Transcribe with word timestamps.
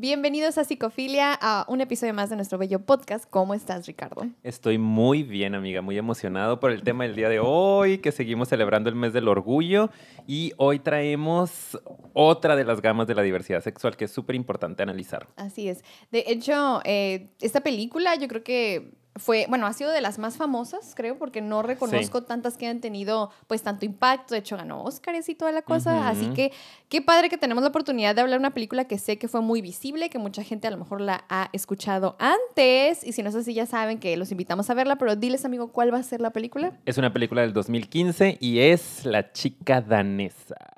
Bienvenidos 0.00 0.58
a 0.58 0.64
Psicofilia, 0.64 1.36
a 1.42 1.64
un 1.66 1.80
episodio 1.80 2.14
más 2.14 2.30
de 2.30 2.36
nuestro 2.36 2.56
bello 2.56 2.78
podcast. 2.78 3.24
¿Cómo 3.28 3.52
estás, 3.52 3.84
Ricardo? 3.88 4.28
Estoy 4.44 4.78
muy 4.78 5.24
bien, 5.24 5.56
amiga, 5.56 5.82
muy 5.82 5.98
emocionado 5.98 6.60
por 6.60 6.70
el 6.70 6.84
tema 6.84 7.02
del 7.02 7.16
día 7.16 7.28
de 7.28 7.40
hoy, 7.40 7.98
que 7.98 8.12
seguimos 8.12 8.48
celebrando 8.48 8.88
el 8.88 8.94
mes 8.94 9.12
del 9.12 9.26
orgullo 9.26 9.90
y 10.24 10.52
hoy 10.56 10.78
traemos 10.78 11.76
otra 12.12 12.54
de 12.54 12.62
las 12.62 12.80
gamas 12.80 13.08
de 13.08 13.16
la 13.16 13.22
diversidad 13.22 13.60
sexual 13.60 13.96
que 13.96 14.04
es 14.04 14.12
súper 14.12 14.36
importante 14.36 14.84
analizar. 14.84 15.26
Así 15.34 15.68
es. 15.68 15.82
De 16.12 16.22
hecho, 16.28 16.80
eh, 16.84 17.30
esta 17.40 17.62
película 17.62 18.14
yo 18.14 18.28
creo 18.28 18.44
que 18.44 18.92
fue, 19.18 19.46
bueno, 19.48 19.66
ha 19.66 19.72
sido 19.72 19.90
de 19.90 20.00
las 20.00 20.18
más 20.18 20.36
famosas, 20.36 20.94
creo, 20.94 21.18
porque 21.18 21.40
no 21.40 21.62
reconozco 21.62 22.22
tantas 22.22 22.56
que 22.56 22.66
han 22.66 22.80
tenido 22.80 23.30
pues 23.46 23.62
tanto 23.62 23.84
impacto, 23.84 24.34
de 24.34 24.40
hecho 24.40 24.56
ganó 24.56 24.82
Oscars 24.84 25.28
y 25.28 25.34
toda 25.34 25.52
la 25.52 25.62
cosa, 25.62 26.08
así 26.08 26.28
que 26.34 26.52
qué 26.88 27.02
padre 27.02 27.28
que 27.28 27.38
tenemos 27.38 27.62
la 27.62 27.68
oportunidad 27.68 28.14
de 28.14 28.20
hablar 28.20 28.38
de 28.38 28.46
una 28.46 28.54
película 28.54 28.86
que 28.86 28.98
sé 28.98 29.18
que 29.18 29.28
fue 29.28 29.40
muy 29.40 29.60
visible, 29.60 30.10
que 30.10 30.18
mucha 30.18 30.42
gente 30.42 30.66
a 30.66 30.70
lo 30.70 30.78
mejor 30.78 31.00
la 31.00 31.24
ha 31.28 31.50
escuchado 31.52 32.16
antes, 32.18 33.04
y 33.04 33.12
si 33.12 33.22
no 33.22 33.28
es 33.28 33.34
así 33.34 33.54
ya 33.54 33.66
saben 33.66 33.98
que 33.98 34.16
los 34.16 34.30
invitamos 34.30 34.70
a 34.70 34.74
verla, 34.74 34.96
pero 34.96 35.16
diles 35.16 35.44
amigo, 35.44 35.68
¿cuál 35.68 35.92
va 35.92 35.98
a 35.98 36.02
ser 36.02 36.20
la 36.20 36.30
película? 36.30 36.72
Es 36.86 36.98
una 36.98 37.12
película 37.12 37.42
del 37.42 37.52
2015 37.52 38.38
y 38.40 38.60
es 38.60 39.04
La 39.04 39.32
chica 39.32 39.80
danesa. 39.80 40.77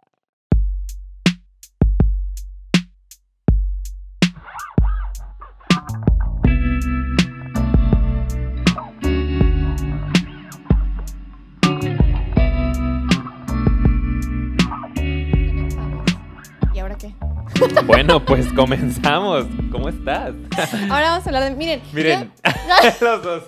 Bueno, 17.87 18.25
pues 18.25 18.47
comenzamos. 18.53 19.47
¿Cómo 19.71 19.89
estás? 19.89 20.33
Ahora 20.91 21.11
vamos 21.11 21.27
a 21.27 21.29
hablar 21.31 21.45
de. 21.45 21.57
Miren. 21.57 21.83
Miren, 21.93 22.33
los 23.01 23.23
dos. 23.23 23.43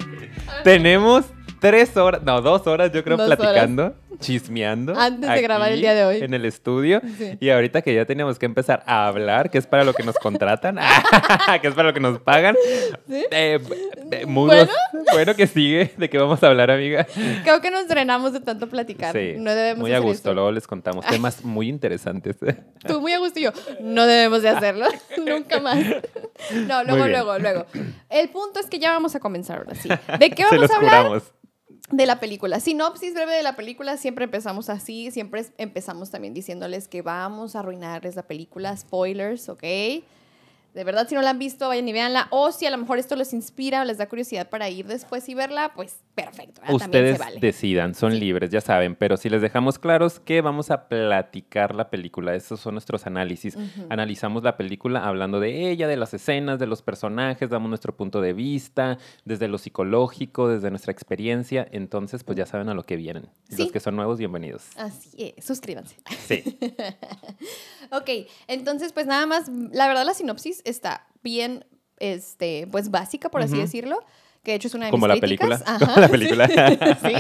Tenemos 0.65 1.25
tres 1.61 1.97
horas, 1.97 2.23
no, 2.23 2.41
dos 2.41 2.67
horas 2.67 2.91
yo 2.93 3.05
creo 3.05 3.17
platicando 3.17 3.95
chismeando. 4.19 4.95
Antes 4.99 5.29
de 5.31 5.43
grabar 5.43 5.73
el 5.73 5.81
día 5.81 5.95
de 5.95 6.05
hoy. 6.05 6.19
En 6.19 6.35
el 6.35 6.45
estudio. 6.45 7.01
Y 7.41 7.51
ahorita 7.51 7.83
que 7.83 7.95
ya 7.95 8.05
teníamos 8.05 8.39
que 8.39 8.47
empezar 8.47 8.83
a 8.87 9.07
hablar, 9.07 9.51
que 9.51 9.59
es 9.59 9.67
para 9.67 9.85
lo 9.85 9.95
que 9.95 10.03
nos 10.03 10.17
contratan, 10.17 10.77
que 11.63 11.69
es 11.69 11.75
para 11.75 11.89
lo 11.89 11.95
que 11.95 12.01
nos 12.01 12.21
pagan. 12.21 12.57
Eh, 13.09 13.59
¿Bueno? 14.27 14.71
bueno, 15.13 15.35
que 15.35 15.47
sigue, 15.47 15.93
de 15.97 16.11
qué 16.11 16.19
vamos 16.19 16.43
a 16.43 16.49
hablar, 16.49 16.71
amiga. 16.71 17.07
Creo 17.43 17.61
que 17.61 17.71
nos 17.71 17.89
drenamos 17.89 18.33
de 18.33 18.41
tanto 18.41 18.69
platicar. 18.69 19.13
Sí, 19.13 19.35
no 19.39 19.55
debemos 19.55 19.81
muy 19.81 19.93
a 19.93 19.99
gusto, 19.99 20.33
luego 20.35 20.53
les 20.53 20.67
contamos 20.67 21.05
temas 21.07 21.45
muy 21.45 21.69
interesantes. 21.69 22.37
Tú 22.87 23.01
muy 23.01 23.13
a 23.13 23.19
gusto 23.19 23.39
y 23.39 23.43
yo, 23.43 23.53
no 23.81 24.07
debemos 24.07 24.43
de 24.43 24.51
hacerlo, 24.51 24.87
nunca 25.27 25.61
más. 25.61 25.79
No, 26.67 26.85
luego, 26.85 27.07
luego, 27.07 27.39
luego. 27.39 27.67
El 28.09 28.29
punto 28.31 28.61
es 28.61 28.67
que 28.67 28.79
ya 28.79 28.93
vamos 28.93 29.15
a 29.15 29.21
comenzar 29.21 29.59
ahora 29.59 29.75
sí. 29.75 29.89
¿De 30.19 30.31
qué 30.31 30.45
vamos 30.45 30.71
a 30.71 30.77
hablar? 30.77 31.23
De 31.93 32.07
la 32.07 32.19
película. 32.19 32.59
Sinopsis 32.59 33.12
breve 33.15 33.35
de 33.35 33.43
la 33.43 33.55
película, 33.55 33.98
siempre 33.98 34.25
empezamos 34.25 34.71
así, 34.71 35.11
siempre 35.11 35.45
empezamos 35.59 36.11
también 36.11 36.33
diciéndoles 36.33 36.89
que 36.89 37.03
vamos 37.03 37.55
a 37.55 37.61
arruinarles 37.61 38.17
la 38.17 38.23
película, 38.23 38.75
spoilers, 38.77 39.48
¿ok? 39.51 39.62
De 40.75 40.84
verdad, 40.84 41.06
si 41.06 41.15
no 41.15 41.20
la 41.20 41.31
han 41.31 41.39
visto, 41.39 41.69
vayan 41.69 41.87
y 41.87 41.92
véanla. 41.92 42.28
O 42.31 42.51
si 42.51 42.65
a 42.65 42.70
lo 42.70 42.78
mejor 42.78 42.98
esto 42.98 43.15
les 43.15 43.34
inspira 43.34 43.83
o 43.83 43.84
les 43.84 43.98
da 43.98 44.09
curiosidad 44.09 44.48
para 44.48 44.70
ir 44.70 44.87
después 44.87 45.29
y 45.29 45.34
verla, 45.34 45.73
pues 45.75 45.98
perfecto. 46.14 46.62
Ustedes 46.70 47.20
decidan, 47.41 47.95
son 47.95 48.19
libres, 48.19 48.51
ya 48.51 48.62
saben. 48.62 48.97
Pero 48.97 49.19
si 49.19 49.29
les 49.29 49.42
dejamos 49.42 49.79
claros 49.79 50.19
que 50.19 50.41
vamos 50.41 50.70
a 50.70 50.89
platicar 50.89 51.75
la 51.75 51.91
película, 51.91 52.34
esos 52.34 52.61
son 52.61 52.75
nuestros 52.75 53.06
análisis. 53.06 53.56
Analizamos 53.91 54.42
la 54.42 54.56
película 54.56 55.06
hablando 55.06 55.41
de 55.41 55.70
ella, 55.70 55.89
de 55.89 55.97
las 55.97 56.14
escenas, 56.14 56.59
de 56.59 56.67
los 56.67 56.81
personajes, 56.81 57.51
damos 57.51 57.69
nuestro 57.69 57.95
punto 57.95 58.23
de 58.23 58.33
vista, 58.33 58.97
desde 59.27 59.48
lo 59.48 59.59
psicológico, 59.59 60.48
desde 60.48 60.70
nuestra 60.70 60.92
experiencia. 60.92 61.69
Entonces, 61.70 62.25
pues 62.25 62.39
ya 62.39 62.47
saben 62.47 62.70
a 62.70 62.75
lo 62.75 62.84
que 62.84 62.97
vienen. 62.97 63.29
Los 63.51 63.70
que 63.70 63.80
son 63.80 63.97
nuevos, 63.97 64.18
bienvenidos. 64.18 64.64
Así 64.77 65.35
es, 65.36 65.45
suscríbanse. 65.45 65.97
Sí. 66.27 66.58
ok, 67.91 68.27
entonces, 68.47 68.95
pues 68.95 69.07
nada 69.07 69.27
más, 69.27 69.51
la 69.51 69.86
verdad, 69.86 70.07
la 70.07 70.14
sinopsis 70.14 70.61
está 70.64 71.06
bien, 71.23 71.64
este, 71.98 72.67
pues 72.70 72.90
básica, 72.90 73.30
por 73.30 73.42
así 73.42 73.56
decirlo 73.56 74.05
que 74.42 74.52
de 74.52 74.56
hecho 74.56 74.68
es 74.68 74.74
una 74.74 74.86
de 74.86 74.90
Como 74.90 75.06
mis 75.06 75.14
la 75.14 75.20
película. 75.20 75.58
Como 75.78 75.96
la 76.00 76.08
película. 76.08 76.48
sí. 77.02 77.14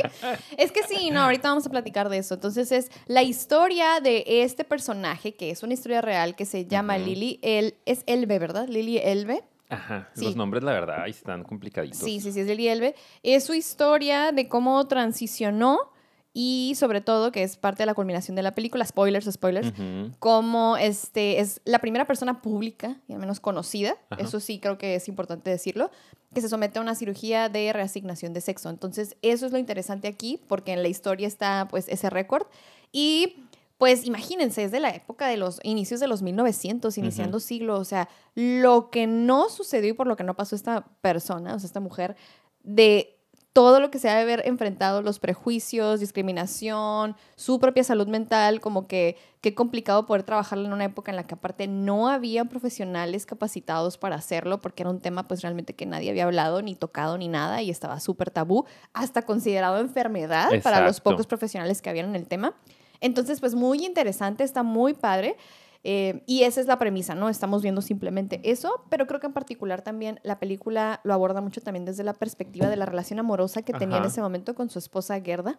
Es 0.56 0.72
que 0.72 0.82
sí, 0.82 1.10
no, 1.10 1.20
ahorita 1.20 1.48
vamos 1.48 1.66
a 1.66 1.70
platicar 1.70 2.08
de 2.08 2.18
eso. 2.18 2.34
Entonces 2.34 2.72
es 2.72 2.90
la 3.06 3.22
historia 3.22 4.00
de 4.00 4.24
este 4.26 4.64
personaje, 4.64 5.34
que 5.34 5.50
es 5.50 5.62
una 5.62 5.74
historia 5.74 6.00
real, 6.00 6.34
que 6.34 6.44
se 6.44 6.66
llama 6.66 6.98
Lily. 6.98 7.38
El, 7.42 7.76
es 7.86 8.02
Elbe, 8.06 8.38
¿verdad? 8.38 8.66
Lily 8.68 8.98
Elbe. 8.98 9.44
Ajá, 9.68 10.10
los 10.16 10.36
nombres, 10.36 10.62
la 10.64 10.72
verdad, 10.72 11.08
están 11.08 11.44
complicaditos. 11.44 12.00
Sí, 12.00 12.20
sí, 12.20 12.32
sí, 12.32 12.40
es 12.40 12.46
Lily 12.46 12.68
Elbe. 12.68 12.94
Es 13.22 13.44
su 13.44 13.54
historia 13.54 14.32
de 14.32 14.48
cómo 14.48 14.86
transicionó 14.86 15.91
y 16.34 16.74
sobre 16.76 17.00
todo, 17.00 17.30
que 17.30 17.42
es 17.42 17.56
parte 17.56 17.82
de 17.82 17.86
la 17.86 17.94
culminación 17.94 18.34
de 18.36 18.42
la 18.42 18.54
película, 18.54 18.86
spoilers, 18.86 19.30
spoilers, 19.30 19.72
como 20.18 20.76
este, 20.76 21.40
es 21.40 21.60
la 21.64 21.78
primera 21.78 22.06
persona 22.06 22.40
pública, 22.40 22.96
y 23.06 23.12
al 23.12 23.18
menos 23.18 23.40
conocida, 23.40 23.96
eso 24.18 24.40
sí 24.40 24.58
creo 24.58 24.78
que 24.78 24.94
es 24.94 25.08
importante 25.08 25.50
decirlo, 25.50 25.90
que 26.34 26.40
se 26.40 26.48
somete 26.48 26.78
a 26.78 26.82
una 26.82 26.94
cirugía 26.94 27.48
de 27.48 27.72
reasignación 27.72 28.32
de 28.32 28.40
sexo. 28.40 28.70
Entonces, 28.70 29.16
eso 29.20 29.44
es 29.44 29.52
lo 29.52 29.58
interesante 29.58 30.08
aquí, 30.08 30.40
porque 30.48 30.72
en 30.72 30.82
la 30.82 30.88
historia 30.88 31.28
está 31.28 31.68
pues 31.68 31.86
ese 31.88 32.08
récord. 32.08 32.46
Y 32.90 33.36
pues 33.76 34.06
imagínense, 34.06 34.64
es 34.64 34.70
de 34.70 34.80
la 34.80 34.90
época 34.90 35.26
de 35.26 35.36
los 35.36 35.58
inicios 35.64 36.00
de 36.00 36.06
los 36.06 36.22
1900, 36.22 36.96
iniciando 36.98 37.40
siglo, 37.40 37.78
o 37.78 37.84
sea, 37.84 38.08
lo 38.34 38.90
que 38.90 39.06
no 39.06 39.48
sucedió 39.48 39.90
y 39.90 39.92
por 39.92 40.06
lo 40.06 40.16
que 40.16 40.24
no 40.24 40.36
pasó 40.36 40.54
esta 40.54 40.86
persona, 41.00 41.56
o 41.56 41.58
sea, 41.58 41.66
esta 41.66 41.80
mujer, 41.80 42.16
de 42.62 43.18
todo 43.52 43.80
lo 43.80 43.90
que 43.90 43.98
se 43.98 44.08
ha 44.08 44.14
de 44.14 44.22
haber 44.22 44.46
enfrentado, 44.46 45.02
los 45.02 45.18
prejuicios, 45.18 46.00
discriminación, 46.00 47.16
su 47.36 47.60
propia 47.60 47.84
salud 47.84 48.08
mental, 48.08 48.60
como 48.60 48.86
que 48.86 49.18
qué 49.42 49.54
complicado 49.54 50.06
poder 50.06 50.22
trabajarlo 50.22 50.66
en 50.66 50.72
una 50.72 50.84
época 50.84 51.12
en 51.12 51.16
la 51.16 51.26
que 51.26 51.34
aparte 51.34 51.66
no 51.66 52.08
había 52.08 52.46
profesionales 52.46 53.26
capacitados 53.26 53.98
para 53.98 54.16
hacerlo, 54.16 54.60
porque 54.62 54.84
era 54.84 54.90
un 54.90 55.00
tema 55.00 55.28
pues 55.28 55.42
realmente 55.42 55.74
que 55.74 55.84
nadie 55.84 56.10
había 56.10 56.24
hablado, 56.24 56.62
ni 56.62 56.74
tocado, 56.74 57.18
ni 57.18 57.28
nada, 57.28 57.60
y 57.60 57.70
estaba 57.70 58.00
súper 58.00 58.30
tabú, 58.30 58.64
hasta 58.94 59.22
considerado 59.22 59.78
enfermedad 59.78 60.48
para 60.62 60.80
los 60.86 61.00
pocos 61.00 61.26
profesionales 61.26 61.82
que 61.82 61.90
habían 61.90 62.08
en 62.08 62.16
el 62.16 62.28
tema. 62.28 62.54
Entonces, 63.02 63.40
pues 63.40 63.54
muy 63.54 63.84
interesante, 63.84 64.44
está 64.44 64.62
muy 64.62 64.94
padre. 64.94 65.36
Eh, 65.84 66.22
y 66.26 66.44
esa 66.44 66.60
es 66.60 66.66
la 66.66 66.78
premisa, 66.78 67.14
¿no? 67.14 67.28
Estamos 67.28 67.62
viendo 67.62 67.82
simplemente 67.82 68.40
eso, 68.44 68.84
pero 68.88 69.06
creo 69.06 69.20
que 69.20 69.26
en 69.26 69.32
particular 69.32 69.82
también 69.82 70.20
la 70.22 70.38
película 70.38 71.00
lo 71.02 71.12
aborda 71.12 71.40
mucho 71.40 71.60
también 71.60 71.84
desde 71.84 72.04
la 72.04 72.12
perspectiva 72.12 72.68
de 72.68 72.76
la 72.76 72.86
relación 72.86 73.18
amorosa 73.18 73.62
que 73.62 73.72
tenía 73.72 73.98
en 73.98 74.04
ese 74.04 74.20
momento 74.20 74.54
con 74.54 74.70
su 74.70 74.78
esposa 74.78 75.20
Gerda. 75.20 75.58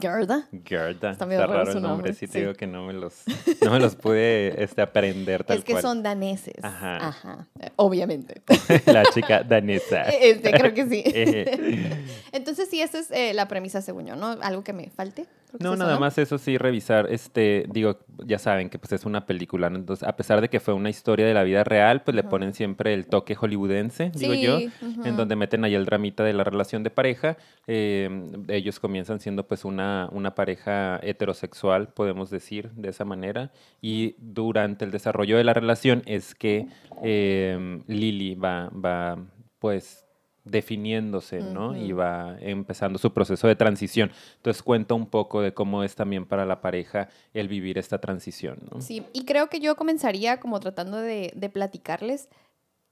Gerda. 0.00 0.48
Gerda. 0.64 1.10
Está, 1.10 1.26
raro, 1.26 1.70
el 1.70 1.82
nombre, 1.82 2.14
sí, 2.14 2.26
te 2.26 2.40
digo 2.40 2.54
que 2.54 2.66
no 2.66 2.86
me 2.86 2.94
los, 2.94 3.24
no 3.62 3.72
me 3.72 3.78
los 3.78 3.94
pude 3.94 4.62
este, 4.62 4.80
aprender 4.80 5.44
tal 5.44 5.58
Es 5.58 5.64
que 5.64 5.80
son 5.82 6.02
daneses. 6.02 6.62
Ajá. 6.62 7.08
Ajá. 7.08 7.46
Obviamente. 7.76 8.40
la 8.86 9.04
chica 9.12 9.42
danesa. 9.42 10.04
Este, 10.20 10.52
creo 10.52 10.74
que 10.74 10.86
sí. 10.86 11.04
Entonces 12.32 12.68
sí, 12.70 12.80
esa 12.80 12.98
es 12.98 13.10
eh, 13.10 13.34
la 13.34 13.48
premisa 13.48 13.82
según 13.82 14.06
yo, 14.06 14.16
¿no? 14.16 14.36
Algo 14.40 14.64
que 14.64 14.72
me 14.72 14.88
falte. 14.90 15.26
No, 15.58 15.76
nada 15.76 15.98
más 15.98 16.18
eso 16.18 16.38
sí, 16.38 16.58
revisar, 16.58 17.06
este, 17.10 17.66
digo, 17.70 17.98
ya 18.24 18.38
saben 18.38 18.70
que 18.70 18.78
pues 18.78 18.92
es 18.92 19.04
una 19.04 19.26
película, 19.26 19.66
entonces 19.66 20.06
a 20.06 20.16
pesar 20.16 20.40
de 20.40 20.48
que 20.48 20.60
fue 20.60 20.74
una 20.74 20.90
historia 20.90 21.26
de 21.26 21.34
la 21.34 21.42
vida 21.42 21.64
real, 21.64 22.02
pues 22.02 22.14
le 22.14 22.22
ponen 22.22 22.54
siempre 22.54 22.94
el 22.94 23.06
toque 23.06 23.34
hollywoodense, 23.34 24.12
digo 24.14 24.34
yo, 24.34 24.58
en 25.04 25.16
donde 25.16 25.36
meten 25.36 25.64
ahí 25.64 25.74
el 25.74 25.84
dramita 25.84 26.22
de 26.24 26.32
la 26.32 26.44
relación 26.44 26.82
de 26.82 26.90
pareja. 26.90 27.36
Em, 27.66 28.32
ellos 28.48 28.78
comienzan 28.80 29.20
siendo 29.20 29.46
pues 29.46 29.64
una, 29.64 30.08
una 30.12 30.34
pareja 30.34 31.00
heterosexual, 31.02 31.88
podemos 31.88 32.30
decir 32.30 32.70
de 32.72 32.90
esa 32.90 33.04
manera, 33.04 33.50
y 33.80 34.14
durante 34.18 34.84
el 34.84 34.90
desarrollo 34.90 35.36
de 35.36 35.44
la 35.44 35.54
relación 35.54 36.02
es 36.06 36.34
que 36.34 36.68
eh, 37.02 37.82
Lily 37.86 38.34
va, 38.34 38.70
va 38.70 39.18
pues 39.58 40.06
definiéndose, 40.50 41.40
¿no? 41.40 41.76
Y 41.76 41.92
va 41.92 42.36
empezando 42.40 42.98
su 42.98 43.12
proceso 43.12 43.46
de 43.46 43.56
transición. 43.56 44.10
Entonces 44.36 44.62
cuenta 44.62 44.94
un 44.94 45.06
poco 45.06 45.40
de 45.40 45.54
cómo 45.54 45.84
es 45.84 45.94
también 45.94 46.26
para 46.26 46.44
la 46.44 46.60
pareja 46.60 47.08
el 47.34 47.48
vivir 47.48 47.78
esta 47.78 47.98
transición, 47.98 48.58
¿no? 48.70 48.80
Sí, 48.80 49.04
y 49.12 49.24
creo 49.24 49.48
que 49.48 49.60
yo 49.60 49.76
comenzaría 49.76 50.40
como 50.40 50.60
tratando 50.60 50.98
de, 50.98 51.50
platicarles 51.52 52.28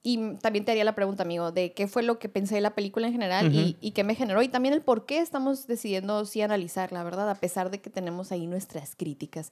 y 0.02 0.34
también 0.36 0.64
te 0.64 0.72
haría 0.72 0.84
la 0.84 0.94
pregunta, 0.94 1.22
amigo, 1.22 1.52
de 1.52 1.72
qué 1.72 1.86
fue 1.86 2.02
lo 2.02 2.18
que 2.18 2.28
pensé 2.28 2.54
de 2.54 2.60
la 2.60 2.74
película 2.74 3.06
en 3.06 3.12
general 3.12 3.52
y, 3.52 3.76
y, 3.80 3.90
qué 3.90 4.04
me 4.04 4.14
generó 4.14 4.42
y 4.42 4.48
también 4.48 4.74
el 4.74 4.80
por 4.80 5.06
qué 5.06 5.18
estamos 5.18 5.66
decidiendo 5.66 6.24
sí 6.24 6.40
analizar, 6.40 6.92
la 6.92 7.02
verdad, 7.02 7.28
a 7.28 7.34
pesar 7.34 7.70
de 7.70 7.80
que 7.80 7.90
tenemos 7.90 8.32
ahí 8.32 8.46
nuestras 8.46 8.94
críticas. 8.94 9.50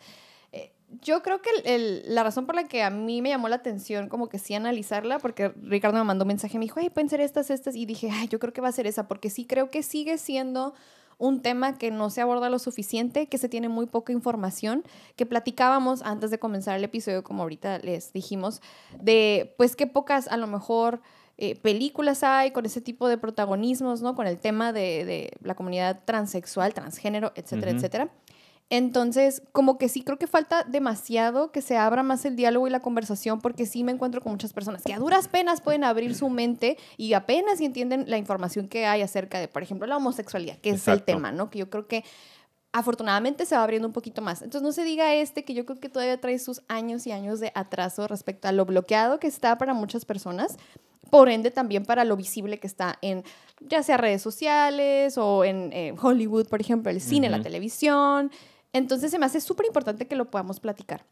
Yo 1.03 1.23
creo 1.23 1.41
que 1.43 1.50
la 2.06 2.23
razón 2.23 2.47
por 2.47 2.55
la 2.55 2.65
que 2.65 2.83
a 2.83 2.91
mí 2.91 3.21
me 3.21 3.31
llamó 3.31 3.49
la 3.49 3.56
atención 3.56 4.09
como 4.09 4.29
que 4.29 4.38
sí 4.38 4.55
analizarla, 4.55 5.19
porque 5.19 5.49
Ricardo 5.62 5.99
me 5.99 6.05
mandó 6.05 6.25
un 6.25 6.29
mensaje, 6.29 6.59
me 6.59 6.65
dijo, 6.65 6.79
ay, 6.79 6.91
pueden 6.91 7.09
ser 7.09 7.21
estas, 7.21 7.50
estas, 7.50 7.75
y 7.75 7.87
dije, 7.87 8.09
ay, 8.11 8.29
yo 8.29 8.38
creo 8.38 8.53
que 8.53 8.61
va 8.61 8.69
a 8.69 8.73
ser 8.73 8.87
esa, 8.87 9.09
porque 9.09 9.29
sí 9.29 9.47
creo 9.47 9.71
que 9.71 9.83
sigue 9.83 10.17
siendo 10.17 10.75
un 11.19 11.43
tema 11.43 11.79
que 11.79 11.91
no 11.91 12.11
se 12.11 12.21
aborda 12.21 12.50
lo 12.50 12.59
suficiente, 12.59 13.27
que 13.27 13.38
se 13.38 13.49
tiene 13.49 13.69
muy 13.69 13.87
poca 13.87 14.12
información, 14.12 14.85
que 15.17 15.27
platicábamos 15.27 16.03
antes 16.03 16.31
de 16.31 16.38
comenzar 16.38 16.77
el 16.77 16.85
episodio, 16.85 17.25
como 17.25 17.43
ahorita 17.43 17.79
les 17.79 18.12
dijimos, 18.12 18.61
de 19.00 19.55
pues 19.56 19.77
qué 19.77 19.87
pocas 19.87 20.29
a 20.29 20.37
lo 20.37 20.47
mejor 20.47 21.00
eh, 21.38 21.56
películas 21.56 22.23
hay 22.23 22.50
con 22.50 22.65
ese 22.65 22.81
tipo 22.81 23.09
de 23.09 23.19
protagonismos, 23.19 24.03
¿no? 24.03 24.15
Con 24.15 24.27
el 24.27 24.38
tema 24.38 24.73
de, 24.73 25.05
de 25.05 25.33
la 25.43 25.55
comunidad 25.55 26.03
transexual, 26.05 26.75
transgénero, 26.75 27.33
etcétera, 27.35 27.73
etcétera. 27.73 28.11
Entonces, 28.69 29.43
como 29.53 29.79
que 29.79 29.89
sí 29.89 30.03
creo 30.03 30.19
que 30.19 30.27
falta 30.27 30.65
demasiado 30.65 31.53
que 31.53 31.63
se 31.63 31.77
abra 31.77 32.03
más 32.03 32.25
el 32.25 32.35
diálogo 32.35 32.67
y 32.67 32.71
la 32.71 32.81
conversación, 32.81 33.41
porque 33.41 33.65
sí 33.65 33.85
me 33.85 33.93
encuentro 33.93 34.21
con 34.21 34.33
muchas 34.33 34.53
personas 34.53 34.83
que 34.83 34.93
a 34.93 34.99
duras 34.99 35.29
penas 35.29 35.61
pueden 35.61 35.85
abrir 35.85 36.17
su 36.17 36.29
mente 36.29 36.77
y 36.97 37.13
apenas 37.13 37.61
entienden 37.61 38.05
la 38.09 38.19
información 38.19 38.67
que 38.67 38.87
hay 38.87 39.03
acerca 39.03 39.39
de, 39.39 39.47
por 39.47 39.63
ejemplo, 39.63 39.87
la 39.87 39.97
homosexualidad, 39.99 40.59
que 40.59 40.71
es 40.71 40.89
el 40.89 41.05
tema, 41.05 41.31
¿no? 41.31 41.49
Que 41.49 41.61
yo 41.61 41.71
creo 41.71 41.87
que 41.87 42.05
afortunadamente 42.73 43.47
se 43.47 43.57
va 43.57 43.63
abriendo 43.63 43.87
un 43.87 43.95
poquito 43.95 44.21
más. 44.21 44.43
Entonces 44.43 44.63
no 44.63 44.73
se 44.73 44.83
diga 44.83 45.15
este 45.15 45.45
que 45.45 45.55
yo 45.55 45.65
creo 45.65 45.79
que 45.79 45.89
todavía 45.89 46.21
trae 46.21 46.39
sus 46.39 46.62
años 46.67 47.07
y 47.07 47.12
años 47.12 47.39
de 47.39 47.53
atraso 47.55 48.09
respecto 48.09 48.49
a 48.49 48.53
lo 48.53 48.67
bloqueado 48.67 49.21
que 49.21 49.29
está 49.29 49.57
para 49.59 49.75
muchas 49.75 50.05
personas, 50.05 50.57
por 51.11 51.29
ende 51.29 51.53
también 51.53 51.85
para 51.85 52.05
lo 52.05 52.17
visible 52.17 52.59
que 52.59 52.67
está 52.67 52.99
en 53.01 53.23
ya 53.61 53.85
sea 53.85 53.97
redes 53.97 54.23
sociales 54.23 55.17
o 55.19 55.45
en 55.45 55.73
eh, 55.73 55.95
Hollywood, 56.01 56.49
por 56.49 56.61
ejemplo, 56.61 56.91
el 56.91 57.01
cine, 57.01 57.31
la 57.31 57.41
televisión. 57.41 58.33
Entonces 58.76 59.11
se 59.11 59.19
me 59.19 59.26
hace 59.26 59.40
súper 59.40 59.67
importante 59.67 60.06
que 60.06 60.17
lo 60.17 60.31
podamos 60.31 60.61
platicar. 60.61 61.05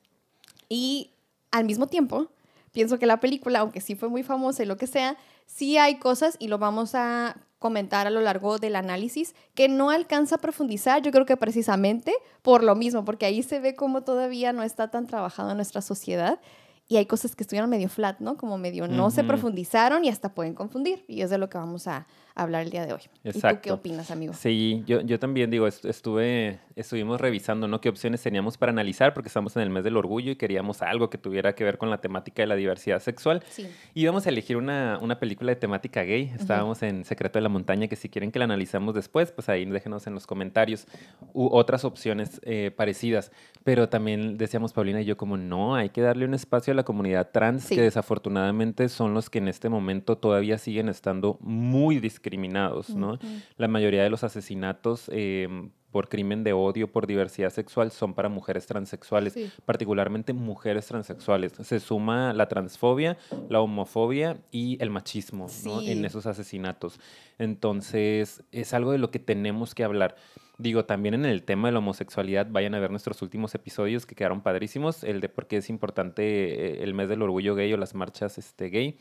Y 0.69 1.13
al 1.51 1.65
mismo 1.65 1.87
tiempo, 1.87 2.29
pienso 2.73 2.99
que 2.99 3.07
la 3.07 3.21
película, 3.21 3.61
aunque 3.61 3.81
sí 3.81 3.95
fue 3.95 4.09
muy 4.09 4.23
famosa 4.23 4.63
y 4.63 4.67
lo 4.67 4.77
que 4.77 4.87
sea, 4.87 5.17
sí 5.47 5.79
hay 5.79 5.99
cosas, 5.99 6.37
y 6.39 6.49
lo 6.49 6.59
vamos 6.59 6.95
a 6.95 7.37
comentar 7.59 8.07
a 8.07 8.11
lo 8.11 8.21
largo 8.21 8.59
del 8.59 8.77
análisis, 8.77 9.35
que 9.55 9.69
no 9.69 9.91
alcanza 9.91 10.35
a 10.35 10.39
profundizar, 10.39 11.01
yo 11.01 11.11
creo 11.11 11.25
que 11.25 11.37
precisamente 11.39 12.13
por 12.43 12.63
lo 12.63 12.75
mismo, 12.75 13.05
porque 13.07 13.25
ahí 13.25 13.43
se 13.43 13.61
ve 13.61 13.75
como 13.75 14.03
todavía 14.03 14.53
no 14.53 14.63
está 14.63 14.91
tan 14.91 15.07
trabajado 15.07 15.51
en 15.51 15.57
nuestra 15.57 15.81
sociedad 15.81 16.41
y 16.87 16.97
hay 16.97 17.07
cosas 17.07 17.35
que 17.35 17.45
estuvieron 17.45 17.71
medio 17.71 17.89
flat, 17.89 18.21
¿no? 18.21 18.37
Como 18.37 18.59
medio 18.59 18.87
no 18.87 19.11
se 19.11 19.25
profundizaron 19.25 20.05
y 20.05 20.11
hasta 20.11 20.35
pueden 20.35 20.55
confundir. 20.55 21.03
Y 21.09 21.23
es 21.23 21.31
de 21.31 21.39
lo 21.39 21.49
que 21.49 21.57
vamos 21.57 21.87
a, 21.87 22.07
hablar 22.35 22.63
el 22.63 22.71
día 22.71 22.85
de 22.85 22.93
hoy. 22.93 23.01
Exacto. 23.23 23.49
¿Y 23.49 23.55
tú 23.55 23.63
qué 23.63 23.73
opinas, 23.73 24.11
amigo? 24.11 24.33
Sí, 24.33 24.83
yo, 24.87 25.01
yo 25.03 25.19
también 25.19 25.51
digo, 25.51 25.67
estuve, 25.67 26.59
estuvimos 26.75 27.21
revisando, 27.21 27.69
¿no? 27.69 27.81
¿Qué 27.81 27.89
opciones 27.89 28.23
teníamos 28.23 28.59
para 28.59 28.73
analizar? 28.73 29.15
Porque 29.15 29.29
estamos 29.29 29.55
en 29.57 29.63
el 29.63 29.71
mes 29.71 29.85
del 29.85 29.97
orgullo 29.97 30.33
y 30.33 30.37
queríamos 30.37 30.83
algo 30.83 31.11
que 31.11 31.19
tuviera 31.19 31.55
que 31.55 31.63
ver 31.63 31.79
con 31.79 31.91
la 31.91 31.99
temática 31.99 32.43
de 32.43 32.49
la 32.49 32.57
diversidad 32.57 33.01
sexual. 33.01 33.43
Sí. 33.49 33.69
Y 33.95 34.03
íbamos 34.03 34.27
a 34.27 34.31
elegir 34.31 34.57
una, 34.57 34.99
una 35.01 35.19
película 35.21 35.51
de 35.51 35.57
temática 35.57 36.03
gay. 36.03 36.33
Estábamos 36.35 36.83
en 36.83 37.05
Secreto 37.05 37.39
de 37.39 37.43
la 37.43 37.49
Montaña, 37.49 37.87
que 37.87 37.97
si 37.97 38.09
quieren 38.09 38.33
que 38.33 38.41
la 38.41 38.47
analicemos 38.47 38.95
después, 38.95 39.31
pues 39.31 39.49
ahí 39.49 39.65
déjenos 39.65 40.07
en 40.07 40.15
los 40.15 40.27
comentarios 40.27 40.87
u 41.33 41.49
otras 41.53 41.85
opciones 41.85 42.41
eh, 42.45 42.73
parecidas. 42.77 43.31
Pero 43.63 43.89
también 43.89 44.39
decíamos 44.39 44.73
Paulina 44.73 45.01
y 45.01 45.05
yo 45.05 45.17
como, 45.17 45.37
no, 45.37 45.77
hay 45.77 45.91
que 45.91 46.01
darle 46.01 46.25
un 46.25 46.35
espacio 46.35 46.73
a 46.73 46.75
la 46.75 46.85
comunidad 46.85 47.31
trans, 47.31 47.69
que 47.69 47.81
desafortunadamente 47.81 48.89
son 48.89 49.15
los 49.15 49.31
que 49.31 49.39
en 49.39 49.49
este 49.49 49.69
momento 49.69 50.19
todavía 50.19 50.59
siguen 50.59 50.89
estando 50.89 51.39
muy 51.41 52.01
discriminados 52.01 52.24
discriminados, 52.25 52.91
¿no? 52.91 53.19
La 53.57 53.69
mayoría 53.69 54.03
de 54.03 54.11
los 54.11 54.25
asesinatos 54.25 55.11
em, 55.13 55.71
por 55.95 56.09
crimen 56.09 56.43
de 56.43 56.53
odio 56.53 56.91
por 56.91 57.07
diversidad 57.07 57.51
sexual 57.51 57.93
son 57.93 58.15
para 58.15 58.29
mujeres 58.29 58.67
transexuales, 58.67 59.39
particularmente 59.65 60.33
mujeres 60.33 60.87
transexuales. 60.87 61.53
Se 61.63 61.79
suma 61.79 62.33
la 62.33 62.49
transfobia, 62.49 63.17
la 63.49 63.61
homofobia 63.61 64.39
y 64.51 64.77
el 64.83 64.91
machismo 64.91 65.47
¿no? 65.65 65.83
en 65.83 66.05
esos 66.05 66.27
asesinatos. 66.27 66.99
Entonces, 67.39 68.43
es 68.51 68.75
algo 68.75 68.91
de 68.91 68.99
lo 68.99 69.13
que 69.13 69.21
tenemos 69.21 69.73
que 69.73 69.85
hablar. 69.85 70.17
Digo, 70.57 70.85
también 70.85 71.15
en 71.15 71.25
el 71.25 71.43
tema 71.43 71.67
de 71.67 71.73
la 71.73 71.81
homosexualidad, 71.81 72.47
vayan 72.49 72.77
a 72.77 72.79
ver 72.79 72.93
nuestros 72.93 73.21
últimos 73.23 73.57
episodios 73.57 74.07
que 74.07 74.15
quedaron 74.15 74.41
padrísimos, 74.41 75.03
el 75.03 75.21
de 75.21 75.29
por 75.29 75.49
qué 75.49 75.57
es 75.57 75.69
importante 75.69 76.23
eh, 76.23 76.85
el 76.85 76.95
mes 76.95 77.09
del 77.09 77.23
orgullo 77.23 77.57
gay 77.57 77.73
o 77.73 77.77
las 77.77 77.97
marchas 77.97 78.39
este, 78.39 78.69
gay. 78.69 78.97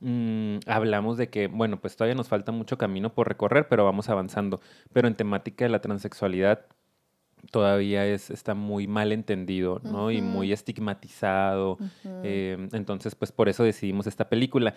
Mm, 0.00 0.60
hablamos 0.66 1.18
de 1.18 1.28
que, 1.28 1.48
bueno, 1.48 1.78
pues 1.82 1.96
todavía 1.96 2.14
nos 2.14 2.28
falta 2.28 2.50
mucho 2.50 2.78
camino 2.78 3.12
por 3.12 3.28
recorrer, 3.28 3.68
pero 3.68 3.84
vamos 3.84 4.08
avanzando. 4.08 4.62
Pero 4.94 5.06
en 5.06 5.14
temática 5.14 5.66
de 5.66 5.68
la 5.68 5.82
transexualidad, 5.82 6.16
todavía 7.50 8.06
es, 8.06 8.30
está 8.30 8.54
muy 8.54 8.86
mal 8.86 9.12
entendido, 9.12 9.80
¿no? 9.82 10.10
Y 10.10 10.20
muy 10.20 10.52
estigmatizado. 10.52 11.78
Eh, 12.22 12.68
entonces, 12.72 13.14
pues 13.14 13.32
por 13.32 13.48
eso 13.48 13.64
decidimos 13.64 14.06
esta 14.06 14.28
película. 14.28 14.74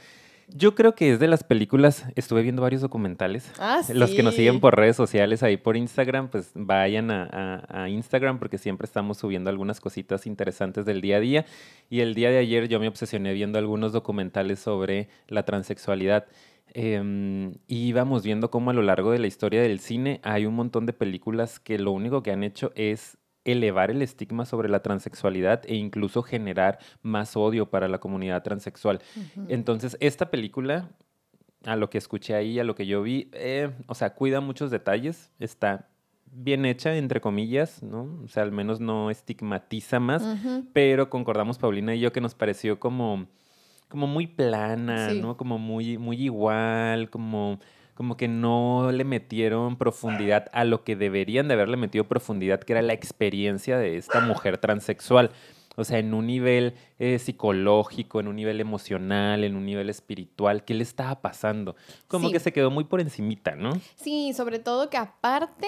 Yo 0.52 0.74
creo 0.74 0.96
que 0.96 1.14
es 1.14 1.20
de 1.20 1.28
las 1.28 1.44
películas, 1.44 2.06
estuve 2.16 2.42
viendo 2.42 2.64
varios 2.64 2.82
documentales. 2.82 3.52
Ah, 3.60 3.82
Los 3.94 4.12
que 4.12 4.24
nos 4.24 4.34
siguen 4.34 4.60
por 4.60 4.76
redes 4.76 4.96
sociales, 4.96 5.44
ahí 5.44 5.58
por 5.58 5.78
Instagram, 5.78 6.30
pues 6.30 6.52
vayan 6.56 7.12
a, 7.12 7.88
Instagram 7.88 8.40
porque 8.40 8.58
siempre 8.58 8.86
estamos 8.86 9.20
subiendo 9.20 9.52
algunas 9.52 9.80
cositas 9.80 10.26
interesantes 10.26 10.86
del 10.86 11.02
día 11.02 11.18
a 11.18 11.20
día. 11.20 11.46
Y 11.90 12.00
el 12.00 12.16
día 12.16 12.32
de 12.32 12.40
ayer 12.40 12.68
yo 12.68 12.80
me 12.80 12.88
obsesioné 12.88 13.34
viendo 13.34 13.60
algunos 13.60 13.94
documentales 13.94 14.60
sobre 14.60 15.08
la 15.28 15.44
transexualidad. 15.44 16.26
Em, 16.74 17.54
y 17.68 17.88
íbamos 17.88 18.24
viendo 18.24 18.52
cómo 18.52 18.70
a 18.70 18.74
lo 18.74 18.82
largo 18.82 19.12
de 19.12 19.20
la 19.20 19.28
historia 19.28 19.62
del 19.62 19.80
cine 19.80 20.20
hay 20.24 20.46
un 20.46 20.56
montón 20.56 20.86
de 20.86 20.94
películas 20.94 21.60
que 21.60 21.80
lo 21.80 21.92
único 21.92 22.24
que 22.24 22.32
han 22.32 22.44
hecho 22.44 22.72
es 22.76 23.18
elevar 23.46 23.92
el 23.92 24.02
estigma 24.02 24.46
sobre 24.46 24.70
la 24.70 24.82
transexualidad 24.82 25.64
e 25.66 25.76
incluso 25.76 26.22
generar 26.22 26.80
más 27.02 27.36
odio 27.36 27.70
para 27.70 27.88
la 27.88 28.00
comunidad 28.00 28.44
transexual. 28.44 29.02
Entonces, 29.48 29.98
esta 30.00 30.30
película, 30.30 30.90
a 31.66 31.76
lo 31.76 31.90
que 31.90 31.98
escuché 31.98 32.36
ahí, 32.36 32.60
a 32.60 32.64
lo 32.64 32.76
que 32.76 32.86
yo 32.86 33.02
vi, 33.02 33.30
eh, 33.34 33.72
o 33.88 33.96
sea, 33.96 34.14
cuida 34.14 34.42
muchos 34.42 34.72
detalles, 34.72 35.32
está 35.40 35.88
bien 36.32 36.66
hecha, 36.66 36.96
entre 36.96 37.22
comillas, 37.22 37.82
¿no? 37.82 38.20
O 38.24 38.28
sea, 38.28 38.44
al 38.44 38.52
menos 38.52 38.80
no 38.80 39.10
estigmatiza 39.10 40.00
más, 40.00 40.24
pero 40.74 41.10
concordamos 41.10 41.58
Paulina 41.58 41.96
y 41.96 42.00
yo 42.00 42.12
que 42.12 42.22
nos 42.22 42.36
pareció 42.36 42.80
como, 42.80 43.28
como 43.90 44.08
muy 44.08 44.28
plana, 44.28 45.14
¿no? 45.14 45.36
Como 45.36 45.58
muy, 45.58 45.98
muy 45.98 46.22
igual, 46.22 47.10
como 47.10 47.60
como 48.00 48.16
que 48.16 48.30
no 48.30 48.94
le 48.94 49.04
metieron 49.04 49.76
profundidad 49.76 50.46
a 50.54 50.64
lo 50.64 50.86
que 50.86 50.96
deberían 50.96 51.50
de 51.50 51.56
haberle 51.56 51.76
metido 51.76 52.06
profundidad, 52.06 52.62
que 52.62 52.72
era 52.72 52.82
la 52.82 52.94
experiencia 52.94 53.78
de 53.78 53.98
esta 53.98 54.22
mujer 54.22 54.58
transexual. 54.58 55.32
O 55.76 55.84
sea, 55.84 56.00
en 56.00 56.14
un 56.14 56.28
nivel 56.28 56.76
eh, 56.98 57.20
psicológico, 57.20 58.22
en 58.22 58.30
un 58.30 58.38
nivel 58.38 58.62
emocional, 58.62 59.44
en 59.44 59.58
un 59.58 59.66
nivel 59.66 59.90
espiritual, 59.90 60.64
¿qué 60.64 60.76
le 60.76 60.84
estaba 60.84 61.20
pasando? 61.20 61.76
Como 62.08 62.32
que 62.32 62.40
se 62.40 62.54
quedó 62.54 62.72
muy 62.72 62.86
por 62.86 63.02
encimita, 63.02 63.56
¿no? 63.56 63.74
Sí, 63.98 64.32
sobre 64.32 64.60
todo 64.60 64.90
que 64.90 64.96
aparte, 64.96 65.68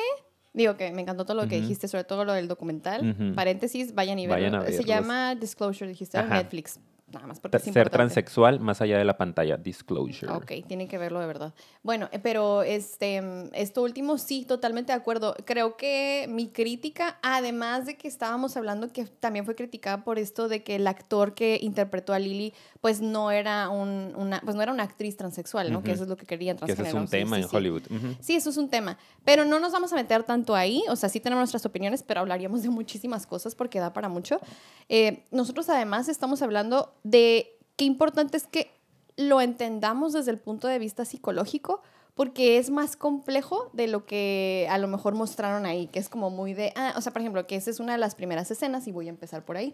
digo 0.54 0.78
que 0.78 0.90
me 0.94 1.02
encantó 1.02 1.26
todo 1.26 1.36
lo 1.36 1.50
que 1.50 1.60
dijiste, 1.60 1.90
sobre 1.90 2.06
todo 2.06 2.24
lo 2.24 2.32
del 2.32 2.48
documental. 2.48 3.34
Paréntesis, 3.36 3.94
vayan 3.94 4.20
y 4.20 4.28
verlo. 4.28 4.66
Se 4.68 4.86
llama 4.86 5.36
Disclosure, 5.36 5.90
dijiste, 5.90 6.18
en 6.18 6.30
Netflix 6.30 6.80
nada 7.12 7.28
más 7.28 7.40
porque 7.40 7.60
Ser 7.60 7.90
transexual 7.90 8.60
más 8.60 8.82
allá 8.82 8.98
de 8.98 9.06
la 9.06 9.18
pantalla, 9.18 9.58
disclosure. 9.58 10.32
Ok, 10.32 10.52
tienen 10.68 10.88
que 10.88 10.98
verlo 10.98 11.20
de 11.20 11.28
verdad. 11.28 11.54
Bueno, 11.84 12.10
eh, 12.12 12.20
pero 12.20 12.64
este, 12.64 13.22
esto 13.54 13.84
último 13.84 14.18
sí, 14.18 14.46
totalmente 14.46 14.92
de 14.92 14.98
acuerdo. 14.98 15.36
Creo 15.46 15.78
que 15.78 16.28
mi 16.30 16.50
crítica, 16.50 17.20
además 17.22 17.86
de 17.86 17.98
que 17.98 18.08
estábamos 18.08 18.58
hablando 18.58 18.92
que 18.92 19.06
también 19.06 19.46
fue 19.46 19.56
criticada 19.56 20.04
por 20.04 20.20
esto 20.20 20.48
de 20.48 20.64
que 20.64 20.76
el 20.76 20.88
actor 20.88 21.34
que 21.34 21.60
interpretó 21.62 22.14
a 22.14 22.20
Lily, 22.20 22.54
pues 22.82 23.00
no 23.00 23.30
era 23.30 23.70
un, 23.70 24.14
una, 24.18 24.42
pues 24.42 24.56
no 24.56 24.64
era 24.64 24.74
una 24.74 24.82
actriz 24.84 25.16
transexual, 25.16 25.72
¿no? 25.72 25.84
Que 25.84 25.92
eso 25.92 26.04
es 26.04 26.10
lo 26.10 26.18
que 26.18 26.26
querían 26.26 26.58
transgénero. 26.58 26.84
Que 26.84 26.90
eso 26.90 26.98
es 26.98 27.04
un 27.04 27.10
tema 27.10 27.38
en 27.38 27.46
Hollywood. 27.50 27.84
Sí, 28.20 28.36
eso 28.36 28.50
es 28.50 28.58
un 28.58 28.70
tema. 28.70 28.98
Pero 29.24 29.46
no 29.46 29.60
nos 29.60 29.72
vamos 29.72 29.94
a 29.94 29.96
meter 29.96 30.24
tanto 30.24 30.56
ahí, 30.56 30.84
o 30.90 30.96
sea, 30.96 31.08
sí 31.08 31.20
tenemos 31.20 31.42
nuestras 31.42 31.66
opiniones, 31.68 32.02
pero 32.02 32.22
hablaríamos 32.22 32.64
de 32.64 32.70
muchísimas 32.70 33.28
cosas 33.28 33.54
porque 33.54 33.80
da 33.80 33.94
para 33.94 34.10
mucho. 34.10 34.42
Eh, 34.90 35.28
nosotros 35.30 35.70
además 35.70 36.10
estamos 36.10 36.42
hablando 36.42 36.96
de 37.04 37.56
qué 37.76 37.86
importante 37.86 38.36
es 38.36 38.48
que 38.48 38.72
lo 39.16 39.42
entendamos 39.42 40.14
desde 40.14 40.32
el 40.32 40.40
punto 40.40 40.68
de 40.68 40.80
vista 40.80 41.06
psicológico, 41.06 41.84
porque 42.16 42.58
es 42.58 42.72
más 42.72 42.96
complejo 42.96 43.70
de 43.74 43.88
lo 43.88 44.06
que 44.06 44.68
a 44.72 44.80
lo 44.80 44.88
mejor 44.88 45.14
mostraron 45.14 45.68
ahí, 45.68 45.86
que 45.86 46.00
es 46.00 46.10
como 46.10 46.32
muy 46.32 46.56
de, 46.56 46.74
ah, 46.76 46.94
o 46.98 47.02
sea, 47.02 47.14
por 47.14 47.22
ejemplo, 47.22 47.46
que 47.46 47.56
esa 47.56 47.70
es 47.70 47.80
una 47.80 47.92
de 47.92 48.00
las 48.00 48.16
primeras 48.16 48.50
escenas 48.50 48.88
y 48.88 48.92
voy 48.92 49.06
a 49.06 49.10
empezar 49.10 49.46
por 49.46 49.56
ahí. 49.56 49.72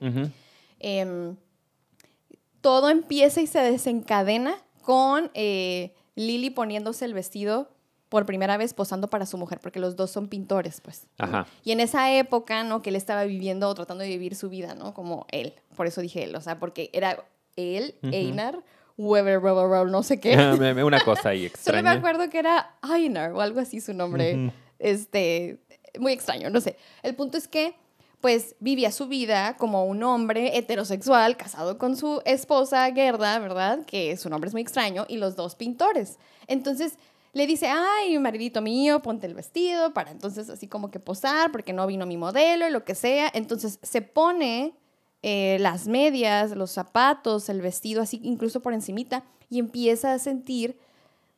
Todo 2.61 2.89
empieza 2.89 3.41
y 3.41 3.47
se 3.47 3.59
desencadena 3.59 4.55
con 4.81 5.31
eh, 5.33 5.93
Lily 6.15 6.49
poniéndose 6.49 7.05
el 7.05 7.13
vestido 7.13 7.69
por 8.09 8.25
primera 8.25 8.57
vez 8.57 8.73
posando 8.73 9.09
para 9.09 9.25
su 9.25 9.37
mujer, 9.37 9.59
porque 9.61 9.79
los 9.79 9.95
dos 9.95 10.11
son 10.11 10.27
pintores, 10.27 10.81
pues. 10.81 11.07
Ajá. 11.17 11.45
Y 11.63 11.71
en 11.71 11.79
esa 11.79 12.11
época, 12.13 12.63
¿no? 12.63 12.81
Que 12.81 12.89
él 12.89 12.95
estaba 12.95 13.25
viviendo 13.25 13.67
o 13.67 13.75
tratando 13.75 14.03
de 14.03 14.09
vivir 14.09 14.35
su 14.35 14.49
vida, 14.49 14.75
¿no? 14.75 14.93
Como 14.93 15.25
él. 15.29 15.53
Por 15.75 15.87
eso 15.87 16.01
dije 16.01 16.23
él, 16.23 16.35
o 16.35 16.41
sea, 16.41 16.57
porque 16.59 16.89
era 16.93 17.25
él, 17.55 17.95
Einar, 18.03 18.63
Weber, 18.97 19.41
no 19.87 20.03
sé 20.03 20.19
qué. 20.19 20.37
Una 20.83 21.01
cosa 21.01 21.29
ahí 21.29 21.45
extraña. 21.45 21.79
Solo 21.79 21.83
me 21.83 21.97
acuerdo 21.97 22.29
que 22.29 22.39
era 22.39 22.75
Einar 22.81 23.33
o 23.33 23.41
algo 23.41 23.59
así 23.59 23.81
su 23.81 23.93
nombre. 23.93 24.51
Este, 24.79 25.59
muy 25.99 26.13
extraño, 26.13 26.49
no 26.49 26.61
sé. 26.61 26.77
El 27.03 27.15
punto 27.15 27.37
es 27.37 27.47
que 27.47 27.75
pues 28.21 28.55
vivía 28.59 28.91
su 28.91 29.07
vida 29.07 29.57
como 29.57 29.85
un 29.85 30.03
hombre 30.03 30.57
heterosexual 30.57 31.37
casado 31.37 31.77
con 31.77 31.95
su 31.95 32.21
esposa 32.25 32.91
Gerda, 32.91 33.37
¿verdad? 33.39 33.85
Que 33.85 34.17
su 34.17 34.29
nombre 34.29 34.47
es 34.47 34.53
muy 34.53 34.61
extraño, 34.61 35.05
y 35.07 35.17
los 35.17 35.35
dos 35.35 35.55
pintores. 35.55 36.17
Entonces, 36.47 36.97
le 37.33 37.45
dice, 37.45 37.67
ay, 37.67 38.17
maridito 38.17 38.61
mío, 38.61 39.01
ponte 39.01 39.27
el 39.27 39.35
vestido 39.35 39.93
para 39.93 40.09
entonces 40.09 40.49
así 40.49 40.67
como 40.67 40.89
que 40.89 40.99
posar 40.99 41.51
porque 41.51 41.71
no 41.71 41.85
vino 41.85 42.07
mi 42.07 42.17
modelo 42.17 42.67
lo 42.69 42.83
que 42.83 42.95
sea. 42.95 43.29
Entonces 43.31 43.77
se 43.83 44.01
pone 44.01 44.73
eh, 45.21 45.57
las 45.59 45.87
medias, 45.87 46.51
los 46.51 46.71
zapatos, 46.71 47.49
el 47.49 47.61
vestido 47.61 48.01
así 48.01 48.19
incluso 48.23 48.61
por 48.61 48.73
encimita 48.73 49.23
y 49.51 49.59
empieza 49.59 50.13
a 50.13 50.19
sentir 50.19 50.79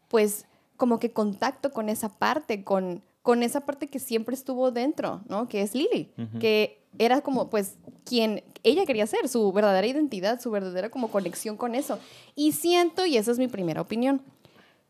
pues 0.08 0.46
como 0.78 1.00
que 1.00 1.12
contacto 1.12 1.72
con 1.72 1.90
esa 1.90 2.08
parte, 2.08 2.64
con, 2.64 3.02
con 3.22 3.44
esa 3.44 3.62
parte 3.62 3.88
que 3.88 4.00
siempre 4.00 4.36
estuvo 4.36 4.72
dentro, 4.72 5.22
¿no? 5.28 5.48
Que 5.50 5.62
es 5.62 5.76
Lily, 5.76 6.12
que 6.40 6.82
era 6.98 7.22
como 7.22 7.50
pues 7.50 7.76
quien 8.06 8.44
ella 8.64 8.86
quería 8.86 9.06
ser, 9.08 9.28
su 9.28 9.52
verdadera 9.52 9.86
identidad, 9.86 10.42
su 10.42 10.52
verdadera 10.52 10.90
como 10.90 11.12
conexión 11.12 11.58
con 11.58 11.76
eso. 11.76 12.00
Y 12.36 12.54
siento, 12.54 13.06
y 13.06 13.18
esa 13.18 13.32
es 13.32 13.40
mi 13.40 13.48
primera 13.48 13.82
opinión, 13.82 14.22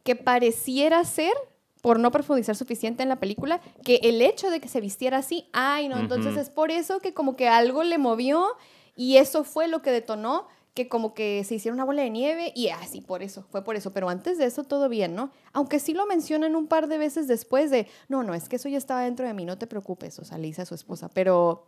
que 0.04 0.16
pareciera 0.16 1.04
ser, 1.04 1.34
por 1.82 2.00
no 2.00 2.12
profundizar 2.12 2.56
suficiente 2.56 3.04
en 3.04 3.10
la 3.10 3.20
película, 3.20 3.62
que 3.84 4.00
el 4.04 4.22
hecho 4.22 4.50
de 4.50 4.60
que 4.60 4.68
se 4.68 4.82
vistiera 4.82 5.18
así, 5.18 5.48
ay, 5.54 5.88
no, 5.88 5.98
entonces 5.98 6.36
es 6.38 6.50
por 6.50 6.72
eso 6.72 7.00
que 7.00 7.14
como 7.14 7.36
que 7.36 7.48
algo 7.48 7.84
le 7.84 7.98
movió 7.98 8.46
y 8.96 9.18
eso 9.18 9.44
fue 9.44 9.68
lo 9.68 9.82
que 9.82 9.92
detonó 9.92 10.48
que 10.74 10.88
como 10.88 11.14
que 11.14 11.44
se 11.44 11.56
hiciera 11.56 11.74
una 11.74 11.84
bola 11.84 12.04
de 12.04 12.10
nieve 12.10 12.52
y 12.56 12.70
así, 12.70 13.02
por 13.02 13.24
eso, 13.24 13.46
fue 13.52 13.64
por 13.64 13.76
eso. 13.76 13.92
Pero 13.92 14.10
antes 14.10 14.38
de 14.38 14.46
eso 14.46 14.64
todo 14.64 14.90
bien, 14.90 15.16
¿no? 15.16 15.32
Aunque 15.54 15.80
sí 15.80 15.94
lo 15.94 16.06
mencionan 16.06 16.56
un 16.56 16.68
par 16.68 16.88
de 16.88 16.98
veces 16.98 17.28
después 17.28 17.72
de, 17.72 17.88
no, 18.08 18.24
no, 18.24 18.34
es 18.34 18.48
que 18.48 18.56
eso 18.56 18.70
ya 18.70 18.78
estaba 18.78 19.02
dentro 19.02 19.26
de 19.26 19.34
mí, 19.34 19.46
no 19.46 19.58
te 19.58 19.68
preocupes, 19.68 20.20
o 20.20 20.26
sea, 20.26 20.38
le 20.38 20.48
dice 20.48 20.62
a 20.62 20.66
su 20.66 20.76
esposa, 20.76 21.10
pero 21.14 21.66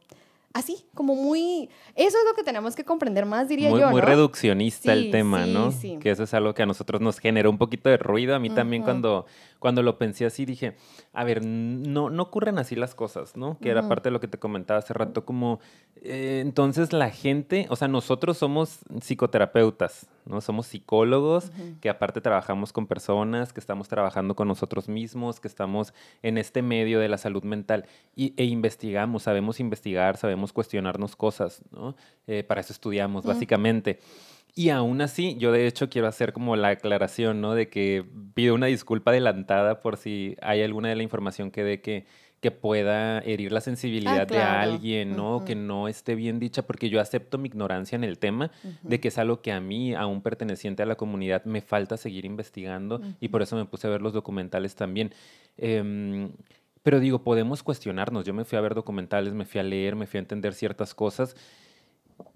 así, 0.54 0.86
como 0.94 1.16
muy... 1.16 1.70
Eso 1.96 2.18
es 2.18 2.26
lo 2.28 2.36
que 2.36 2.44
tenemos 2.44 2.76
que 2.76 2.84
comprender 2.84 3.26
más, 3.26 3.48
diría 3.48 3.70
yo. 3.70 3.78
¿no? 3.78 3.92
Muy 3.92 4.02
reduccionista 4.02 4.94
el 4.94 5.12
tema, 5.12 5.46
¿no? 5.46 5.74
Que 6.00 6.12
eso 6.12 6.24
es 6.24 6.34
algo 6.34 6.54
que 6.54 6.64
a 6.64 6.66
nosotros 6.66 7.02
nos 7.02 7.20
generó 7.20 7.50
un 7.50 7.58
poquito 7.58 7.90
de 7.90 7.98
ruido. 7.98 8.36
A 8.36 8.40
mí 8.40 8.50
también 8.50 8.84
cuando, 8.84 9.26
cuando 9.62 9.84
lo 9.84 10.00
pensé 10.00 10.26
así 10.26 10.44
dije, 10.44 10.76
a 11.14 11.24
ver, 11.24 11.46
no, 11.46 12.10
no 12.10 12.24
ocurren 12.24 12.58
así 12.58 12.76
las 12.76 12.96
cosas, 12.96 13.38
¿no? 13.38 13.60
Que 13.60 13.70
era 13.70 13.88
parte 13.88 14.10
de 14.10 14.12
lo 14.12 14.20
que 14.20 14.28
te 14.28 14.40
comentaba 14.40 14.80
hace 14.80 14.92
rato, 14.92 15.24
como 15.24 15.60
eh, 15.98 16.40
entonces 16.42 16.94
la 16.94 17.12
gente, 17.12 17.68
o 17.70 17.76
sea, 17.76 17.88
nosotros 17.88 18.40
somos 18.40 18.80
psicoterapeutas, 19.02 20.10
¿no? 20.26 20.42
Somos 20.42 20.66
psicólogos 20.66 21.52
que 21.80 21.90
aparte 21.92 22.22
trabajamos 22.22 22.74
con 22.74 22.88
personas, 22.88 23.54
que 23.54 23.60
estamos 23.60 23.88
trabajando 23.88 24.36
con 24.36 24.48
nosotros 24.48 24.90
mismos, 24.90 25.40
que 25.40 25.48
estamos 25.48 25.94
en 26.24 26.40
este 26.40 26.64
medio 26.64 27.00
de 27.00 27.10
la 27.10 27.20
salud 27.20 27.44
mental 27.44 27.86
y, 28.16 28.34
e 28.38 28.46
investigamos, 28.46 29.22
sabemos 29.22 29.60
investigar, 29.60 30.18
sabemos 30.18 30.54
cuestionarnos 30.54 31.16
cosas, 31.16 31.62
¿no? 31.70 31.96
Eh, 32.26 32.44
para 32.44 32.62
eso 32.62 32.74
estudiamos, 32.74 33.26
básicamente. 33.26 34.00
Y 34.54 34.70
aún 34.70 35.02
así, 35.02 35.38
yo 35.38 35.52
de 35.52 35.68
hecho 35.68 35.90
quiero 35.90 36.08
hacer 36.08 36.34
como 36.34 36.56
la 36.56 36.70
aclaración, 36.70 37.42
¿no? 37.42 37.54
De 37.56 37.70
que 37.70 38.06
pido 38.34 38.54
una 38.54 38.66
disculpa 38.66 39.12
adelantada 39.12 39.82
por 39.82 39.98
si 39.98 40.36
hay 40.42 40.62
alguna 40.62 40.90
de 40.90 40.96
la 40.96 41.04
información 41.04 41.52
que 41.52 41.64
dé 41.64 41.82
que 41.82 42.06
que 42.42 42.50
pueda 42.50 43.20
herir 43.20 43.52
la 43.52 43.62
sensibilidad 43.62 44.28
de 44.28 44.42
alguien, 44.42 45.16
¿no? 45.16 45.46
Que 45.46 45.54
no 45.54 45.88
esté 45.88 46.16
bien 46.16 46.40
dicha, 46.40 46.64
porque 46.64 46.90
yo 46.90 47.00
acepto 47.00 47.38
mi 47.38 47.48
ignorancia 47.48 47.96
en 47.96 48.04
el 48.04 48.18
tema, 48.18 48.50
de 48.82 49.00
que 49.00 49.10
es 49.10 49.20
algo 49.20 49.44
que 49.44 49.52
a 49.52 49.62
mí, 49.62 49.94
aún 49.94 50.24
perteneciente 50.24 50.82
a 50.82 50.88
la 50.88 50.96
comunidad, 50.96 51.46
me 51.46 51.62
falta 51.62 51.98
seguir 51.98 52.26
investigando 52.26 53.00
y 53.20 53.28
por 53.28 53.44
eso 53.44 53.56
me 53.56 53.66
puse 53.66 53.86
a 53.86 53.92
ver 53.92 54.02
los 54.02 54.12
documentales 54.12 54.74
también. 54.74 55.14
Em, 55.56 56.32
pero 56.82 57.00
digo, 57.00 57.24
podemos 57.24 57.62
cuestionarnos. 57.62 58.26
Yo 58.26 58.34
me 58.34 58.44
fui 58.44 58.58
a 58.58 58.62
ver 58.62 58.74
documentales, 58.74 59.36
me 59.36 59.46
fui 59.46 59.60
a 59.60 59.64
leer, 59.64 59.96
me 59.96 60.08
fui 60.08 60.18
a 60.18 60.22
entender 60.22 60.56
ciertas 60.56 60.96
cosas 60.96 61.36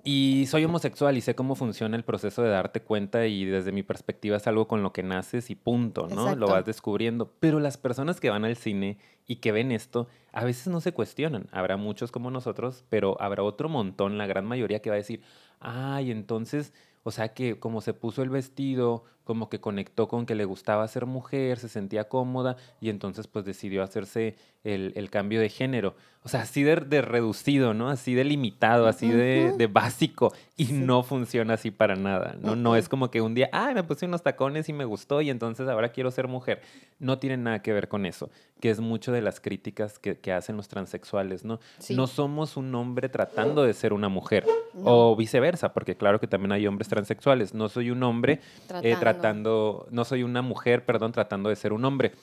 y 0.04 0.46
soy 0.48 0.66
homosexual 0.66 1.18
y 1.18 1.22
sé 1.22 1.36
cómo 1.36 1.56
funciona 1.56 1.96
el 1.96 2.04
proceso 2.04 2.42
de 2.42 2.50
darte 2.50 2.82
cuenta 2.82 3.26
y 3.26 3.46
desde 3.46 3.72
mi 3.72 3.84
perspectiva 3.84 4.38
es 4.38 4.48
algo 4.48 4.68
con 4.68 4.84
lo 4.84 4.94
que 4.94 5.04
naces 5.04 5.50
y 5.50 5.56
punto, 5.56 6.08
¿no? 6.08 6.36
Lo 6.36 6.48
vas 6.48 6.66
descubriendo. 6.66 7.32
Pero 7.40 7.60
las 7.60 7.78
personas 7.78 8.20
que 8.20 8.30
van 8.30 8.46
al 8.46 8.56
cine 8.56 8.98
y 9.28 9.38
que 9.38 9.52
ven 9.52 9.72
esto, 9.72 10.08
a 10.32 10.44
veces 10.46 10.68
no 10.68 10.82
se 10.82 10.94
cuestionan. 10.94 11.48
Habrá 11.52 11.78
muchos 11.78 12.12
como 12.12 12.32
nosotros, 12.32 12.84
pero 12.90 13.20
habrá 13.22 13.44
otro 13.44 13.70
montón, 13.70 14.18
la 14.18 14.28
gran 14.28 14.46
mayoría 14.46 14.82
que 14.82 14.90
va 14.90 14.96
a 14.96 14.98
decir, 14.98 15.22
ay, 15.60 16.12
entonces 16.12 16.74
o 17.08 17.12
sea 17.12 17.36
que 17.36 17.60
como 17.60 17.82
se 17.82 17.94
puso 17.94 18.24
el 18.24 18.32
vestido, 18.32 19.04
como 19.26 19.50
que 19.50 19.60
conectó 19.60 20.08
con 20.08 20.26
que 20.26 20.36
le 20.36 20.46
gustaba 20.46 20.88
ser 20.88 21.06
mujer, 21.06 21.60
se 21.60 21.68
sentía 21.68 22.08
cómoda 22.08 22.56
y 22.80 22.90
entonces 22.90 23.28
pues 23.28 23.44
decidió 23.44 23.84
hacerse 23.84 24.36
el, 24.64 25.10
cambio 25.10 25.40
de 25.40 25.50
género. 25.50 25.96
O 26.24 26.28
sea, 26.28 26.42
así 26.42 26.64
de, 26.64 26.76
reducido, 27.02 27.76
¿no? 27.76 27.90
Así 27.90 28.16
de 28.16 28.24
limitado, 28.24 28.88
así 28.88 29.08
de, 29.08 29.70
básico 29.72 30.34
y 30.58 30.66
no 30.66 31.04
funciona 31.04 31.54
así 31.54 31.70
para 31.70 31.96
nada, 31.96 32.36
¿no? 32.42 32.56
No 32.56 32.76
es 32.76 32.90
como 32.90 33.12
que 33.12 33.22
un 33.22 33.36
día, 33.36 33.50
ay, 33.52 33.76
me 33.76 33.84
puse 33.84 34.08
unos 34.08 34.24
tacones 34.24 34.68
y 34.70 34.74
me 34.74 34.86
gustó 34.86 35.22
y 35.22 35.30
entonces 35.30 35.68
ahora 35.68 35.90
quiero 35.90 36.10
ser 36.10 36.28
mujer. 36.28 36.62
No 36.98 37.20
tiene 37.20 37.38
nada 37.38 37.62
que 37.62 37.74
ver 37.74 37.90
con 37.90 38.08
eso, 38.08 38.32
que 38.60 38.72
es 38.72 38.80
mucho 38.80 39.12
de 39.12 39.22
las 39.22 39.40
críticas 39.40 40.00
que, 40.00 40.34
hacen 40.34 40.58
los 40.58 40.68
transexuales, 40.68 41.46
¿no? 41.46 41.60
No 41.90 42.08
somos 42.08 42.58
un 42.58 42.74
hombre 42.74 43.08
tratando 43.10 43.64
de 43.64 43.74
ser 43.74 43.94
una 43.94 44.10
mujer 44.10 44.46
o 44.84 45.16
viceversa, 45.16 45.74
porque 45.74 45.96
claro 45.96 46.20
que 46.20 46.28
también 46.28 46.54
hay 46.54 46.66
hombres 46.66 46.88
transexuales. 46.88 47.54
No 47.54 47.70
soy 47.70 47.92
un 47.92 48.02
hombre 48.02 48.40
eh, 48.82 48.96
tratando, 49.00 49.15
no 49.24 50.06
soy 50.06 50.24
una 50.24 50.42
mujer, 50.42 50.86
perdón, 50.86 51.12
tratando 51.12 51.50
de 51.50 51.56
ser 51.56 51.74
un 51.74 51.86
hombre, 51.86 52.14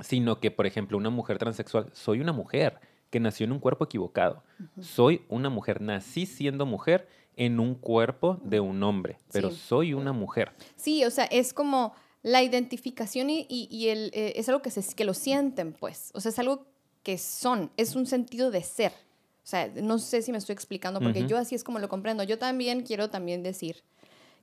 sino 0.00 0.40
que, 0.40 0.50
por 0.50 0.66
ejemplo, 0.66 0.96
una 0.96 1.10
mujer 1.10 1.38
transexual, 1.38 1.90
soy 1.92 2.20
una 2.20 2.32
mujer 2.32 2.80
que 3.10 3.20
nació 3.20 3.44
en 3.44 3.52
un 3.52 3.58
cuerpo 3.58 3.84
equivocado. 3.84 4.42
Soy 4.80 5.22
una 5.28 5.48
mujer, 5.48 5.80
nací 5.80 6.26
siendo 6.26 6.66
mujer 6.66 7.08
en 7.36 7.60
un 7.60 7.74
cuerpo 7.74 8.40
de 8.42 8.60
un 8.60 8.82
hombre, 8.82 9.18
pero 9.32 9.50
soy 9.50 9.94
una 9.94 10.12
mujer. 10.12 10.52
Sí, 10.76 11.04
o 11.04 11.10
sea, 11.10 11.24
es 11.24 11.54
como 11.54 11.94
la 12.22 12.42
identificación 12.42 13.28
y, 13.30 13.88
el, 13.88 14.10
eh, 14.12 14.34
es 14.36 14.48
algo 14.48 14.60
que, 14.60 14.70
se, 14.70 14.94
que 14.94 15.04
lo 15.04 15.14
sienten, 15.14 15.72
pues. 15.72 16.10
O 16.14 16.20
sea, 16.20 16.30
es 16.30 16.38
algo 16.38 16.66
que 17.02 17.16
son, 17.16 17.70
es 17.76 17.94
un 17.96 18.06
sentido 18.06 18.50
de 18.50 18.62
ser. 18.62 18.92
O 19.42 19.50
sea, 19.50 19.68
no 19.68 19.98
sé 19.98 20.20
si 20.20 20.30
me 20.30 20.38
estoy 20.38 20.52
explicando, 20.52 21.00
porque 21.00 21.26
yo 21.26 21.38
así 21.38 21.54
es 21.54 21.64
como 21.64 21.78
lo 21.78 21.88
comprendo. 21.88 22.22
Yo 22.22 22.38
también 22.38 22.82
quiero 22.82 23.08
también 23.08 23.42
decir 23.42 23.82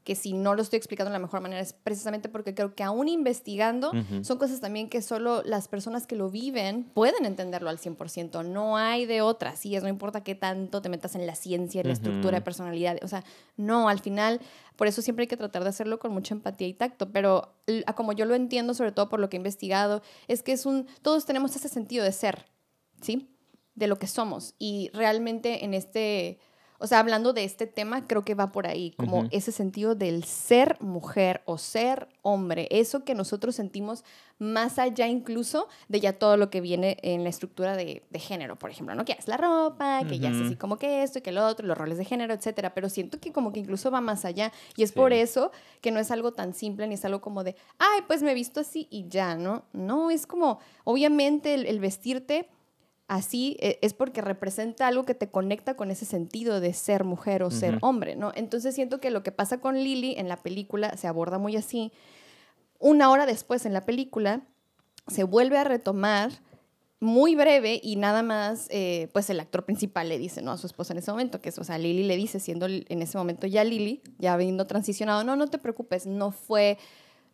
que 0.05 0.13
si 0.15 0.33
no 0.33 0.53
lo 0.53 0.61
estoy 0.61 0.77
explicando 0.77 1.09
de 1.09 1.15
la 1.15 1.19
mejor 1.19 1.41
manera 1.41 1.59
es 1.59 1.73
precisamente 1.73 2.29
porque 2.29 2.53
creo 2.53 2.75
que 2.75 2.83
aún 2.83 3.07
investigando 3.07 3.91
son 4.21 4.37
cosas 4.37 4.61
también 4.61 4.87
que 4.87 5.01
solo 5.01 5.41
las 5.43 5.67
personas 5.67 6.05
que 6.05 6.15
lo 6.15 6.29
viven 6.29 6.83
pueden 6.93 7.25
entenderlo 7.25 7.71
al 7.71 7.79
100%. 7.79 8.45
No 8.45 8.77
hay 8.77 9.07
de 9.07 9.21
otra, 9.21 9.55
sí, 9.55 9.75
es 9.75 9.81
no 9.81 9.89
importa 9.89 10.23
qué 10.23 10.35
tanto 10.35 10.83
te 10.83 10.89
metas 10.89 11.15
en 11.15 11.25
la 11.25 11.33
ciencia, 11.33 11.81
en 11.81 11.87
la 11.87 11.93
estructura 11.93 12.37
de 12.37 12.41
personalidad, 12.43 12.97
o 13.01 13.07
sea, 13.07 13.23
no, 13.57 13.89
al 13.89 13.99
final, 13.99 14.41
por 14.75 14.85
eso 14.85 15.01
siempre 15.01 15.23
hay 15.23 15.27
que 15.27 15.37
tratar 15.37 15.63
de 15.63 15.69
hacerlo 15.69 15.97
con 15.97 16.11
mucha 16.11 16.35
empatía 16.35 16.67
y 16.67 16.75
tacto, 16.75 17.11
pero 17.11 17.55
como 17.95 18.13
yo 18.13 18.25
lo 18.25 18.35
entiendo, 18.35 18.75
sobre 18.75 18.91
todo 18.91 19.09
por 19.09 19.19
lo 19.19 19.27
que 19.27 19.37
he 19.37 19.39
investigado, 19.39 20.03
es 20.27 20.43
que 20.43 20.51
es 20.51 20.67
un, 20.67 20.85
todos 21.01 21.25
tenemos 21.25 21.55
ese 21.55 21.67
sentido 21.67 22.05
de 22.05 22.11
ser, 22.11 22.45
¿sí? 23.01 23.35
De 23.73 23.87
lo 23.87 23.97
que 23.97 24.05
somos. 24.05 24.53
Y 24.59 24.91
realmente 24.93 25.65
en 25.65 25.73
este 25.73 26.37
o 26.79 26.87
sea, 26.87 26.99
hablando 26.99 27.33
de 27.33 27.43
este 27.43 27.67
tema, 27.67 28.07
creo 28.07 28.23
que 28.23 28.35
va 28.35 28.51
por 28.51 28.67
ahí, 28.67 28.91
como 28.97 29.27
ese 29.31 29.51
sentido 29.51 29.95
del 29.95 30.23
ser 30.23 30.77
mujer 30.81 31.41
o 31.45 31.57
ser 31.57 32.07
hombre, 32.21 32.67
eso 32.71 33.03
que 33.03 33.15
nosotros 33.15 33.55
sentimos 33.55 34.03
más 34.37 34.79
allá 34.79 35.07
incluso 35.07 35.67
de 35.87 36.01
ya 36.01 36.13
todo 36.13 36.35
lo 36.35 36.49
que 36.49 36.59
viene 36.59 36.97
en 37.03 37.23
la 37.23 37.29
estructura 37.29 37.77
de, 37.77 38.03
género, 38.15 38.57
por 38.57 38.69
ejemplo, 38.69 38.93
¿no? 38.95 39.05
Que 39.05 39.13
es 39.13 39.27
la 39.27 39.37
ropa, 39.37 40.01
que 40.07 40.19
ya 40.19 40.29
es 40.29 40.41
así 40.41 40.55
como 40.55 40.77
que 40.77 41.03
esto 41.03 41.19
y 41.19 41.21
que 41.21 41.31
lo 41.31 41.45
otro, 41.45 41.65
los 41.65 41.77
roles 41.77 41.97
de 41.97 42.05
género, 42.05 42.33
etcétera, 42.33 42.73
pero 42.73 42.89
siento 42.89 43.19
que 43.19 43.31
como 43.31 43.53
que 43.53 43.59
incluso 43.59 43.91
va 43.91 44.01
más 44.01 44.25
allá 44.25 44.51
y 44.75 44.83
es 44.83 44.91
por 44.91 45.13
eso 45.13 45.51
que 45.81 45.91
no 45.91 45.99
es 45.99 46.11
algo 46.11 46.33
tan 46.33 46.53
simple 46.53 46.87
ni 46.87 46.95
es 46.95 47.05
algo 47.05 47.21
como 47.21 47.43
de, 47.43 47.55
ay, 47.77 48.01
pues 48.07 48.23
me 48.23 48.31
he 48.31 48.35
visto 48.35 48.59
así 48.59 48.87
y 48.89 49.07
ya, 49.07 49.35
¿no? 49.35 49.63
No, 49.71 50.11
es 50.11 50.27
como, 50.27 50.59
obviamente 50.83 51.53
el 51.53 51.79
vestirte 51.79 52.49
así 53.07 53.57
eh, 53.59 53.79
es 53.81 53.93
porque 53.93 54.21
representa 54.21 54.87
algo 54.87 55.05
que 55.05 55.13
te 55.13 55.29
conecta 55.29 55.75
con 55.75 55.91
ese 55.91 56.05
sentido 56.05 56.59
de 56.59 56.73
ser 56.73 57.03
mujer 57.03 57.43
o 57.43 57.51
ser 57.51 57.77
hombre, 57.81 58.15
¿no? 58.15 58.31
Entonces 58.35 58.73
siento 58.75 58.99
que 58.99 59.11
lo 59.11 59.23
que 59.23 59.31
pasa 59.31 59.59
con 59.59 59.75
Lily 59.75 60.15
en 60.17 60.27
la 60.27 60.37
película 60.37 60.95
se 60.97 61.07
aborda 61.07 61.37
muy 61.37 61.55
así. 61.55 61.91
Una 62.79 63.09
hora 63.11 63.25
después 63.25 63.65
en 63.65 63.73
la 63.73 63.85
película 63.85 64.41
se 65.07 65.23
vuelve 65.23 65.57
a 65.57 65.63
retomar 65.63 66.31
muy 66.99 67.35
breve 67.35 67.79
y 67.83 67.97
nada 67.97 68.23
más, 68.23 68.67
eh, 68.71 69.09
pues 69.13 69.29
el 69.29 69.39
actor 69.39 69.65
principal 69.65 70.09
le 70.09 70.17
dice, 70.17 70.41
¿no? 70.41 70.51
A 70.51 70.57
su 70.57 70.65
esposa 70.65 70.93
en 70.93 70.99
ese 70.99 71.11
momento, 71.11 71.41
que 71.41 71.49
es, 71.49 71.59
o 71.59 71.63
sea, 71.63 71.77
Lily 71.77 72.03
le 72.03 72.15
dice, 72.17 72.39
siendo 72.39 72.65
en 72.65 73.01
ese 73.01 73.17
momento 73.17 73.45
ya 73.47 73.63
Lily, 73.63 74.01
ya 74.17 74.33
habiendo 74.33 74.65
transicionado, 74.65 75.23
no, 75.23 75.35
no 75.35 75.47
te 75.47 75.59
preocupes, 75.59 76.07
no 76.07 76.31
fue 76.31 76.77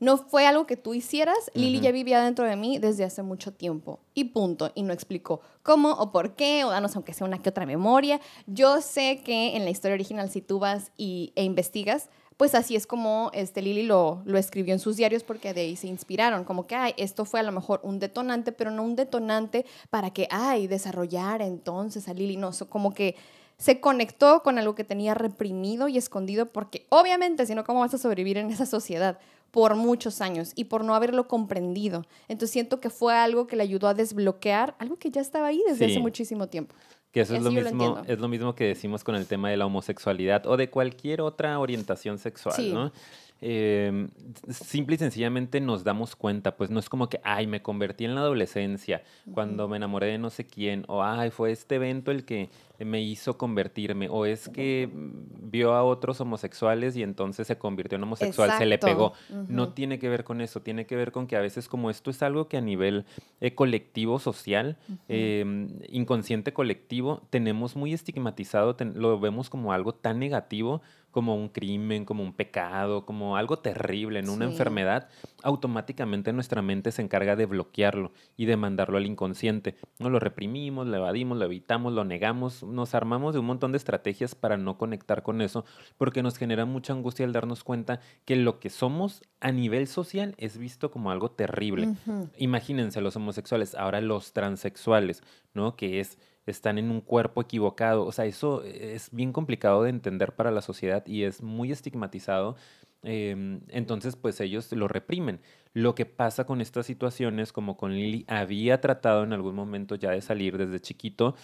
no 0.01 0.17
fue 0.17 0.47
algo 0.47 0.65
que 0.65 0.77
tú 0.77 0.95
hicieras. 0.95 1.37
Lili 1.53 1.79
ya 1.79 1.91
vivía 1.91 2.21
dentro 2.21 2.43
de 2.43 2.55
mí 2.55 2.79
desde 2.79 3.03
hace 3.03 3.21
mucho 3.21 3.53
tiempo. 3.53 3.99
Y 4.15 4.25
punto. 4.25 4.71
Y 4.73 4.81
no 4.81 4.93
explicó 4.93 5.41
cómo 5.61 5.91
o 5.91 6.11
por 6.11 6.35
qué, 6.35 6.65
o 6.65 6.71
danos 6.71 6.95
aunque 6.95 7.13
sea 7.13 7.27
una 7.27 7.37
que 7.37 7.49
otra 7.49 7.67
memoria. 7.67 8.19
Yo 8.47 8.81
sé 8.81 9.21
que 9.23 9.55
en 9.55 9.63
la 9.63 9.69
historia 9.69 9.93
original, 9.93 10.31
si 10.31 10.41
tú 10.41 10.57
vas 10.57 10.91
y, 10.97 11.31
e 11.35 11.43
investigas, 11.43 12.09
pues 12.35 12.55
así 12.55 12.75
es 12.75 12.87
como 12.87 13.29
este, 13.35 13.61
Lili 13.61 13.83
lo, 13.83 14.23
lo 14.25 14.39
escribió 14.39 14.73
en 14.73 14.79
sus 14.79 14.97
diarios 14.97 15.21
porque 15.23 15.53
de 15.53 15.61
ahí 15.61 15.75
se 15.75 15.85
inspiraron. 15.85 16.45
Como 16.45 16.65
que, 16.65 16.73
ay, 16.73 16.95
esto 16.97 17.23
fue 17.23 17.39
a 17.39 17.43
lo 17.43 17.51
mejor 17.51 17.79
un 17.83 17.99
detonante, 17.99 18.51
pero 18.51 18.71
no 18.71 18.81
un 18.81 18.95
detonante 18.95 19.67
para 19.91 20.09
que, 20.09 20.27
ay, 20.31 20.65
desarrollar 20.65 21.43
entonces 21.43 22.07
a 22.07 22.15
Lili. 22.15 22.37
No, 22.37 22.49
como 22.69 22.95
que 22.95 23.15
se 23.61 23.79
conectó 23.79 24.41
con 24.41 24.57
algo 24.57 24.73
que 24.73 24.83
tenía 24.83 25.13
reprimido 25.13 25.87
y 25.87 25.95
escondido, 25.95 26.47
porque 26.47 26.87
obviamente, 26.89 27.45
si 27.45 27.53
no, 27.53 27.63
¿cómo 27.63 27.81
vas 27.81 27.93
a 27.93 27.99
sobrevivir 27.99 28.37
en 28.37 28.49
esa 28.49 28.65
sociedad? 28.65 29.19
por 29.51 29.75
muchos 29.75 30.21
años 30.21 30.53
y 30.55 30.63
por 30.63 30.85
no 30.85 30.95
haberlo 30.95 31.27
comprendido. 31.27 32.05
Entonces 32.29 32.51
siento 32.51 32.79
que 32.79 32.89
fue 32.89 33.13
algo 33.13 33.47
que 33.47 33.57
le 33.57 33.63
ayudó 33.63 33.89
a 33.89 33.93
desbloquear 33.93 34.75
algo 34.79 34.95
que 34.95 35.11
ya 35.11 35.19
estaba 35.19 35.47
ahí 35.47 35.61
desde 35.67 35.87
hace 35.87 35.99
muchísimo 35.99 36.47
tiempo. 36.47 36.73
Que 37.11 37.19
eso 37.19 37.35
es 37.35 37.43
lo, 37.43 37.51
mismo, 37.51 38.01
es 38.07 38.17
lo 38.17 38.29
mismo 38.29 38.55
que 38.55 38.63
decimos 38.63 39.03
con 39.03 39.13
el 39.13 39.27
tema 39.27 39.49
de 39.49 39.57
la 39.57 39.65
homosexualidad 39.65 40.47
o 40.47 40.55
de 40.55 40.69
cualquier 40.69 41.19
otra 41.19 41.59
orientación 41.59 42.17
sexual, 42.17 42.73
¿no? 42.73 42.93
eh, 43.41 44.07
simple 44.49 44.95
y 44.95 44.99
sencillamente 44.99 45.59
nos 45.59 45.83
damos 45.83 46.15
cuenta, 46.15 46.55
pues 46.55 46.69
no 46.69 46.79
es 46.79 46.89
como 46.89 47.09
que, 47.09 47.19
ay, 47.23 47.47
me 47.47 47.63
convertí 47.63 48.05
en 48.05 48.13
la 48.13 48.21
adolescencia 48.21 49.03
cuando 49.33 49.67
me 49.67 49.77
enamoré 49.77 50.07
de 50.07 50.19
no 50.19 50.29
sé 50.29 50.45
quién, 50.45 50.85
o 50.87 51.03
ay, 51.03 51.31
fue 51.31 51.51
este 51.51 51.75
evento 51.75 52.11
el 52.11 52.23
que 52.23 52.49
me 52.85 53.01
hizo 53.01 53.37
convertirme, 53.37 54.07
o 54.09 54.25
es 54.25 54.49
que 54.49 54.89
vio 54.93 55.73
a 55.73 55.83
otros 55.83 56.21
homosexuales 56.21 56.95
y 56.95 57.03
entonces 57.03 57.47
se 57.47 57.57
convirtió 57.57 57.97
en 57.97 58.03
homosexual, 58.03 58.51
se 58.57 58.65
le 58.65 58.77
pegó. 58.77 59.13
No 59.47 59.73
tiene 59.73 59.99
que 59.99 60.09
ver 60.09 60.23
con 60.23 60.41
eso, 60.41 60.61
tiene 60.61 60.85
que 60.85 60.95
ver 60.95 61.11
con 61.11 61.27
que 61.27 61.35
a 61.35 61.41
veces 61.41 61.67
como 61.67 61.89
esto 61.89 62.09
es 62.09 62.21
algo 62.23 62.47
que 62.47 62.57
a 62.57 62.61
nivel 62.61 63.05
eh, 63.39 63.55
colectivo, 63.55 64.19
social, 64.19 64.77
em, 65.07 65.69
inconsciente 65.89 66.53
colectivo, 66.53 67.21
tenemos 67.29 67.75
muy 67.75 67.93
estigmatizado, 67.93 68.75
lo 68.95 69.19
vemos 69.19 69.49
como 69.49 69.73
algo 69.73 69.93
tan 69.93 70.19
negativo 70.19 70.81
como 71.11 71.35
un 71.35 71.49
crimen, 71.49 72.05
como 72.05 72.23
un 72.23 72.33
pecado, 72.33 73.05
como 73.05 73.37
algo 73.37 73.59
terrible, 73.59 74.19
en 74.19 74.29
una 74.29 74.45
enfermedad, 74.45 75.09
automáticamente 75.43 76.33
nuestra 76.33 76.61
mente 76.61 76.91
se 76.91 77.01
encarga 77.01 77.35
de 77.35 77.45
bloquearlo 77.45 78.11
y 78.37 78.45
de 78.45 78.57
mandarlo 78.57 78.97
al 78.97 79.05
inconsciente. 79.05 79.75
No 79.99 80.09
lo 80.09 80.19
reprimimos, 80.19 80.87
lo 80.87 80.97
evadimos, 80.97 81.37
lo 81.37 81.45
evitamos, 81.45 81.93
lo 81.93 82.03
negamos, 82.03 82.63
nos 82.63 82.95
armamos 82.95 83.33
de 83.33 83.39
un 83.39 83.45
montón 83.45 83.71
de 83.71 83.77
estrategias 83.77 84.35
para 84.35 84.57
no 84.57 84.77
conectar 84.77 85.21
con 85.23 85.41
eso, 85.41 85.65
porque 85.97 86.23
nos 86.23 86.37
genera 86.37 86.65
mucha 86.65 86.93
angustia 86.93 87.25
al 87.25 87.33
darnos 87.33 87.63
cuenta 87.63 87.99
que 88.25 88.35
lo 88.35 88.59
que 88.59 88.69
somos 88.69 89.21
a 89.39 89.51
nivel 89.51 89.87
social 89.87 90.35
es 90.37 90.57
visto 90.57 90.91
como 90.91 91.11
algo 91.11 91.31
terrible. 91.31 91.95
Imagínense 92.37 93.01
los 93.01 93.15
homosexuales, 93.15 93.75
ahora 93.75 94.01
los 94.01 94.33
transexuales, 94.33 95.23
¿no? 95.53 95.75
Que 95.75 95.99
es 95.99 96.17
están 96.45 96.77
en 96.77 96.91
un 96.91 97.01
cuerpo 97.01 97.41
equivocado. 97.41 98.05
O 98.05 98.11
sea, 98.11 98.25
eso 98.25 98.63
es 98.63 99.09
bien 99.11 99.33
complicado 99.33 99.83
de 99.83 99.89
entender 99.89 100.33
para 100.33 100.51
la 100.51 100.61
sociedad 100.61 101.05
y 101.05 101.23
es 101.23 101.41
muy 101.43 101.71
estigmatizado. 101.71 102.55
Em, 103.03 103.61
entonces, 103.69 104.15
pues 104.15 104.39
ellos 104.41 104.71
lo 104.71 104.87
reprimen. 104.87 105.39
Lo 105.73 105.95
que 105.95 106.05
pasa 106.05 106.45
con 106.45 106.61
estas 106.61 106.85
situaciones, 106.85 107.51
como 107.53 107.77
con 107.77 107.93
Lily, 107.93 108.25
había 108.27 108.81
tratado 108.81 109.23
en 109.23 109.33
algún 109.33 109.55
momento 109.55 109.95
ya 109.95 110.11
de 110.11 110.21
salir 110.21 110.57
desde 110.57 110.79
chiquito, 110.79 111.35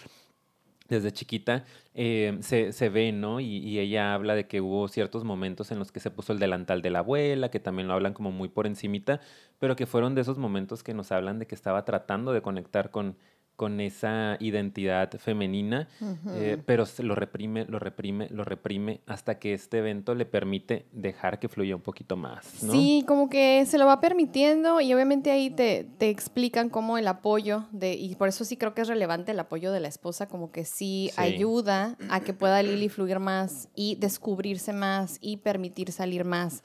desde 0.88 1.12
chiquita 1.12 1.64
em, 1.94 2.40
se, 2.42 2.88
ve, 2.88 3.12
¿no? 3.12 3.40
Y, 3.40 3.58
y, 3.58 3.78
ella 3.78 4.14
habla 4.14 4.34
de 4.34 4.46
que 4.46 4.60
hubo 4.60 4.88
ciertos 4.88 5.24
momentos 5.24 5.70
en 5.70 5.78
los 5.78 5.92
que 5.92 6.00
se 6.00 6.10
puso 6.10 6.32
el 6.32 6.38
delantal 6.38 6.80
de 6.82 6.90
la 6.90 7.00
abuela, 7.00 7.50
que 7.50 7.60
también 7.60 7.88
lo 7.88 7.94
hablan 7.94 8.14
como 8.14 8.30
muy 8.32 8.48
por 8.48 8.66
encimita, 8.66 9.20
pero 9.58 9.76
que 9.76 9.86
fueron 9.86 10.14
de 10.14 10.22
esos 10.22 10.38
momentos 10.38 10.82
que 10.82 10.94
nos 10.94 11.12
hablan 11.12 11.38
de 11.38 11.46
que 11.46 11.54
estaba 11.54 11.84
tratando 11.84 12.32
de 12.32 12.40
conectar 12.42 12.90
con, 12.90 13.16
con 13.58 13.80
esa 13.80 14.36
identidad 14.38 15.10
femenina, 15.18 15.88
eh, 16.28 16.62
pero 16.64 16.84
lo 16.98 17.16
reprime, 17.16 17.64
lo 17.64 17.80
reprime, 17.80 18.28
lo 18.30 18.44
reprime 18.44 19.00
hasta 19.04 19.40
que 19.40 19.52
este 19.52 19.78
evento 19.78 20.14
le 20.14 20.26
permite 20.26 20.86
dejar 20.92 21.40
que 21.40 21.48
fluya 21.48 21.74
un 21.74 21.82
poquito 21.82 22.16
más. 22.16 22.46
Sí, 22.46 23.02
como 23.08 23.28
que 23.28 23.66
se 23.66 23.76
lo 23.76 23.84
va 23.84 24.00
permitiendo 24.00 24.80
y 24.80 24.94
obviamente 24.94 25.32
ahí 25.32 25.50
te, 25.50 25.88
te, 25.98 26.08
explican 26.08 26.70
cómo 26.70 26.98
el 26.98 27.08
apoyo 27.08 27.64
de, 27.72 27.94
y 27.94 28.14
por 28.14 28.28
eso 28.28 28.44
sí 28.44 28.56
creo 28.56 28.74
que 28.74 28.82
es 28.82 28.88
relevante 28.88 29.32
el 29.32 29.40
apoyo 29.40 29.72
de 29.72 29.80
la 29.80 29.88
esposa, 29.88 30.28
como 30.28 30.52
que 30.52 30.64
sí, 30.64 31.10
ayuda 31.16 31.96
a 32.10 32.20
que 32.20 32.34
pueda 32.34 32.62
Lily 32.62 32.88
fluir 32.88 33.18
más 33.18 33.68
y 33.74 33.96
descubrirse 33.96 34.72
más 34.72 35.18
y 35.20 35.38
permitir 35.38 35.90
salir 35.90 36.24
más 36.24 36.62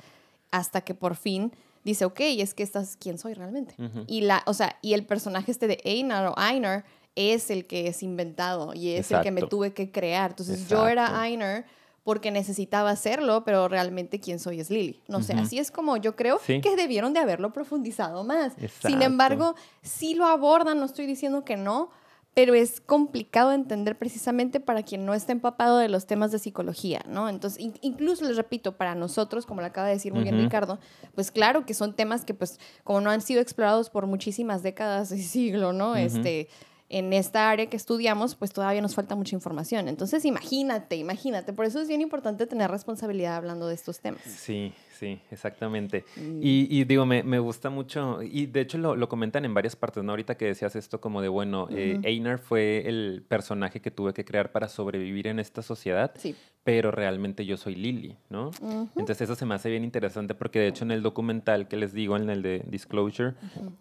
hasta 0.52 0.82
que 0.82 0.94
por 0.94 1.16
fin 1.16 1.54
dice, 1.84 2.06
ok, 2.06 2.20
es 2.22 2.54
que 2.54 2.64
estás 2.64 2.98
quién 2.98 3.18
soy 3.18 3.34
realmente. 3.34 3.76
Y 4.08 4.22
la, 4.22 4.44
o 4.46 4.54
sea, 4.54 4.78
y 4.82 4.94
el 4.94 5.06
personaje 5.06 5.52
este 5.52 5.68
de 5.68 5.80
Einar 5.84 6.28
o 6.28 6.36
Einar 6.40 6.86
es 7.16 7.52
el 7.52 7.66
que 7.66 7.88
es 7.88 8.04
inventado 8.04 8.74
y 8.74 8.92
es 8.92 9.12
el 9.12 9.22
que 9.22 9.32
me 9.32 9.44
tuve 9.44 9.74
que 9.74 9.92
crear. 9.92 10.32
Entonces 10.32 10.68
yo 10.68 10.88
era 10.88 11.26
Einar 11.28 11.66
porque 12.04 12.32
necesitaba 12.32 12.90
hacerlo, 12.90 13.44
pero 13.46 13.68
realmente 13.70 14.20
quién 14.20 14.40
soy 14.40 14.60
es 14.60 14.70
Lily. 14.70 15.02
No 15.08 15.22
sé, 15.24 15.34
así 15.34 15.58
es 15.58 15.72
como 15.72 15.98
yo 15.98 16.16
creo 16.16 16.40
que 16.40 16.76
debieron 16.76 17.14
de 17.14 17.20
haberlo 17.20 17.54
profundizado 17.54 18.24
más. 18.24 18.54
Sin 18.82 19.02
embargo, 19.02 19.56
sí 19.82 20.14
lo 20.14 20.26
abordan, 20.26 20.80
no 20.80 20.86
estoy 20.86 21.06
diciendo 21.06 21.46
que 21.46 21.56
no, 21.56 21.92
pero 22.34 22.56
es 22.56 22.82
complicado 22.82 23.50
de 23.50 23.56
entender 23.56 23.98
precisamente 23.98 24.60
para 24.60 24.84
quien 24.84 25.06
no 25.06 25.14
está 25.14 25.32
empapado 25.32 25.78
de 25.78 25.90
los 25.90 26.08
temas 26.08 26.32
de 26.32 26.40
psicología, 26.40 27.02
¿no? 27.08 27.30
Entonces, 27.30 27.64
incluso 27.82 28.26
les 28.26 28.38
repito, 28.38 28.76
para 28.76 28.96
nosotros, 28.96 29.46
como 29.46 29.62
lo 29.62 29.68
acaba 29.68 29.88
de 29.88 29.94
decir 29.94 30.14
muy 30.14 30.24
bien 30.24 30.40
Ricardo, 30.40 30.80
pues 31.14 31.32
claro 31.32 31.66
que 31.66 31.74
son 31.74 31.94
temas 31.94 32.26
que 32.26 32.34
pues 32.34 32.60
como 32.84 33.02
no 33.02 33.12
han 33.12 33.22
sido 33.22 33.42
explorados 33.42 33.90
por 33.90 34.08
muchísimas 34.08 34.64
décadas 34.64 35.12
y 35.12 35.22
siglo, 35.22 35.74
¿no? 35.74 35.96
Este 35.96 36.48
en 36.94 37.12
esta 37.12 37.50
área 37.50 37.66
que 37.66 37.76
estudiamos, 37.76 38.36
pues 38.36 38.54
todavía 38.54 38.82
nos 38.82 38.94
falta 38.94 39.16
mucha 39.16 39.36
información. 39.36 39.88
Entonces, 39.88 40.26
imagínate, 40.26 40.96
imagínate. 40.96 41.52
Por 41.52 41.66
eso 41.66 41.82
es 41.82 41.88
bien 41.88 42.02
importante 42.02 42.46
tener 42.46 42.70
responsabilidad 42.70 43.36
hablando 43.36 43.68
de 43.68 43.74
estos 43.74 44.00
temas. 44.00 44.22
Sí, 44.24 44.74
Sí, 45.04 45.20
exactamente. 45.32 46.06
Mm. 46.16 46.40
Y, 46.42 46.84
digo, 46.86 47.06
me, 47.06 47.24
me, 47.24 47.38
gusta 47.40 47.70
mucho, 47.70 48.22
y 48.22 48.46
de 48.46 48.62
hecho 48.62 48.78
lo, 48.78 48.96
lo, 48.96 49.10
comentan 49.10 49.44
en 49.44 49.54
varias 49.54 49.76
partes, 49.76 50.02
¿no? 50.02 50.14
Ahorita 50.14 50.38
que 50.38 50.46
decías 50.46 50.78
esto 50.78 51.02
como 51.02 51.22
de, 51.22 51.28
bueno, 51.28 51.68
eh, 51.72 52.00
Einar 52.04 52.40
fue 52.40 52.88
el 52.88 53.26
personaje 53.28 53.82
que 53.82 53.92
tuve 53.92 54.14
que 54.14 54.24
crear 54.24 54.54
para 54.54 54.70
sobrevivir 54.70 55.28
en 55.28 55.40
esta 55.40 55.62
sociedad, 55.62 56.14
sí. 56.16 56.36
Pero 56.64 56.92
realmente 56.92 57.46
yo 57.46 57.58
soy 57.58 57.76
Lily, 57.76 58.18
¿no? 58.30 58.52
Entonces 58.96 59.22
eso 59.22 59.36
se 59.36 59.46
me 59.46 59.56
hace 59.56 59.70
bien 59.70 59.84
interesante 59.84 60.34
porque 60.34 60.60
de 60.60 60.68
hecho 60.68 60.86
en 60.86 60.92
el 60.92 61.02
documental 61.02 61.68
que 61.68 61.76
les 61.76 61.94
digo, 61.94 62.16
en 62.16 62.30
el 62.30 62.42
de 62.42 62.64
Disclosure, 62.68 63.34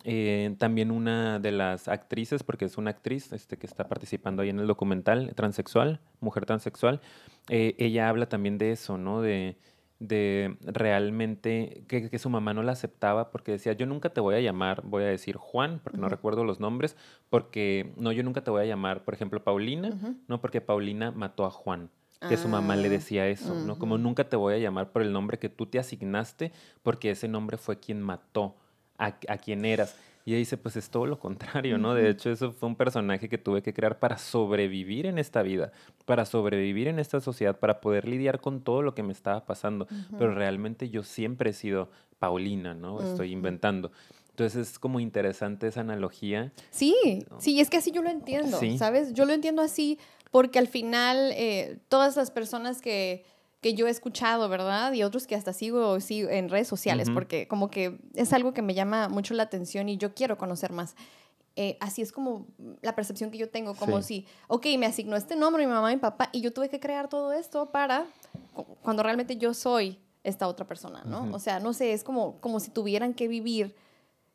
eh, 0.05 0.55
también 0.59 0.91
una 0.91 1.39
de 1.39 1.53
las 1.53 1.87
actrices, 1.89 2.43
porque 2.43 2.65
es 2.65 2.79
una 2.79 2.91
actriz 2.91 3.33
este, 3.33 3.57
que 3.57 3.67
está 3.67 3.89
participando 3.89 4.43
ahí 4.43 4.49
en 4.49 4.59
el 4.59 4.67
documental, 4.67 5.33
transexual, 5.37 6.01
mujer 6.21 6.45
transexual, 6.45 7.01
eh, 7.49 7.77
ella 7.79 8.09
habla 8.09 8.29
también 8.29 8.59
de 8.59 8.73
eso, 8.73 8.99
¿no? 8.99 9.23
De 9.23 9.57
de 10.03 10.57
realmente 10.63 11.85
que, 11.87 12.19
su 12.19 12.29
mamá 12.29 12.53
no 12.55 12.65
la 12.65 12.73
aceptaba 12.73 13.31
porque 13.31 13.53
decía, 13.53 13.73
yo 13.75 13.87
nunca 13.87 14.11
te 14.11 14.21
voy 14.21 14.35
a 14.35 14.41
llamar, 14.41 14.83
voy 14.83 15.05
a 15.05 15.07
decir 15.07 15.37
Juan, 15.37 15.81
porque 15.83 15.97
no 15.97 16.09
recuerdo 16.09 16.43
los 16.43 16.59
nombres, 16.59 16.97
porque 17.31 17.93
no, 17.97 18.11
yo 18.11 18.25
nunca 18.25 18.43
te 18.43 18.51
voy 18.51 18.63
a 18.63 18.67
llamar, 18.67 19.05
por 19.05 19.15
ejemplo, 19.15 19.45
Paulina, 19.45 20.17
no, 20.27 20.41
porque 20.41 20.61
Paulina 20.61 21.13
mató 21.13 21.45
a 21.45 21.53
Juan 21.53 21.89
que 22.29 22.37
su 22.37 22.49
mamá 22.49 22.77
le 22.77 22.89
ah, 22.89 22.91
decía 22.91 23.29
eso, 23.29 23.55
¿no? 23.55 23.79
Como 23.79 23.99
nunca 23.99 24.25
te 24.25 24.37
voy 24.37 24.55
a 24.55 24.59
llamar 24.59 24.91
por 24.91 25.03
el 25.03 25.13
nombre 25.13 25.39
que 25.39 25.49
tú 25.49 25.67
te 25.67 25.79
asignaste, 25.79 26.53
porque 26.83 27.11
ese 27.11 27.29
nombre 27.29 27.57
fue 27.57 27.79
quien 27.79 28.01
mató 28.01 28.57
a, 28.99 29.15
a 29.29 29.39
quien 29.39 29.65
eras. 29.65 29.97
Y 30.25 30.31
ella 30.31 30.39
dice, 30.39 30.57
pues 30.57 30.77
es 30.77 30.89
todo 30.89 31.07
lo 31.07 31.19
contrario, 31.19 31.79
¿no? 31.79 31.95
De 31.95 32.09
hecho, 32.09 32.31
eso 32.31 32.53
fue 32.53 32.69
un 32.69 32.77
personaje 32.77 33.29
que 33.29 33.39
tuve 33.39 33.63
que 33.63 33.75
crear 33.75 33.99
para 33.99 34.19
sobrevivir 34.19 35.07
en 35.07 35.19
esta 35.19 35.43
vida, 35.43 35.73
para 36.05 36.25
sobrevivir 36.25 36.89
en 36.89 36.99
esta 36.99 37.21
sociedad, 37.21 37.59
para 37.59 37.81
poder 37.81 38.07
lidiar 38.07 38.41
con 38.41 38.61
todo 38.61 38.83
lo 38.83 38.95
que 38.95 39.03
me 39.03 39.13
estaba 39.13 39.45
pasando. 39.45 39.89
Pero 40.17 40.35
realmente 40.35 40.91
yo 40.91 41.03
siempre 41.03 41.51
he 41.51 41.53
sido 41.53 41.91
Paulina, 42.19 42.75
¿no? 42.75 43.03
Estoy 43.03 43.33
inventando. 43.33 43.91
Entonces 44.31 44.71
es 44.71 44.79
como 44.79 45.01
interesante 45.01 45.67
esa 45.67 45.81
analogía. 45.81 46.53
Sí, 46.71 47.27
sí, 47.39 47.61
es 47.61 47.69
que 47.69 47.79
así 47.79 47.91
yo 47.91 48.03
lo 48.03 48.09
entiendo, 48.09 48.59
¿sabes? 48.79 49.13
Yo 49.13 49.27
lo 49.27 49.33
entiendo 49.33 49.61
así 49.61 49.99
porque 50.33 50.59
al 50.59 50.67
final 50.67 51.31
eh, 51.35 51.79
todas 51.89 52.17
las 52.17 52.33
personas 52.33 52.81
que 52.81 53.25
que 53.63 53.75
yo 53.75 53.87
he 53.87 53.91
escuchado, 53.91 54.49
¿verdad? 54.49 54.93
Y 54.93 55.05
otros 55.05 55.29
que 55.29 55.37
hasta 55.37 55.53
sigo, 55.53 56.01
sigo 56.01 56.29
en 56.29 56.49
redes 56.49 56.67
sociales, 56.67 57.09
porque 57.15 57.47
como 57.47 57.71
que 57.71 57.97
es 58.15 58.33
algo 58.33 58.53
que 58.53 58.61
me 58.61 58.75
llama 58.75 59.09
mucho 59.09 59.35
la 59.35 59.45
atención 59.45 59.89
y 59.89 59.97
yo 59.97 60.15
quiero 60.15 60.37
conocer 60.37 60.73
más. 60.73 60.97
Eh, 61.55 61.77
así 61.81 62.03
es 62.03 62.11
como 62.11 62.49
la 62.81 62.97
percepción 62.97 63.31
que 63.31 63.39
yo 63.39 63.51
tengo, 63.51 63.77
como 63.77 64.03
si, 64.03 64.27
ok, 64.49 64.67
me 64.79 64.87
asignó 64.87 65.15
este 65.15 65.37
nombre 65.37 65.65
mi 65.65 65.73
mamá 65.73 65.93
y 65.93 65.95
mi 65.95 66.01
papá 66.01 66.29
y 66.33 66.41
yo 66.41 66.53
tuve 66.53 66.71
que 66.71 66.81
crear 66.81 67.09
todo 67.09 67.33
esto 67.33 67.71
para 67.71 68.07
cuando 68.83 69.05
realmente 69.05 69.37
yo 69.37 69.55
soy 69.55 70.01
esta 70.25 70.49
otra 70.49 70.67
persona, 70.67 71.05
¿no? 71.05 71.29
O 71.33 71.39
sea, 71.39 71.61
no 71.61 71.73
sé, 71.73 71.93
es 71.93 72.03
como, 72.03 72.41
como 72.41 72.59
si 72.59 72.71
tuvieran 72.71 73.15
que 73.15 73.29
vivir 73.29 73.77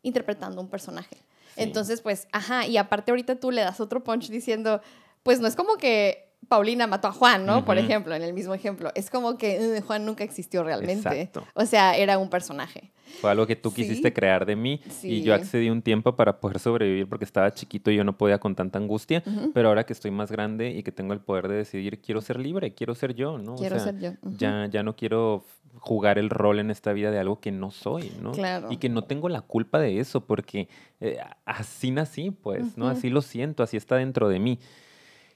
interpretando 0.04 0.62
un 0.62 0.70
personaje. 0.70 1.18
Entonces, 1.58 2.02
pues, 2.02 2.30
ajá, 2.32 2.66
y 2.66 2.78
aparte 2.78 3.12
ahorita 3.12 3.36
tú 3.36 3.52
le 3.52 3.62
das 3.62 3.82
otro 3.82 4.04
punch 4.06 4.30
diciendo, 4.30 4.80
pues 5.28 5.42
no 5.42 5.48
es 5.50 5.58
como 5.58 5.76
que 5.76 6.30
Paulina 6.48 6.88
mató 6.88 7.10
a 7.10 7.12
Juan, 7.12 7.46
¿no? 7.46 7.66
Por 7.66 7.78
ejemplo, 7.78 8.16
en 8.16 8.22
el 8.22 8.32
mismo 8.32 8.54
ejemplo. 8.54 8.94
Es 8.96 9.10
como 9.10 9.38
que 9.38 9.84
Juan 9.86 10.06
nunca 10.06 10.24
existió 10.24 10.64
realmente. 10.64 11.10
Exacto. 11.10 11.46
O 11.54 11.66
sea, 11.66 11.98
era 11.98 12.18
un 12.18 12.30
personaje. 12.30 12.94
Fue 13.20 13.30
algo 13.30 13.46
que 13.46 13.58
tú 13.58 13.74
quisiste 13.74 14.14
crear 14.14 14.46
de 14.46 14.56
mí 14.56 14.80
y 15.04 15.24
yo 15.24 15.36
accedí 15.36 15.70
un 15.70 15.82
tiempo 15.82 16.16
para 16.16 16.40
poder 16.40 16.60
sobrevivir 16.60 17.10
porque 17.10 17.26
estaba 17.26 17.54
chiquito 17.54 17.92
y 17.92 17.98
yo 17.98 18.06
no 18.06 18.18
podía 18.18 18.40
con 18.40 18.56
tanta 18.56 18.80
angustia, 18.80 19.22
pero 19.54 19.68
ahora 19.68 19.86
que 19.86 19.92
estoy 19.92 20.12
más 20.12 20.32
grande 20.32 20.72
y 20.72 20.82
que 20.82 20.94
tengo 20.94 21.12
el 21.12 21.20
poder 21.20 21.50
de 21.50 21.56
decidir, 21.56 22.00
quiero 22.00 22.22
ser 22.22 22.40
libre, 22.40 22.74
quiero 22.74 22.96
ser 22.96 23.14
yo, 23.14 23.38
¿no? 23.38 23.56
Quiero 23.56 23.80
ser 23.80 24.00
yo. 24.00 24.12
ya, 24.38 24.68
ya 24.72 24.82
no 24.82 24.96
quiero 24.96 25.44
jugar 25.80 26.18
el 26.18 26.30
rol 26.30 26.60
en 26.60 26.72
esta 26.72 26.94
vida 26.94 27.12
de 27.12 27.20
algo 27.20 27.42
que 27.42 27.52
no 27.52 27.72
soy, 27.72 28.14
¿no? 28.22 28.32
Claro. 28.32 28.70
Y 28.72 28.78
que 28.78 28.88
no 28.88 29.04
tengo 29.04 29.28
la 29.28 29.42
culpa 29.42 29.78
de 29.78 30.00
eso 30.00 30.22
porque 30.22 30.70
eh, 31.02 31.18
así 31.44 31.92
nací, 31.92 32.32
pues, 32.32 32.78
¿no? 32.78 32.88
Así 32.88 33.10
lo 33.10 33.22
siento, 33.22 33.64
así 33.64 33.76
está 33.76 33.98
dentro 33.98 34.30
de 34.30 34.40
mí. 34.40 34.60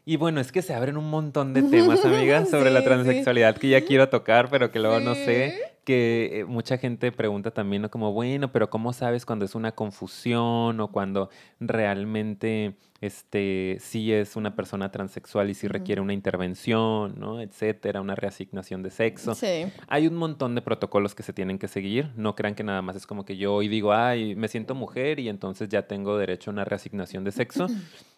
Y 0.06 0.16
bueno, 0.16 0.42
es 0.42 0.52
que 0.52 0.62
se 0.62 0.74
abren 0.74 0.98
un 0.98 1.10
montón 1.10 1.54
de 1.54 1.62
temas, 1.70 2.04
amigas, 2.06 2.50
sobre 2.50 2.72
la 2.72 2.84
transexualidad 2.84 3.58
que 3.58 3.70
ya 3.70 3.82
quiero 3.82 4.10
tocar, 4.10 4.50
pero 4.50 4.72
que 4.72 4.80
luego 4.80 5.00
no 5.00 5.16
sé. 5.16 5.60
Que 5.84 6.42
eh, 6.42 6.46
mucha 6.46 6.78
gente 6.78 7.12
pregunta 7.12 7.50
también, 7.50 7.82
¿no? 7.82 7.90
Como, 7.90 8.14
bueno, 8.14 8.52
pero 8.52 8.70
¿cómo 8.70 8.94
sabes 8.94 9.26
cuando 9.26 9.46
es 9.46 9.56
una 9.56 9.72
confusión 9.72 10.80
o 10.80 10.92
cuando 10.92 11.32
realmente 11.60 12.76
este, 13.02 13.78
sí 13.80 14.14
es 14.14 14.36
una 14.36 14.56
persona 14.56 14.92
transexual 14.92 15.50
y 15.50 15.56
sí 15.56 15.68
requiere 15.68 16.00
una 16.00 16.14
intervención, 16.14 17.20
¿no? 17.20 17.42
Etcétera, 17.42 18.00
una 18.00 18.14
reasignación 18.14 18.84
de 18.84 18.92
sexo. 18.92 19.34
Sí. 19.34 19.66
Hay 19.88 20.06
un 20.06 20.16
montón 20.16 20.54
de 20.54 20.62
protocolos 20.62 21.16
que 21.16 21.24
se 21.24 21.34
tienen 21.34 21.58
que 21.58 21.68
seguir. 21.68 22.12
No 22.16 22.36
crean 22.36 22.54
que 22.54 22.64
nada 22.64 22.84
más 22.84 22.96
es 22.96 23.08
como 23.08 23.26
que 23.26 23.38
yo 23.38 23.56
hoy 23.56 23.68
digo, 23.68 23.92
ay, 23.92 24.36
me 24.36 24.48
siento 24.48 24.76
mujer 24.76 25.20
y 25.20 25.30
entonces 25.30 25.68
ya 25.68 25.88
tengo 25.88 26.16
derecho 26.16 26.52
a 26.52 26.54
una 26.54 26.64
reasignación 26.64 27.24
de 27.24 27.32
sexo. 27.32 27.66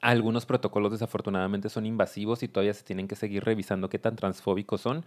Algunos 0.00 0.46
protocolos 0.46 0.92
desafortunadamente 0.92 1.68
son 1.68 1.86
invasivos 1.86 2.42
y 2.42 2.48
todavía 2.48 2.74
se 2.74 2.84
tienen 2.84 3.08
que 3.08 3.16
seguir 3.16 3.44
revisando 3.44 3.88
qué 3.88 3.98
tan 3.98 4.16
transfóbicos 4.16 4.80
son, 4.80 5.04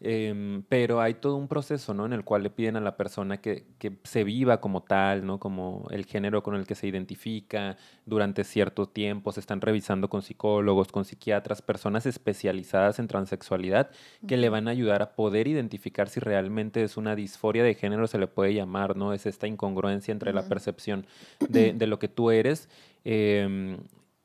em, 0.00 0.62
pero 0.68 1.00
hay 1.00 1.14
todo 1.14 1.36
un 1.36 1.48
proceso 1.48 1.94
¿no? 1.94 2.06
en 2.06 2.12
el 2.12 2.24
cual 2.24 2.42
le 2.42 2.50
piden 2.50 2.76
a 2.76 2.80
la 2.80 2.96
persona 2.96 3.38
que, 3.38 3.64
que, 3.78 3.92
se 4.04 4.24
viva 4.24 4.60
como 4.60 4.82
tal, 4.82 5.26
¿no? 5.26 5.38
como 5.38 5.86
el 5.90 6.04
género 6.06 6.42
con 6.42 6.54
el 6.54 6.66
que 6.66 6.74
se 6.74 6.86
identifica 6.86 7.76
durante 8.06 8.44
cierto 8.44 8.86
tiempo, 8.86 9.32
se 9.32 9.40
están 9.40 9.60
revisando 9.60 10.08
con 10.08 10.22
psicólogos, 10.22 10.92
con 10.92 11.04
psiquiatras, 11.04 11.62
personas 11.62 12.06
especializadas 12.06 12.98
en 12.98 13.08
transexualidad 13.08 13.90
que 14.26 14.36
le 14.36 14.48
van 14.48 14.68
a 14.68 14.72
ayudar 14.72 15.02
a 15.02 15.12
poder 15.14 15.48
identificar 15.48 16.08
si 16.08 16.20
realmente 16.20 16.82
es 16.82 16.96
una 16.96 17.14
disforia 17.14 17.62
de 17.62 17.74
género, 17.74 18.06
se 18.06 18.18
le 18.18 18.26
puede 18.26 18.54
llamar, 18.54 18.96
¿no? 18.96 19.12
Es 19.12 19.26
esta 19.26 19.46
incongruencia 19.46 20.12
entre 20.12 20.32
la 20.32 20.42
percepción 20.48 21.06
de, 21.48 21.72
de, 21.72 21.86
lo 21.86 21.98
que 21.98 22.08
tú 22.08 22.30
eres. 22.30 22.68
Eh, 23.04 23.78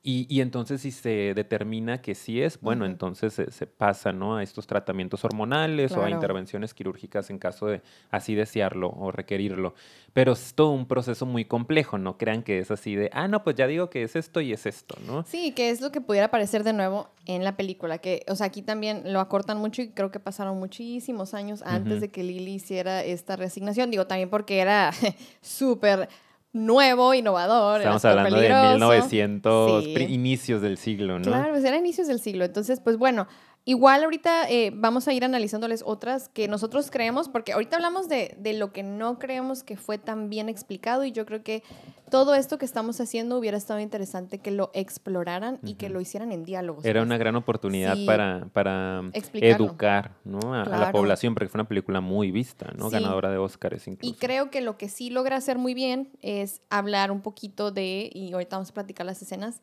y, 0.08 0.40
entonces 0.40 0.82
si 0.82 0.92
se 0.92 1.34
determina 1.34 2.00
que 2.00 2.14
sí 2.14 2.40
es, 2.40 2.62
bueno, 2.62 2.86
entonces 2.86 3.34
se, 3.34 3.66
pasa 3.66 4.12
¿no? 4.12 4.38
a 4.38 4.44
estos 4.44 4.68
tratamientos 4.68 5.26
hormonales 5.26 5.94
o 5.94 6.04
a 6.04 6.12
intervenciones 6.12 6.76
quirúrgicas 6.76 7.32
en 7.32 7.40
caso 7.40 7.66
de 7.66 7.82
así 8.12 8.36
desearlo 8.36 8.92
o 8.92 9.12
requerirlo. 9.12 9.74
Pero 10.14 10.34
es 10.34 10.54
todo 10.54 10.70
un 10.70 10.86
proceso 10.86 11.26
muy 11.26 11.46
complejo, 11.46 11.98
no 11.98 12.20
crean 12.20 12.44
que 12.44 12.60
es 12.60 12.70
así 12.70 12.96
de, 12.96 13.10
ah, 13.14 13.28
no, 13.28 13.44
pues 13.44 13.56
ya 13.56 13.66
digo 13.66 13.90
que 13.90 14.04
es 14.04 14.16
esto 14.16 14.42
y 14.42 14.54
es 14.54 14.68
esto, 14.68 14.96
¿no? 15.08 15.24
Sí, 15.24 15.54
que 15.54 15.72
es 15.72 15.82
lo 15.82 15.92
que 15.92 16.02
pudiera 16.02 16.28
aparecer 16.28 16.64
de 16.64 16.74
nuevo 16.74 17.10
en 17.26 17.44
la 17.44 17.58
película, 17.58 17.98
que, 17.98 18.24
o 18.28 18.36
sea, 18.36 18.46
aquí 18.46 18.62
también 18.62 19.12
lo 19.12 19.20
acortan 19.20 19.58
mucho 19.58 19.82
y 19.82 19.90
creo 19.90 20.12
que 20.12 20.20
pasaron 20.20 20.60
muchísimos 20.60 21.34
años 21.34 21.64
antes 21.66 22.00
de 22.00 22.12
que 22.12 22.24
Lily 22.24 22.54
hiciera 22.54 23.04
esta 23.04 23.38
resignación, 23.38 23.90
digo, 23.90 24.06
también 24.06 24.30
porque 24.30 24.60
era 24.60 24.92
súper 25.42 26.10
nuevo, 26.56 27.14
innovador. 27.14 27.82
Estamos 27.82 28.06
hablando 28.06 28.38
de 28.38 28.48
1900, 28.50 29.86
inicios 29.86 30.62
del 30.62 30.78
siglo, 30.78 31.20
¿no? 31.20 31.26
Claro, 31.26 31.52
pues 31.52 31.66
era 31.66 31.78
inicios 31.78 32.08
del 32.08 32.20
siglo. 32.20 32.46
Entonces, 32.46 32.80
pues 32.80 32.98
bueno, 32.98 33.28
Igual 33.68 34.04
ahorita 34.04 34.48
eh, 34.48 34.72
vamos 34.76 35.08
a 35.08 35.14
ir 35.14 35.26
analizándoles 35.26 35.84
otras 35.86 36.30
que 36.30 36.48
nosotros 36.48 36.92
creemos, 36.92 37.30
porque 37.30 37.54
ahorita 37.54 37.78
hablamos 37.78 38.08
de, 38.08 38.36
de, 38.38 38.54
lo 38.54 38.72
que 38.72 38.84
no 38.84 39.18
creemos 39.18 39.64
que 39.64 39.76
fue 39.76 39.98
tan 39.98 40.30
bien 40.30 40.50
explicado 40.50 41.04
y 41.04 41.12
yo 41.12 41.26
creo 41.26 41.44
que 41.44 41.64
todo 42.12 42.36
esto 42.36 42.60
que 42.60 42.66
estamos 42.66 43.02
haciendo 43.02 43.38
hubiera 43.38 43.58
estado 43.58 43.80
interesante 43.80 44.38
que 44.38 44.52
lo 44.52 44.70
exploraran 44.74 45.60
y 45.64 45.74
que 45.74 45.90
lo 45.90 46.00
hicieran 46.00 46.32
en 46.32 46.44
diálogos. 46.44 46.86
Era 46.86 47.00
pues. 47.00 47.08
una 47.08 47.18
gran 47.18 47.36
oportunidad 47.36 47.98
para, 48.06 48.48
para 48.54 49.04
educar 49.34 50.12
¿no? 50.24 50.54
a, 50.54 50.66
la 50.66 50.92
población, 50.92 51.34
porque 51.34 51.50
fue 51.50 51.60
una 51.60 51.68
película 51.68 52.02
muy 52.02 52.32
vista, 52.32 52.72
¿no? 52.78 52.90
ganadora 52.90 53.32
de 53.32 53.38
Oscars 53.38 53.88
incluso. 53.88 54.14
Y 54.14 54.18
creo 54.18 54.52
que 54.52 54.62
lo 54.62 54.78
que 54.78 54.90
sí 54.90 55.10
logra 55.10 55.38
hacer 55.38 55.58
muy 55.58 55.74
bien 55.74 56.10
es 56.22 56.62
hablar 56.70 57.12
un 57.12 57.22
poquito 57.22 57.72
de, 57.72 58.10
y 58.14 58.32
ahorita 58.34 58.58
vamos 58.58 58.70
a 58.70 58.74
platicar 58.74 59.08
las 59.08 59.22
escenas, 59.22 59.62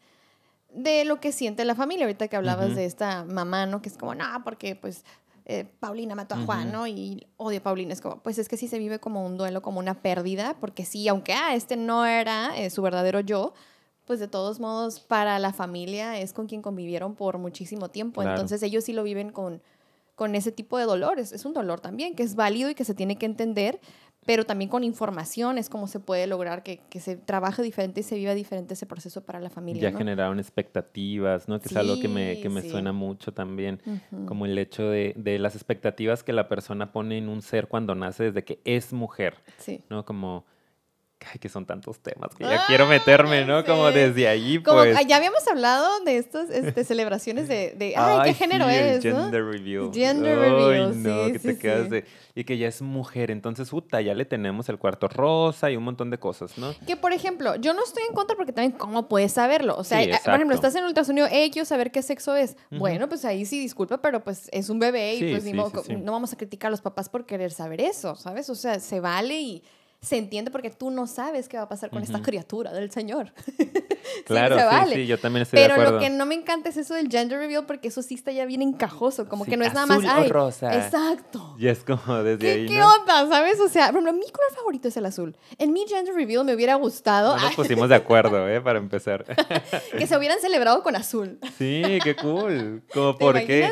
de 0.75 1.05
lo 1.05 1.21
que 1.21 1.33
siente 1.33 1.65
la 1.65 1.75
familia. 1.75 2.07
Ahorita 2.07 2.29
que 2.29 2.37
hablabas 2.37 2.75
de 2.75 2.85
esta 2.85 3.25
mamá, 3.25 3.67
¿no? 3.67 3.83
Que 3.83 3.89
es 3.89 3.97
como, 3.97 4.15
no, 4.15 4.25
porque 4.45 4.77
pues 4.77 5.05
eh, 5.45 5.65
Paulina 5.81 6.15
mató 6.15 6.35
a 6.35 6.45
Juan, 6.45 6.73
¿no? 6.73 6.87
Y 6.87 7.27
odio 7.37 7.59
a 7.59 7.63
Paulina. 7.63 7.93
Es 7.93 8.01
como, 8.01 8.19
pues 8.23 8.39
es 8.39 8.49
que 8.49 8.57
sí 8.57 8.69
se 8.69 8.79
vive 8.79 8.99
como 9.01 9.25
un 9.27 9.37
duelo, 9.37 9.63
como 9.63 9.79
una 9.79 10.01
pérdida, 10.01 10.57
porque 10.61 10.85
sí, 10.85 11.09
aunque 11.09 11.33
ah, 11.33 11.55
este 11.55 11.77
no 11.77 12.07
era 12.07 12.57
eh, 12.57 12.71
su 12.71 12.83
verdadero 12.83 13.21
yo, 13.21 13.53
pues 14.07 14.21
de 14.21 14.29
todos 14.29 14.61
modos 14.61 15.01
para 15.01 15.39
la 15.39 15.53
familia 15.53 16.19
es 16.19 16.33
con 16.33 16.47
quien 16.47 16.63
convivieron 16.63 17.15
por 17.15 17.39
muchísimo 17.39 17.89
tiempo. 17.89 18.23
Entonces 18.23 18.63
ellos 18.63 18.85
sí 18.85 18.93
lo 18.93 19.03
viven 19.03 19.31
con, 19.31 19.63
con 20.15 20.35
ese 20.35 20.53
tipo 20.53 20.79
de 20.79 20.85
dolores. 20.85 21.33
Es 21.33 21.45
un 21.45 21.55
dolor 21.55 21.81
también 21.81 22.15
que 22.15 22.23
es 22.23 22.35
válido 22.35 22.71
y 22.71 22.75
que 22.75 22.85
se 22.85 22.95
tiene 22.95 23.17
que 23.17 23.27
entender, 23.27 23.81
pero 24.25 24.45
también 24.45 24.71
con 24.71 24.85
información 24.85 25.59
es 25.59 25.69
como 25.69 25.89
se 25.89 25.99
puede 25.99 26.27
lograr 26.27 26.63
que, 26.63 26.81
que, 26.89 27.01
se 27.01 27.17
trabaje 27.17 27.63
diferente 27.63 28.01
y 28.01 28.03
se 28.03 28.17
viva 28.17 28.35
diferente 28.35 28.75
ese 28.75 28.87
proceso 28.87 29.25
para 29.25 29.41
la 29.41 29.51
familia. 29.51 29.91
Ya 29.91 29.97
generaron 29.97 30.39
expectativas, 30.39 31.49
¿no? 31.49 31.61
Que 31.61 31.69
es 31.69 31.77
algo 31.77 31.99
que 31.99 32.09
me, 32.09 32.41
que 32.41 32.49
me 32.49 32.63
suena 32.63 32.93
mucho 32.93 33.33
también, 33.33 33.81
como 34.27 34.47
el 34.47 34.57
hecho 34.59 34.89
de, 34.89 35.15
de, 35.17 35.39
las 35.39 35.55
expectativas 35.55 36.23
que 36.23 36.33
la 36.33 36.49
persona 36.49 36.93
pone 36.93 37.19
en 37.19 37.29
un 37.29 37.43
ser 37.43 37.67
cuando 37.67 37.95
nace 37.95 38.25
desde 38.25 38.45
que 38.45 38.61
es 38.65 38.93
mujer, 38.93 39.35
¿no? 39.91 40.05
Como 40.05 40.45
Ay, 41.31 41.39
que 41.39 41.49
son 41.49 41.67
tantos 41.67 42.01
temas 42.01 42.35
que 42.35 42.45
ya 42.45 42.65
quiero 42.67 42.87
meterme, 42.87 43.45
¿no? 43.45 43.65
Como 43.65 43.91
desde 43.91 44.29
allí, 44.29 44.59
pues. 44.59 44.97
ya 45.07 45.17
habíamos 45.17 45.47
hablado 45.49 46.01
de 46.05 46.17
estas 46.17 46.51
este, 46.51 46.85
celebraciones 46.85 47.49
de, 47.49 47.75
de 47.77 47.95
ay, 47.97 48.31
¿qué 48.31 48.35
género 48.35 48.69
es? 48.69 49.03
Gender 49.03 49.45
reveal. 49.45 49.91
Gender 49.93 50.39
reveal, 50.39 51.03
no, 51.03 51.33
que 51.33 51.39
te 51.39 51.59
quedas 51.59 51.91
de... 51.91 52.05
Y 52.35 52.45
que 52.45 52.57
ya 52.57 52.67
es 52.67 52.81
mujer, 52.81 53.31
entonces, 53.31 53.69
puta, 53.69 54.01
ya 54.01 54.15
le 54.15 54.25
tenemos 54.25 54.69
el 54.71 54.79
cuarto 54.79 55.07
rosa 55.07 55.71
y 55.71 55.77
un 55.77 55.85
montón 55.85 56.09
de 56.09 56.19
cosas, 56.19 56.57
¿no? 56.57 56.75
Que, 56.87 56.97
por 56.97 57.13
ejemplo, 57.13 57.57
yo 57.57 57.75
no 57.75 57.85
estoy 57.85 58.05
en 58.09 58.15
contra 58.15 58.37
porque 58.37 58.53
también, 58.53 58.73
¿cómo 58.73 59.07
puedes 59.07 59.33
saberlo? 59.33 59.77
O 59.77 59.85
sea, 59.85 59.99
por 60.25 60.35
ejemplo, 60.35 60.55
estás 60.55 60.75
en 60.75 60.85
ultrasonido, 60.85 61.27
hey, 61.31 61.51
quiero 61.53 61.67
saber 61.67 61.91
qué 61.91 62.01
sexo 62.01 62.35
es. 62.35 62.57
Bueno, 62.71 63.09
pues 63.09 63.25
ahí 63.25 63.45
sí, 63.45 63.61
disculpa, 63.61 64.01
pero 64.01 64.25
pues 64.25 64.49
es 64.53 64.71
un 64.71 64.79
bebé 64.79 65.15
y 65.15 65.31
pues 65.33 65.45
no 65.45 66.13
vamos 66.13 66.33
a 66.33 66.37
criticar 66.37 66.69
a 66.69 66.71
los 66.71 66.81
papás 66.81 67.09
por 67.09 67.27
querer 67.27 67.53
saber 67.53 67.81
eso, 67.81 68.17
¿sabes? 68.17 68.49
O 68.49 68.55
sea, 68.55 68.81
se 68.81 69.01
vale 69.01 69.41
y 69.41 69.63
se 70.03 70.17
entiende 70.17 70.51
porque 70.51 70.71
tú 70.71 70.91
no 70.91 71.07
sabes 71.07 71.49
qué 71.49 71.57
va 71.57 71.63
a 71.63 71.69
pasar 71.69 71.89
con 71.89 72.03
esta 72.03 72.21
criatura 72.21 72.73
del 72.73 72.91
Señor. 72.91 73.33
claro, 74.27 74.59
sí, 74.59 74.95
sí, 74.95 75.07
yo 75.07 75.17
también 75.17 75.43
estoy 75.43 75.61
Pero 75.61 75.75
de 75.75 75.81
acuerdo. 75.81 75.93
lo 75.93 76.01
que 76.01 76.11
no 76.11 76.27
me 76.27 76.35
encanta 76.35 76.71
es 76.71 76.77
eso 76.77 76.95
del 76.95 77.09
gender 77.09 77.39
reveal 77.39 77.67
porque 77.67 77.87
eso 77.87 78.03
sí 78.03 78.17
está 78.17 78.33
ya 78.33 78.45
bien 78.45 78.63
encajoso, 78.63 79.29
como 79.29 79.45
que 79.45 79.57
no 79.57 79.65
es 79.65 79.73
nada 79.73 79.87
más 79.87 80.03
ay, 80.05 80.29
rosa. 80.29 80.75
Exacto. 80.75 81.55
Y 81.57 81.69
es 81.69 81.85
como 81.85 82.21
desde 82.25 82.51
ahí, 82.51 82.67
¿Qué 82.67 82.83
onda, 82.83 83.29
sabes? 83.29 83.61
O 83.61 83.69
sea, 83.69 83.93
por 83.93 84.03
ejemplo, 84.03 84.13
mi 84.13 84.29
color 84.33 84.53
favorito 84.53 84.89
es 84.89 84.97
el 84.97 85.07
azul. 85.07 85.37
En 85.59 85.73
mi 85.73 85.87
gender 85.87 86.15
reveal 86.15 86.45
me 86.45 86.55
hubiera 86.55 86.75
gustado. 86.75 87.37
No 87.37 87.43
nos 87.43 87.55
pusimos 87.57 87.89
de 87.89 87.95
acuerdo, 87.95 88.49
¿eh? 88.49 88.61
Para 88.61 88.81
empezar. 88.81 89.25
que 89.97 90.07
se 90.09 90.17
hubieran 90.17 90.41
celebrado 90.41 90.83
con 90.83 90.97
azul. 90.97 91.39
Sí, 91.57 92.01
qué 92.03 92.17
cool. 92.17 92.83
Como 92.93 93.17
por 93.17 93.35
qué 93.47 93.71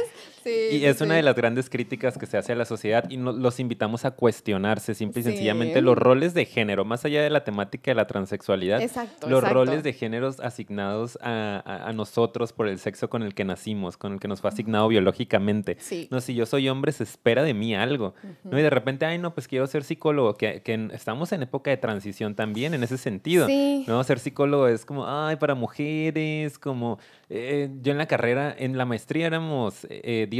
y 0.73 0.85
es 0.85 1.01
una 1.01 1.15
de 1.15 1.23
las 1.23 1.35
grandes 1.35 1.71
críticas 1.71 2.19
que 2.19 2.27
se 2.27 2.37
hace 2.39 2.53
a 2.53 2.57
la 2.57 2.65
sociedad 2.65 3.09
y 3.09 3.17
los 3.17 3.61
invitamos 3.61 4.05
a 4.05 4.13
cuestionarse 4.13 4.95
simple 4.95 5.21
y 5.21 5.25
sencillamente 5.25 5.83
los 5.83 5.97
roles 5.97 6.35
de 6.35 6.45
género, 6.45 6.85
más 6.85 7.05
allá 7.05 7.23
de 7.23 7.31
la 7.31 7.45
temática 7.45 7.91
de 7.91 7.95
la 7.95 8.07
transexualidad, 8.07 8.81
los 9.27 9.49
roles 9.49 9.83
de 9.83 9.93
géneros 9.93 10.41
asignados 10.41 11.19
a, 11.23 11.93
nosotros 11.95 12.53
por 12.53 12.69
el 12.69 12.79
sexo 12.79 13.11
con 13.11 13.23
el 13.23 13.35
que 13.35 13.45
nacimos, 13.45 13.97
con 13.97 14.15
el 14.15 14.21
que 14.21 14.29
nos 14.29 14.41
fue 14.41 14.51
asignado 14.51 14.89
biológicamente. 14.89 15.77
No, 16.11 16.21
si 16.21 16.35
yo 16.35 16.47
soy 16.47 16.69
hombre, 16.69 16.93
se 16.93 17.05
espera 17.05 17.43
de 17.43 17.55
mí 17.55 17.75
algo. 17.75 18.15
¿no? 18.45 18.59
Y 18.59 18.63
de 18.63 18.71
repente, 18.71 19.07
ay, 19.07 19.19
no, 19.19 19.35
pues 19.35 19.49
quiero 19.49 19.67
ser 19.67 19.85
psicólogo, 19.85 20.35
que, 20.35 20.63
que 20.63 20.89
estamos 20.93 21.33
en 21.33 21.43
época 21.43 21.71
de 21.71 21.77
transición 21.77 22.35
también 22.35 22.75
en 22.75 22.83
ese 22.83 22.99
sentido. 22.99 23.49
¿no? 23.87 24.03
Ser 24.05 24.19
psicólogo 24.19 24.69
es 24.69 24.85
como, 24.85 25.07
ay, 25.07 25.37
para 25.37 25.55
mujeres, 25.55 26.59
como 26.59 26.99
eh, 27.29 27.71
yo 27.83 27.93
en 27.93 27.99
la 27.99 28.07
carrera, 28.07 28.55
en 28.57 28.79
la 28.79 28.85
maestría 28.85 29.27
éramos 29.27 29.87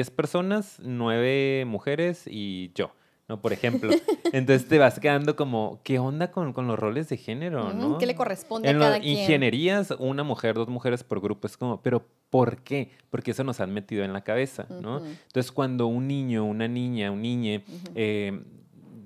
10 0.01 0.09
eh, 0.09 0.11
personas, 0.13 0.79
9 0.83 1.65
mujeres 1.67 2.25
y 2.27 2.73
yo. 2.75 2.93
¿no? 3.29 3.41
Por 3.41 3.53
ejemplo. 3.53 3.93
Entonces 4.33 4.67
te 4.67 4.79
vas 4.79 4.99
quedando 4.99 5.37
como, 5.37 5.81
¿qué 5.85 5.99
onda 5.99 6.31
con, 6.31 6.53
con 6.53 6.67
los 6.67 6.79
roles 6.79 7.09
de 7.09 7.17
género? 7.17 7.73
¿no? 7.73 7.99
¿Qué 7.99 8.07
le 8.07 8.15
corresponde 8.15 8.69
a 8.69 8.79
cada 8.79 8.99
quien? 8.99 9.19
Ingenierías, 9.19 9.93
una 9.99 10.25
mujer, 10.25 10.55
dos 10.55 10.69
mujeres 10.69 11.05
por 11.05 11.21
grupo. 11.21 11.47
Es 11.47 11.57
como, 11.57 11.81
¿pero 11.83 12.07
por 12.31 12.63
qué? 12.63 12.91
Porque 13.11 13.31
eso 13.31 13.45
nos 13.45 13.61
han 13.61 13.73
metido 13.73 14.05
en 14.05 14.13
la 14.13 14.23
cabeza, 14.23 14.67
¿no? 14.69 14.99
Entonces 14.99 15.53
cuando 15.53 15.87
un 15.87 16.09
niño, 16.09 16.45
una 16.45 16.67
niña, 16.67 17.11
un 17.11 17.23
niñe 17.23 17.65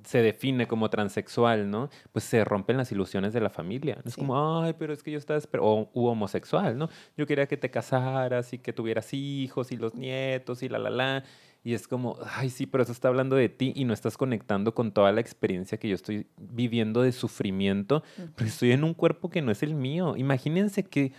se 0.04 0.22
define 0.22 0.66
como 0.66 0.90
transexual, 0.90 1.70
¿no? 1.70 1.88
Pues 2.12 2.24
se 2.24 2.44
rompen 2.44 2.76
las 2.76 2.92
ilusiones 2.92 3.32
de 3.32 3.40
la 3.40 3.50
familia. 3.50 3.98
Es 4.04 4.16
como, 4.16 4.60
ay, 4.60 4.74
pero 4.78 4.92
es 4.92 5.02
que 5.02 5.10
yo 5.10 5.18
estaba 5.18 5.40
o 5.60 5.90
u 5.92 6.06
homosexual, 6.06 6.76
¿no? 6.76 6.88
Yo 7.16 7.26
quería 7.26 7.46
que 7.46 7.56
te 7.56 7.70
casaras 7.70 8.52
y 8.52 8.58
que 8.58 8.72
tuvieras 8.72 9.12
hijos 9.12 9.72
y 9.72 9.76
los 9.76 9.94
nietos 9.94 10.62
y 10.62 10.68
la, 10.68 10.78
la, 10.78 10.90
la. 10.90 11.24
Y 11.62 11.72
es 11.72 11.88
como, 11.88 12.18
ay, 12.36 12.50
sí, 12.50 12.66
pero 12.66 12.82
eso 12.82 12.92
está 12.92 13.08
hablando 13.08 13.36
de 13.36 13.48
ti 13.48 13.72
y 13.74 13.84
no 13.84 13.94
estás 13.94 14.18
conectando 14.18 14.74
con 14.74 14.92
toda 14.92 15.12
la 15.12 15.20
experiencia 15.20 15.78
que 15.78 15.88
yo 15.88 15.94
estoy 15.94 16.26
viviendo 16.36 17.00
de 17.00 17.12
sufrimiento, 17.12 18.02
pero 18.36 18.48
estoy 18.48 18.72
en 18.72 18.84
un 18.84 18.92
cuerpo 18.92 19.30
que 19.30 19.40
no 19.40 19.50
es 19.50 19.62
el 19.62 19.74
mío. 19.74 20.14
Imagínense 20.16 20.84
que 20.84 21.12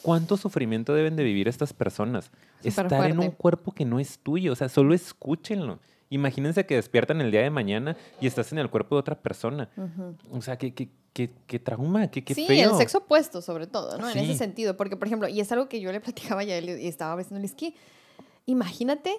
cuánto 0.00 0.38
sufrimiento 0.38 0.94
deben 0.94 1.16
de 1.16 1.24
vivir 1.24 1.48
estas 1.48 1.74
personas. 1.74 2.30
Estar 2.64 3.10
en 3.10 3.18
un 3.18 3.30
cuerpo 3.30 3.72
que 3.72 3.84
no 3.84 4.00
es 4.00 4.18
tuyo, 4.18 4.52
o 4.52 4.56
sea, 4.56 4.70
solo 4.70 4.94
escúchenlo 4.94 5.80
Imagínense 6.12 6.66
que 6.66 6.74
despiertan 6.74 7.20
el 7.20 7.30
día 7.30 7.42
de 7.42 7.50
mañana 7.50 7.96
y 8.20 8.26
estás 8.26 8.50
en 8.50 8.58
el 8.58 8.68
cuerpo 8.68 8.96
de 8.96 9.00
otra 9.00 9.14
persona. 9.14 9.70
O 10.32 10.42
sea, 10.42 10.58
qué, 10.58 10.74
qué, 10.74 10.88
qué, 11.12 11.30
qué 11.46 11.58
trauma, 11.60 12.08
qué, 12.08 12.24
qué 12.24 12.34
sí, 12.34 12.46
feo. 12.46 12.72
el 12.72 12.76
sexo 12.76 12.98
opuesto, 12.98 13.40
sobre 13.40 13.68
todo, 13.68 13.96
¿no? 13.96 14.10
En 14.10 14.18
ese 14.18 14.34
sentido. 14.34 14.76
Porque, 14.76 14.96
por 14.96 15.06
ejemplo, 15.06 15.28
y 15.28 15.40
es 15.40 15.50
algo 15.52 15.68
que 15.68 15.80
yo 15.80 15.92
le 15.92 16.00
platicaba 16.00 16.42
ya 16.42 16.58
y 16.58 16.88
estaba 16.88 17.16
diciéndole, 17.16 17.46
es 17.46 17.54
que 17.54 17.74
imagínate 18.46 19.16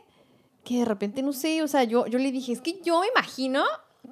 que 0.66 0.80
de 0.80 0.86
repente, 0.86 1.24
no 1.24 1.32
sé, 1.32 1.64
o 1.64 1.68
sea, 1.68 1.86
yo, 1.86 2.08
yo 2.08 2.20
le 2.20 2.32
dije, 2.32 2.52
es 2.52 2.62
que 2.62 2.82
yo 2.84 3.00
me 3.00 3.08
imagino 3.08 3.64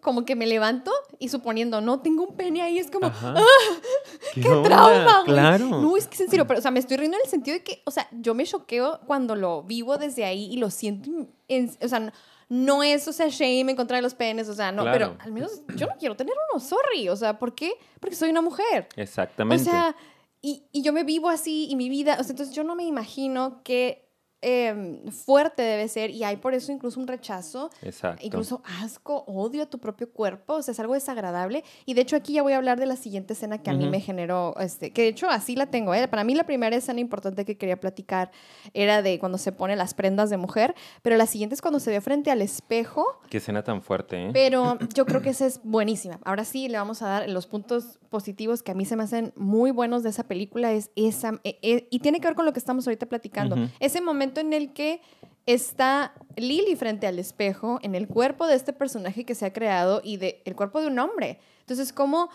como 0.02 0.24
que 0.24 0.36
me 0.36 0.48
levanto 0.48 0.92
y 1.18 1.30
suponiendo, 1.30 1.82
no, 1.82 2.00
tengo 2.00 2.24
un 2.24 2.36
pene 2.36 2.62
ahí, 2.62 2.78
es 2.78 2.89
como, 2.89 3.08
¡ah! 3.08 3.36
¡Qué, 4.34 4.42
trauma! 4.42 5.24
Claro. 5.26 5.65
No, 5.68 5.98
es 5.98 6.08
que 6.08 6.15
es 6.15 6.22
en 6.22 6.30
serio, 6.30 6.48
pero, 6.48 6.60
o 6.60 6.62
sea, 6.62 6.72
me 6.72 6.80
estoy 6.80 6.98
riendo 6.98 7.18
en 7.18 7.24
el 7.26 7.30
sentido 7.30 7.58
de 7.58 7.63
que, 7.63 7.82
o 7.86 7.92
sea, 7.92 8.08
yo 8.12 8.34
me 8.34 8.46
choqueo 8.46 9.02
cuando 9.06 9.36
lo 9.36 9.63
vivo 9.63 9.98
desde 9.98 10.26
ahí 10.26 10.46
y 10.46 10.58
lo 10.58 10.70
siento, 10.70 11.10
o 11.12 11.88
sea, 11.88 12.13
no, 12.50 12.82
es, 12.82 13.08
o 13.08 13.14
sea, 13.14 13.28
shame 13.30 13.72
encontrar 13.72 14.02
los 14.02 14.16
penes, 14.16 14.50
o 14.50 14.54
sea, 14.54 14.72
no, 14.72 14.84
pero 14.84 15.16
al 15.20 15.32
menos 15.32 15.62
yo 15.76 15.86
no 15.86 15.94
quiero 16.00 16.16
tener 16.16 16.34
uno, 16.52 16.60
sorry, 16.60 17.08
o 17.08 17.16
sea, 17.16 17.38
¿por 17.38 17.54
qué? 17.54 17.74
Porque 18.00 18.16
soy 18.16 18.32
una 18.32 18.42
mujer. 18.42 18.88
Exactamente. 18.96 19.70
O 19.70 19.72
sea, 19.72 19.96
y, 20.42 20.64
y 20.72 20.82
yo 20.82 20.92
me 20.92 21.04
vivo 21.04 21.30
así 21.30 21.68
y 21.70 21.76
mi 21.76 21.90
vida, 21.90 22.18
o 22.20 22.24
sea, 22.24 22.32
entonces 22.32 22.56
yo 22.56 22.64
no 22.64 22.76
me 22.76 22.84
imagino 22.84 23.62
que 23.64 24.09
Em, 24.41 25.12
fuerte 25.12 25.63
debe 25.63 25.89
ser 25.89 26.12
y 26.12 26.23
hay 26.23 26.38
por 26.38 26.54
eso 26.54 26.71
incluso 26.71 26.97
un 26.97 27.08
rechazo, 27.08 27.69
Exacto. 27.82 28.25
incluso 28.25 28.62
asco, 28.82 29.25
odio 29.28 29.63
a 29.63 29.65
tu 29.65 29.80
propio 29.80 30.10
cuerpo, 30.13 30.54
o 30.54 30.62
sea, 30.62 30.71
es 30.71 30.80
algo 30.80 30.93
desagradable. 30.93 31.65
Y 31.86 31.93
de 31.93 32.02
hecho 32.02 32.15
aquí 32.15 32.34
ya 32.34 32.41
voy 32.41 32.54
a 32.54 32.58
hablar 32.58 32.80
de 32.80 32.86
la 32.86 32.95
siguiente 32.95 33.34
escena 33.34 33.58
que 33.58 33.69
a 33.69 33.73
mí 33.73 33.89
me 33.89 33.99
generó, 33.99 34.56
este, 34.62 34.91
que 34.91 35.02
de 35.02 35.08
hecho 35.10 35.30
así 35.30 35.58
la 35.58 35.65
tengo, 35.65 35.93
¿eh? 35.93 36.08
para 36.08 36.23
mí 36.23 36.36
la 36.36 36.45
primera 36.45 36.73
escena 36.73 37.02
importante 37.02 37.43
que 37.43 37.58
quería 37.58 37.78
platicar 37.82 38.32
era 38.73 39.02
de 39.02 39.19
cuando 39.19 39.38
se 39.38 39.52
pone 39.52 39.75
las 39.75 39.93
prendas 39.93 40.30
de 40.30 40.38
mujer, 40.38 40.73
pero 41.02 41.17
la 41.17 41.25
siguiente 41.25 41.56
es 41.56 41.62
cuando 41.62 41.82
se 41.82 41.91
ve 41.91 41.99
frente 41.99 42.32
al 42.32 42.41
espejo. 42.41 43.06
Qué 43.30 43.39
escena 43.39 43.62
tan 43.62 43.82
fuerte, 43.82 44.28
¿eh? 44.28 44.30
Pero 44.32 44.78
yo 44.95 45.06
creo 45.06 45.21
que 45.21 45.32
esa 45.32 45.47
es 45.47 45.60
buenísima. 45.65 46.17
Ahora 46.23 46.45
sí 46.45 46.69
le 46.69 46.78
vamos 46.78 47.02
a 47.02 47.08
dar 47.08 47.30
los 47.30 47.45
puntos 47.45 47.99
positivos 48.10 48.63
que 48.63 48.71
a 48.71 48.73
mí 48.73 48.86
se 48.86 48.95
me 48.95 49.04
hacen 49.04 49.34
muy 49.36 49.71
buenos 49.71 50.02
de 50.04 50.10
esa 50.10 50.23
película, 50.23 50.71
es 50.71 50.91
esa, 50.95 51.41
e, 51.43 51.60
e, 51.62 51.88
y 51.91 51.99
tiene 51.99 52.21
que 52.21 52.28
ver 52.28 52.36
con 52.36 52.45
lo 52.45 52.54
que 52.54 52.60
estamos 52.60 52.88
ahorita 52.88 53.06
platicando. 53.06 53.58
Ese 53.80 53.99
momento 54.02 54.29
en 54.38 54.54
el 54.54 54.74
que 54.74 55.02
está 55.46 56.13
Lily 56.36 56.76
frente 56.76 57.08
al 57.08 57.18
espejo 57.18 57.80
en 57.82 57.96
el 57.96 58.08
cuerpo 58.08 58.46
de 58.46 58.56
este 58.56 58.74
personaje 58.74 59.26
que 59.26 59.36
se 59.36 59.46
ha 59.46 59.54
creado 59.54 60.02
y 60.04 60.18
de 60.18 60.42
el 60.46 60.56
cuerpo 60.56 60.80
de 60.82 60.88
un 60.88 61.00
hombre. 61.00 61.39
Entonces, 61.62 61.92
cómo 61.92 62.30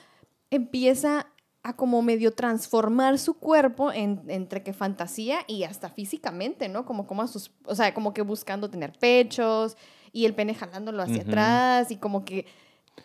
empieza 0.50 1.26
a 1.62 1.74
como 1.74 2.02
medio 2.02 2.32
transformar 2.34 3.18
su 3.18 3.34
cuerpo 3.34 3.90
entre 3.90 4.62
que 4.62 4.74
fantasía 4.74 5.38
y 5.46 5.62
hasta 5.62 5.88
físicamente, 5.88 6.68
¿no? 6.68 6.84
Como, 6.84 7.06
como 7.06 7.22
a 7.22 7.26
sus, 7.26 7.50
o 7.64 7.74
sea, 7.74 7.94
como 7.94 8.12
que 8.12 8.20
buscando 8.20 8.68
tener 8.68 8.92
pechos 8.92 9.76
y 10.12 10.26
el 10.26 10.34
pene 10.34 10.54
jalándolo 10.54 11.02
hacia 11.02 11.22
atrás 11.22 11.90
y 11.90 11.96
como 11.96 12.24
que, 12.24 12.46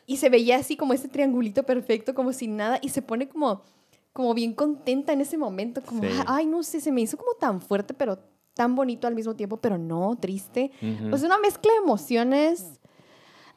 y 0.05 0.17
se 0.17 0.29
veía 0.29 0.57
así 0.57 0.75
como 0.75 0.93
ese 0.93 1.07
triangulito 1.07 1.63
perfecto, 1.63 2.13
como 2.13 2.33
sin 2.33 2.57
nada, 2.57 2.79
y 2.81 2.89
se 2.89 3.01
pone 3.01 3.29
como, 3.29 3.61
como 4.11 4.33
bien 4.33 4.53
contenta 4.53 5.13
en 5.13 5.21
ese 5.21 5.37
momento, 5.37 5.81
como, 5.81 6.03
ay, 6.27 6.45
no 6.45 6.61
sé, 6.61 6.81
se 6.81 6.91
me 6.91 7.01
hizo 7.01 7.15
como 7.15 7.33
tan 7.35 7.61
fuerte, 7.61 7.93
pero 7.93 8.19
tan 8.59 8.75
bonito 8.75 9.07
al 9.07 9.15
mismo 9.15 9.37
tiempo, 9.37 9.55
pero 9.55 9.77
no 9.77 10.17
triste. 10.19 10.71
Pues 11.09 11.23
una 11.23 11.37
mezcla 11.37 11.71
de 11.71 11.77
emociones 11.77 12.78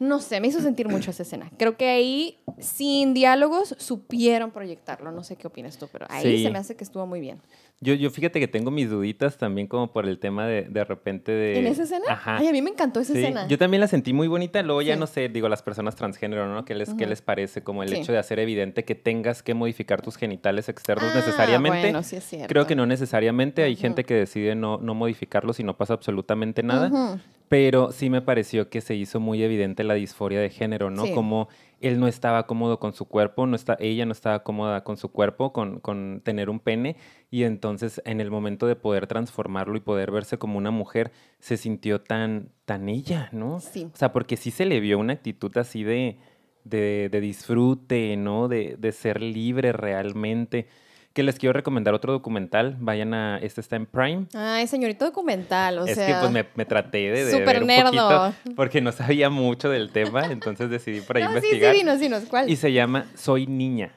no 0.03 0.21
sé, 0.21 0.41
me 0.41 0.49
hizo 0.49 0.61
sentir 0.61 0.89
mucho 0.89 1.13
esa 1.13 1.23
escena. 1.23 1.51
Creo 1.57 1.77
que 1.77 1.89
ahí, 1.89 2.39
sin 2.59 3.15
diálogos, 3.15 3.75
supieron 3.79 4.51
proyectarlo. 4.51 5.13
No 5.13 5.23
sé 5.23 5.37
qué 5.37 5.47
opinas 5.47 5.79
tú, 5.79 5.89
pero 5.91 6.07
ahí 6.11 6.43
se 6.43 6.51
me 6.51 6.59
hace 6.59 6.75
que 6.75 6.83
estuvo 6.83 7.07
muy 7.07 7.21
bien. 7.21 7.41
Yo, 7.81 7.95
yo 7.95 8.11
fíjate 8.11 8.39
que 8.39 8.47
tengo 8.47 8.71
mis 8.71 8.91
duditas 8.91 9.39
también 9.39 9.67
como 9.67 9.93
por 9.93 10.07
el 10.07 10.19
tema 10.19 10.47
de 10.47 10.63
de 10.63 10.85
repente 10.85 11.33
de... 11.33 11.59
¿En 11.59 11.67
esa 11.67 11.83
escena? 11.83 12.05
Ajá. 12.09 12.39
Ay, 12.39 12.49
a 12.49 12.53
mí 12.53 12.63
me 12.63 12.71
encantó 12.71 13.01
esa 13.01 13.13
escena. 13.13 13.49
Yo 13.49 13.59
también 13.59 13.81
la 13.81 13.89
sentí 13.89 14.13
muy 14.13 14.29
bonita. 14.29 14.63
Luego 14.63 14.83
ya 14.83 14.97
no 14.97 15.07
sé, 15.07 15.29
digo, 15.29 15.49
las 15.49 15.63
personas 15.63 15.97
transgénero, 15.97 16.53
¿no? 16.53 16.65
¿Qué 16.65 16.75
les, 16.75 16.95
¿qué 16.95 17.07
les 17.07 17.23
parece? 17.23 17.63
Como 17.63 17.83
el 17.83 17.93
hecho 17.93 18.13
de 18.13 18.19
hacer 18.19 18.39
evidente 18.39 18.85
que 18.85 18.95
tengas 18.95 19.43
que 19.43 19.55
modificar 19.55 20.03
tus 20.03 20.17
genitales 20.17 20.69
externos 20.69 21.11
ah, 21.13 21.17
necesariamente. 21.17 21.81
Bueno, 21.81 22.03
sí 22.03 22.17
es 22.17 22.25
cierto. 22.25 22.49
Creo 22.49 22.67
que 22.67 22.77
no 22.77 22.87
necesariamente. 22.87 23.63
Hay 23.63 23.77
gente 23.77 24.05
que 24.05 24.15
decide 24.15 24.55
no, 24.55 24.79
no 24.79 24.95
modificarlos 24.95 25.61
y 25.61 25.65
no 25.65 25.77
pasa 25.77 25.95
absolutamente 25.95 26.63
nada. 26.63 27.19
Pero 27.53 27.93
sí 27.93 28.09
me 28.09 28.23
pareció 28.23 28.71
que 28.71 28.81
se 28.81 28.95
hizo 28.95 29.21
muy 29.21 29.43
evidente 29.43 29.85
la 29.85 29.93
disforia 29.93 30.41
de 30.41 30.49
género, 30.49 30.89
¿no? 30.89 31.05
Como 31.13 31.51
él 31.83 32.01
no 32.01 32.09
estaba 32.09 32.47
cómodo 32.47 32.79
con 32.79 32.95
su 32.95 33.05
cuerpo, 33.05 33.47
no 33.47 33.57
está, 33.57 33.77
ella 33.79 34.07
no 34.07 34.13
estaba 34.13 34.43
cómoda 34.43 34.85
con 34.85 34.97
su 34.97 35.11
cuerpo, 35.11 35.53
con, 35.53 35.79
con, 35.79 36.23
tener 36.25 36.49
un 36.49 36.61
pene, 36.61 36.97
y 37.31 37.43
entonces 37.43 38.01
en 38.07 38.23
el 38.23 38.31
momento 38.31 38.67
de 38.67 38.75
poder 38.75 39.07
transformarlo 39.07 39.77
y 39.77 39.81
poder 39.81 40.11
verse 40.11 40.39
como 40.39 40.57
una 40.57 40.71
mujer, 40.71 41.13
se 41.41 41.59
sintió 41.59 42.01
tan, 42.01 42.49
tan 42.65 42.89
ella, 42.89 43.29
¿no? 43.33 43.61
Sí. 43.61 43.87
O 43.93 43.97
sea, 43.99 44.15
porque 44.15 44.39
sí 44.39 44.51
se 44.51 44.65
le 44.65 44.81
vio 44.81 44.99
una 44.99 45.13
actitud 45.13 45.55
así 45.59 45.85
de, 45.85 46.17
de, 46.65 47.11
de 47.13 47.21
disfrute, 47.21 48.17
¿no? 48.17 48.49
De, 48.49 48.77
de 48.79 48.93
ser 48.93 49.21
libre 49.21 49.75
realmente 49.75 50.69
que 51.13 51.23
les 51.23 51.39
quiero 51.39 51.53
recomendar 51.53 51.95
otro 51.95 52.13
documental. 52.13 52.77
Vayan 52.81 53.15
a, 53.15 53.39
este 53.39 53.61
está 53.61 53.77
en 53.77 53.87
Prime. 53.87 54.27
Ay, 54.35 54.67
señorito 54.67 55.05
documental, 55.05 55.79
o 55.79 55.87
sea. 55.87 55.93
Es 55.93 55.99
que 55.99 56.21
pues 56.21 56.47
me, 56.55 56.65
traté 56.65 57.11
de, 57.11 57.25
de 57.25 57.45
ver 57.45 57.63
un 57.63 57.69
poquito 57.69 58.35
porque 58.57 58.81
no 58.81 58.93
sabía 58.93 59.31
mucho 59.31 59.69
del 59.69 59.91
tema, 59.91 60.27
entonces 60.27 60.71
decidí 60.71 61.01
por 61.01 61.17
ahí 61.17 61.25
investigar. 61.25 61.73
Sí, 61.73 61.81
sí, 61.81 61.85
dinos, 61.85 62.01
dinos, 62.01 62.23
¿cuál? 62.29 62.51
Y 62.51 62.57
se 62.57 62.73
llama 62.73 63.07
Soy 63.15 63.47
Niña. 63.47 63.93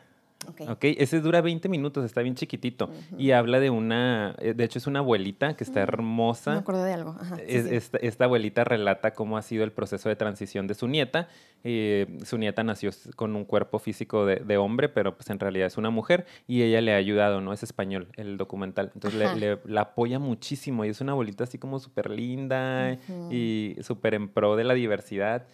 Okay. 0.67 0.95
Ese 0.99 1.21
dura 1.21 1.41
20 1.41 1.69
minutos, 1.69 2.05
está 2.05 2.21
bien 2.21 2.35
chiquitito. 2.35 2.89
Y 3.17 3.31
habla 3.31 3.59
de 3.59 3.69
una, 3.69 4.35
eh, 4.39 4.53
de 4.53 4.63
hecho 4.63 4.79
es 4.79 4.87
una 4.87 4.99
abuelita 4.99 5.55
que 5.55 5.63
está 5.63 5.81
hermosa. 5.81 6.51
Me 6.51 6.59
acuerdo 6.59 6.83
de 6.83 6.93
algo. 6.93 7.15
Esta, 7.47 8.25
abuelita 8.25 8.63
relata 8.63 9.13
cómo 9.13 9.37
ha 9.37 9.41
sido 9.41 9.63
el 9.63 9.71
proceso 9.71 10.09
de 10.09 10.15
transición 10.15 10.67
de 10.67 10.75
su 10.75 10.87
nieta. 10.87 11.27
Eh, 11.63 12.19
su 12.23 12.37
nieta 12.37 12.63
nació 12.63 12.91
con 13.15 13.35
un 13.35 13.45
cuerpo 13.45 13.79
físico 13.79 14.25
de, 14.25 14.57
hombre, 14.57 14.89
pero 14.89 15.15
pues 15.15 15.29
en 15.29 15.39
realidad 15.39 15.67
es 15.67 15.77
una 15.77 15.89
mujer 15.89 16.25
y 16.47 16.61
ella 16.61 16.81
le 16.81 16.93
ha 16.93 16.97
ayudado, 16.97 17.41
¿no? 17.41 17.53
Es 17.53 17.63
español 17.63 18.07
el 18.15 18.37
documental. 18.37 18.91
Entonces 18.93 19.35
le, 19.37 19.59
la 19.65 19.81
apoya 19.81 20.19
muchísimo 20.19 20.85
y 20.85 20.89
es 20.89 21.01
una 21.01 21.13
abuelita 21.13 21.43
así 21.43 21.57
como 21.57 21.79
súper 21.79 22.09
linda 22.09 22.97
y 23.31 23.75
súper 23.81 24.13
en 24.13 24.29
pro 24.29 24.55
de 24.55 24.63
la 24.63 24.73
diversidad. 24.73 25.47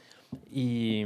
Y, 0.50 1.06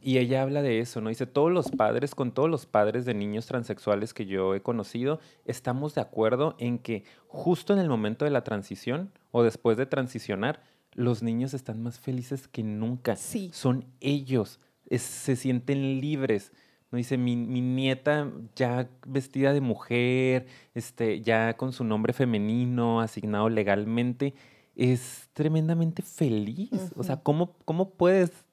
y, 0.00 0.18
ella 0.18 0.42
habla 0.42 0.62
de 0.62 0.80
eso, 0.80 1.00
¿no? 1.00 1.08
Dice, 1.08 1.26
todos 1.26 1.50
los 1.50 1.70
padres, 1.70 2.14
con 2.14 2.32
todos 2.32 2.48
los 2.48 2.66
padres 2.66 3.04
de 3.04 3.14
niños 3.14 3.46
transexuales 3.46 4.14
que 4.14 4.26
yo 4.26 4.54
he 4.54 4.62
conocido, 4.62 5.20
estamos 5.44 5.94
de 5.94 6.00
acuerdo 6.00 6.56
en 6.58 6.78
que 6.78 7.04
justo 7.26 7.72
en 7.72 7.78
el 7.78 7.88
momento 7.88 8.24
de 8.24 8.30
la 8.30 8.44
transición 8.44 9.12
o 9.32 9.42
después 9.42 9.76
de 9.76 9.86
transicionar, 9.86 10.62
los 10.92 11.22
niños 11.22 11.52
están 11.52 11.82
más 11.82 12.00
felices 12.00 12.48
que 12.48 12.62
nunca. 12.62 13.16
Sí. 13.16 13.50
Son 13.52 13.84
ellos, 14.00 14.60
se 14.90 15.36
sienten 15.36 16.00
libres. 16.00 16.52
¿no? 16.90 16.96
Dice, 16.96 17.18
mi, 17.18 17.36
mi, 17.36 17.60
nieta 17.60 18.32
ya 18.54 18.88
vestida 19.06 19.52
de 19.52 19.60
mujer, 19.60 20.46
este, 20.74 21.20
ya 21.20 21.54
con 21.56 21.72
su 21.72 21.84
nombre 21.84 22.14
femenino 22.14 23.00
asignado 23.00 23.50
legalmente, 23.50 24.34
es 24.74 25.28
tremendamente 25.34 26.02
feliz. 26.02 26.92
O 26.96 27.02
sea, 27.02 27.16
¿cómo, 27.16 27.56
¿cómo 27.64 27.90
puedes 27.90 28.45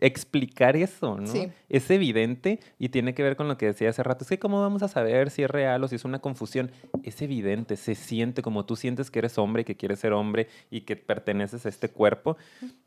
explicar 0.00 0.76
eso, 0.76 1.16
¿no? 1.16 1.32
Es 1.68 1.90
evidente 1.90 2.60
y 2.78 2.88
tiene 2.88 3.14
que 3.14 3.22
ver 3.22 3.36
con 3.36 3.48
lo 3.48 3.58
que 3.58 3.66
decía 3.66 3.90
hace 3.90 4.02
rato. 4.02 4.24
Es 4.24 4.30
que 4.30 4.38
cómo 4.38 4.60
vamos 4.60 4.82
a 4.82 4.88
saber 4.88 5.30
si 5.30 5.42
es 5.42 5.50
real 5.50 5.82
o 5.84 5.88
si 5.88 5.96
es 5.96 6.04
una 6.04 6.20
confusión. 6.20 6.70
Es 7.02 7.20
evidente, 7.22 7.76
se 7.76 7.94
siente 7.94 8.42
como 8.42 8.64
tú 8.64 8.76
sientes 8.76 9.10
que 9.10 9.18
eres 9.18 9.38
hombre 9.38 9.62
y 9.62 9.64
que 9.64 9.76
quieres 9.76 10.00
ser 10.00 10.12
hombre 10.12 10.48
y 10.70 10.82
que 10.82 10.96
perteneces 10.96 11.66
a 11.66 11.68
este 11.68 11.88
cuerpo. 11.88 12.36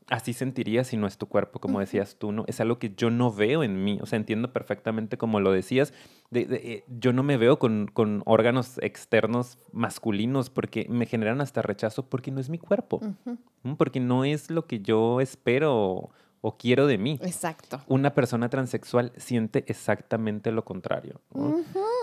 Así 0.08 0.32
sentirías 0.32 0.88
si 0.88 0.96
no 0.96 1.06
es 1.06 1.16
tu 1.16 1.26
cuerpo, 1.26 1.60
como 1.60 1.80
decías 1.80 2.16
tú, 2.18 2.32
¿no? 2.32 2.44
Es 2.46 2.60
algo 2.60 2.78
que 2.78 2.94
yo 2.96 3.10
no 3.10 3.32
veo 3.32 3.62
en 3.62 3.82
mí. 3.84 3.98
O 4.02 4.06
sea, 4.06 4.16
entiendo 4.16 4.52
perfectamente 4.52 5.16
como 5.16 5.40
lo 5.40 5.52
decías. 5.52 5.94
Eh, 6.32 6.84
yo 6.88 7.12
no 7.12 7.22
me 7.22 7.36
veo 7.36 7.58
con, 7.58 7.88
con, 7.92 8.22
órganos 8.24 8.78
externos 8.78 9.58
masculinos 9.72 10.50
porque 10.50 10.86
me 10.88 11.06
generan 11.06 11.40
hasta 11.40 11.62
rechazo 11.62 12.08
porque 12.08 12.30
no 12.30 12.40
es 12.40 12.48
mi 12.48 12.58
cuerpo. 12.58 13.00
Porque 13.76 14.00
no 14.00 14.24
es 14.24 14.50
lo 14.50 14.66
que 14.66 14.80
yo 14.80 15.20
espero 15.20 16.10
o 16.42 16.58
quiero 16.58 16.86
de 16.86 16.98
mí. 16.98 17.18
Exacto. 17.22 17.80
Una 17.86 18.14
persona 18.14 18.50
transexual 18.50 19.12
siente 19.16 19.64
exactamente 19.68 20.52
lo 20.52 20.64
contrario. 20.64 21.20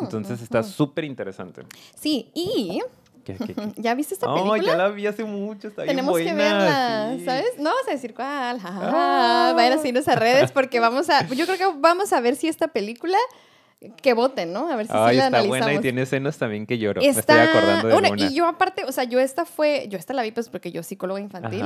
Entonces 0.02 0.42
está 0.42 0.64
súper 0.64 1.04
interesante. 1.04 1.64
Sí, 1.96 2.32
y 2.34 2.82
¿Ya 3.78 3.94
viste 3.96 4.14
esta 4.16 4.28
película? 4.28 4.54
Oh, 4.54 4.58
ya 4.58 4.76
la 4.76 4.90
vi 4.90 5.08
hace 5.08 5.24
mucho, 5.24 5.68
está 5.68 5.86
Tenemos 5.86 6.18
bien 6.18 6.36
buena, 6.36 6.50
que 6.50 7.18
verla, 7.18 7.26
¿sabes? 7.26 7.58
No 7.58 7.66
vamos 7.66 7.88
a 7.88 7.92
decir 7.92 8.14
cuál. 8.14 8.60
Ah. 8.64 9.54
Vayan 9.56 9.74
a 9.74 9.78
seguirnos 9.78 10.08
a 10.08 10.16
redes 10.16 10.52
porque 10.52 10.80
vamos 10.80 11.10
a... 11.10 11.28
Yo 11.28 11.46
creo 11.46 11.58
que 11.58 11.80
vamos 11.80 12.12
a 12.14 12.22
ver 12.22 12.36
si 12.36 12.48
esta 12.48 12.70
película... 12.70 13.18
Que 14.02 14.14
voten, 14.14 14.52
¿no? 14.52 14.70
A 14.70 14.76
ver 14.76 14.88
si 14.88 14.94
Ay, 14.94 15.12
sí 15.12 15.18
la 15.18 15.28
está 15.28 15.42
buena 15.44 15.74
y 15.74 15.80
tiene 15.80 16.02
escenas 16.02 16.38
también 16.38 16.66
que 16.66 16.78
lloro. 16.78 17.02
Está... 17.02 17.34
Me 17.36 17.44
estoy 17.44 17.60
acordando 17.60 18.02
de. 18.02 18.26
Y 18.26 18.34
yo 18.34 18.46
aparte, 18.46 18.84
o 18.84 18.92
sea, 18.92 19.06
yo 19.06 19.22
esta 19.22 19.46
fue... 19.46 19.88
Yo 19.88 19.98
esta 19.98 20.14
la 20.14 20.24
vi 20.24 20.32
pues 20.32 20.50
porque 20.50 20.74
yo 20.74 20.84
psicóloga 20.84 21.22
infantil. 21.22 21.64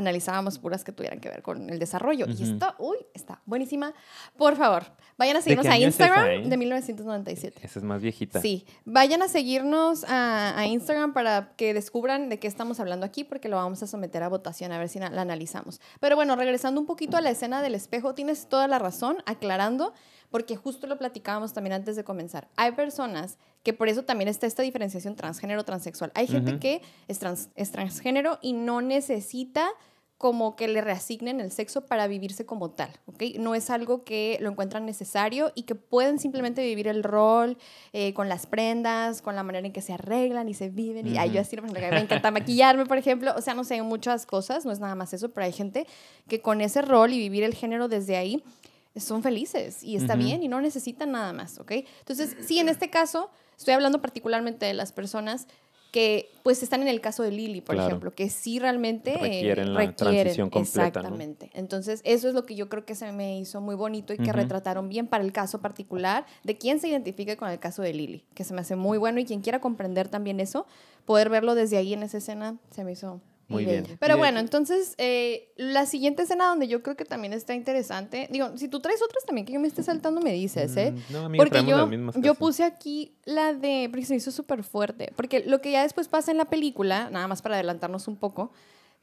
Analizábamos 0.00 0.58
puras 0.58 0.84
que 0.84 0.92
tuvieran 0.92 1.20
que 1.20 1.28
ver 1.28 1.42
con 1.42 1.70
el 1.70 1.78
desarrollo. 1.78 2.26
Y 2.28 2.42
esto, 2.42 2.74
uy, 2.78 2.98
está 3.14 3.40
buenísima. 3.46 3.94
Por 4.36 4.56
favor, 4.56 4.84
vayan 5.16 5.36
a 5.36 5.42
seguirnos 5.42 5.66
a 5.66 5.78
Instagram 5.78 6.48
de 6.48 6.56
1997. 6.56 7.60
Esa 7.62 7.78
es 7.78 7.84
más 7.84 8.02
viejita. 8.02 8.40
Sí, 8.40 8.66
vayan 8.84 9.22
a 9.22 9.28
seguirnos 9.28 10.04
a, 10.04 10.58
a, 10.58 10.66
Instagram 10.66 11.12
para 11.12 11.52
que 11.56 11.72
descubran 11.74 12.28
de 12.28 12.38
qué 12.38 12.48
estamos 12.48 12.80
hablando 12.80 13.06
aquí, 13.06 13.24
porque 13.24 13.48
lo 13.48 13.56
vamos 13.56 13.82
a 13.82 13.86
someter 13.86 14.22
a 14.22 14.28
votación 14.28 14.72
a 14.72 14.78
ver 14.78 14.88
si 14.88 14.98
la 14.98 15.06
analizamos. 15.06 15.80
Pero 16.00 16.16
bueno, 16.16 16.36
regresando 16.36 16.80
un 16.80 16.86
poquito 16.86 17.16
a 17.16 17.20
la 17.20 17.30
escena 17.30 17.62
del 17.62 17.74
espejo, 17.74 18.14
tienes 18.14 18.48
toda 18.48 18.66
la 18.66 18.78
razón, 18.78 19.18
aclarando 19.26 19.92
porque 20.30 20.56
justo 20.56 20.86
lo 20.86 20.96
platicábamos 20.96 21.52
también 21.52 21.74
antes 21.74 21.96
de 21.96 22.04
comenzar. 22.04 22.48
Hay 22.56 22.72
personas 22.72 23.36
que 23.62 23.72
por 23.72 23.88
eso 23.88 24.04
también 24.04 24.28
está 24.28 24.46
esta 24.46 24.62
diferenciación 24.62 25.16
transgénero, 25.16 25.64
transexual. 25.64 26.12
Hay 26.14 26.26
gente 26.26 26.58
que 26.58 26.82
es, 27.08 27.18
trans, 27.18 27.50
es 27.56 27.70
transgénero 27.70 28.38
y 28.40 28.52
no 28.52 28.80
necesita 28.80 29.70
como 30.20 30.54
que 30.54 30.68
le 30.68 30.82
reasignen 30.82 31.40
el 31.40 31.50
sexo 31.50 31.86
para 31.86 32.06
vivirse 32.06 32.44
como 32.44 32.70
tal, 32.70 32.90
¿ok? 33.06 33.22
No 33.38 33.54
es 33.54 33.70
algo 33.70 34.04
que 34.04 34.36
lo 34.42 34.50
encuentran 34.50 34.84
necesario 34.84 35.50
y 35.54 35.62
que 35.62 35.74
pueden 35.74 36.18
simplemente 36.18 36.62
vivir 36.62 36.88
el 36.88 37.02
rol 37.02 37.56
eh, 37.94 38.12
con 38.12 38.28
las 38.28 38.46
prendas, 38.46 39.22
con 39.22 39.34
la 39.34 39.42
manera 39.42 39.66
en 39.66 39.72
que 39.72 39.80
se 39.80 39.94
arreglan 39.94 40.50
y 40.50 40.52
se 40.52 40.68
viven. 40.68 41.06
Y 41.06 41.16
ay, 41.16 41.30
yo 41.30 41.40
así, 41.40 41.56
me 41.56 42.00
encanta 42.00 42.30
maquillarme, 42.30 42.84
por 42.84 42.98
ejemplo. 42.98 43.32
O 43.34 43.40
sea, 43.40 43.54
no 43.54 43.64
sé, 43.64 43.80
muchas 43.80 44.26
cosas, 44.26 44.66
no 44.66 44.72
es 44.72 44.78
nada 44.78 44.94
más 44.94 45.14
eso, 45.14 45.30
pero 45.30 45.46
hay 45.46 45.52
gente 45.52 45.86
que 46.28 46.42
con 46.42 46.60
ese 46.60 46.82
rol 46.82 47.14
y 47.14 47.18
vivir 47.18 47.42
el 47.42 47.54
género 47.54 47.88
desde 47.88 48.18
ahí 48.18 48.44
son 48.96 49.22
felices 49.22 49.82
y 49.82 49.96
está 49.96 50.16
bien 50.16 50.42
y 50.42 50.48
no 50.48 50.60
necesitan 50.60 51.12
nada 51.12 51.32
más, 51.32 51.58
¿ok? 51.58 51.72
Entonces, 52.00 52.36
sí, 52.40 52.58
en 52.58 52.68
este 52.68 52.90
caso, 52.90 53.30
estoy 53.60 53.74
hablando 53.74 54.00
particularmente 54.00 54.66
de 54.66 54.74
las 54.74 54.90
personas 54.90 55.46
que 55.92 56.30
pues 56.42 56.62
están 56.62 56.82
en 56.82 56.88
el 56.88 57.00
caso 57.00 57.22
de 57.22 57.32
Lily, 57.32 57.60
por 57.60 57.76
ejemplo, 57.76 58.14
que 58.14 58.30
sí 58.30 58.58
realmente 58.58 59.16
requieren 59.16 59.74
la 59.74 59.94
transición 59.94 60.48
completa. 60.48 60.86
Exactamente. 60.86 61.50
Entonces, 61.52 62.00
eso 62.04 62.28
es 62.28 62.34
lo 62.34 62.46
que 62.46 62.54
yo 62.54 62.68
creo 62.68 62.84
que 62.84 62.94
se 62.94 63.10
me 63.12 63.38
hizo 63.38 63.60
muy 63.60 63.74
bonito 63.74 64.12
y 64.14 64.18
que 64.18 64.32
retrataron 64.32 64.88
bien 64.88 65.08
para 65.08 65.24
el 65.24 65.32
caso 65.32 65.60
particular 65.60 66.26
de 66.44 66.56
quién 66.56 66.80
se 66.80 66.88
identifique 66.88 67.36
con 67.36 67.50
el 67.50 67.58
caso 67.58 67.82
de 67.82 67.92
Lily, 67.92 68.24
que 68.34 68.44
se 68.44 68.54
me 68.54 68.60
hace 68.60 68.76
muy 68.76 68.98
bueno 68.98 69.18
y 69.20 69.24
quien 69.24 69.40
quiera 69.40 69.60
comprender 69.60 70.08
también 70.08 70.38
eso, 70.38 70.66
poder 71.04 71.28
verlo 71.28 71.54
desde 71.54 71.76
ahí 71.76 71.92
en 71.92 72.04
esa 72.04 72.18
escena, 72.18 72.56
se 72.70 72.84
me 72.84 72.92
hizo 72.92 73.20
muy 73.50 73.64
bien. 73.64 73.84
Pero 73.98 74.16
bueno, 74.16 74.40
entonces, 74.40 74.94
eh, 74.98 75.52
la 75.56 75.84
siguiente 75.86 76.22
escena 76.22 76.46
donde 76.46 76.68
yo 76.68 76.82
creo 76.82 76.96
que 76.96 77.04
también 77.04 77.32
está 77.32 77.54
interesante, 77.54 78.28
digo, 78.30 78.56
si 78.56 78.68
tú 78.68 78.80
traes 78.80 79.02
otras 79.02 79.24
también 79.24 79.46
que 79.46 79.52
yo 79.52 79.60
me 79.60 79.68
esté 79.68 79.82
saltando, 79.82 80.20
me 80.20 80.32
dices, 80.32 80.76
¿eh? 80.76 80.92
Mm, 80.92 81.12
no, 81.12 81.32
porque 81.36 81.64
yo, 81.64 81.90
yo 82.16 82.34
puse 82.34 82.64
aquí 82.64 83.12
la 83.24 83.52
de, 83.52 83.88
porque 83.90 84.06
se 84.06 84.14
hizo 84.14 84.30
súper 84.30 84.62
fuerte, 84.62 85.12
porque 85.16 85.44
lo 85.44 85.60
que 85.60 85.72
ya 85.72 85.82
después 85.82 86.08
pasa 86.08 86.30
en 86.30 86.38
la 86.38 86.46
película, 86.46 87.10
nada 87.10 87.28
más 87.28 87.42
para 87.42 87.56
adelantarnos 87.56 88.08
un 88.08 88.16
poco, 88.16 88.52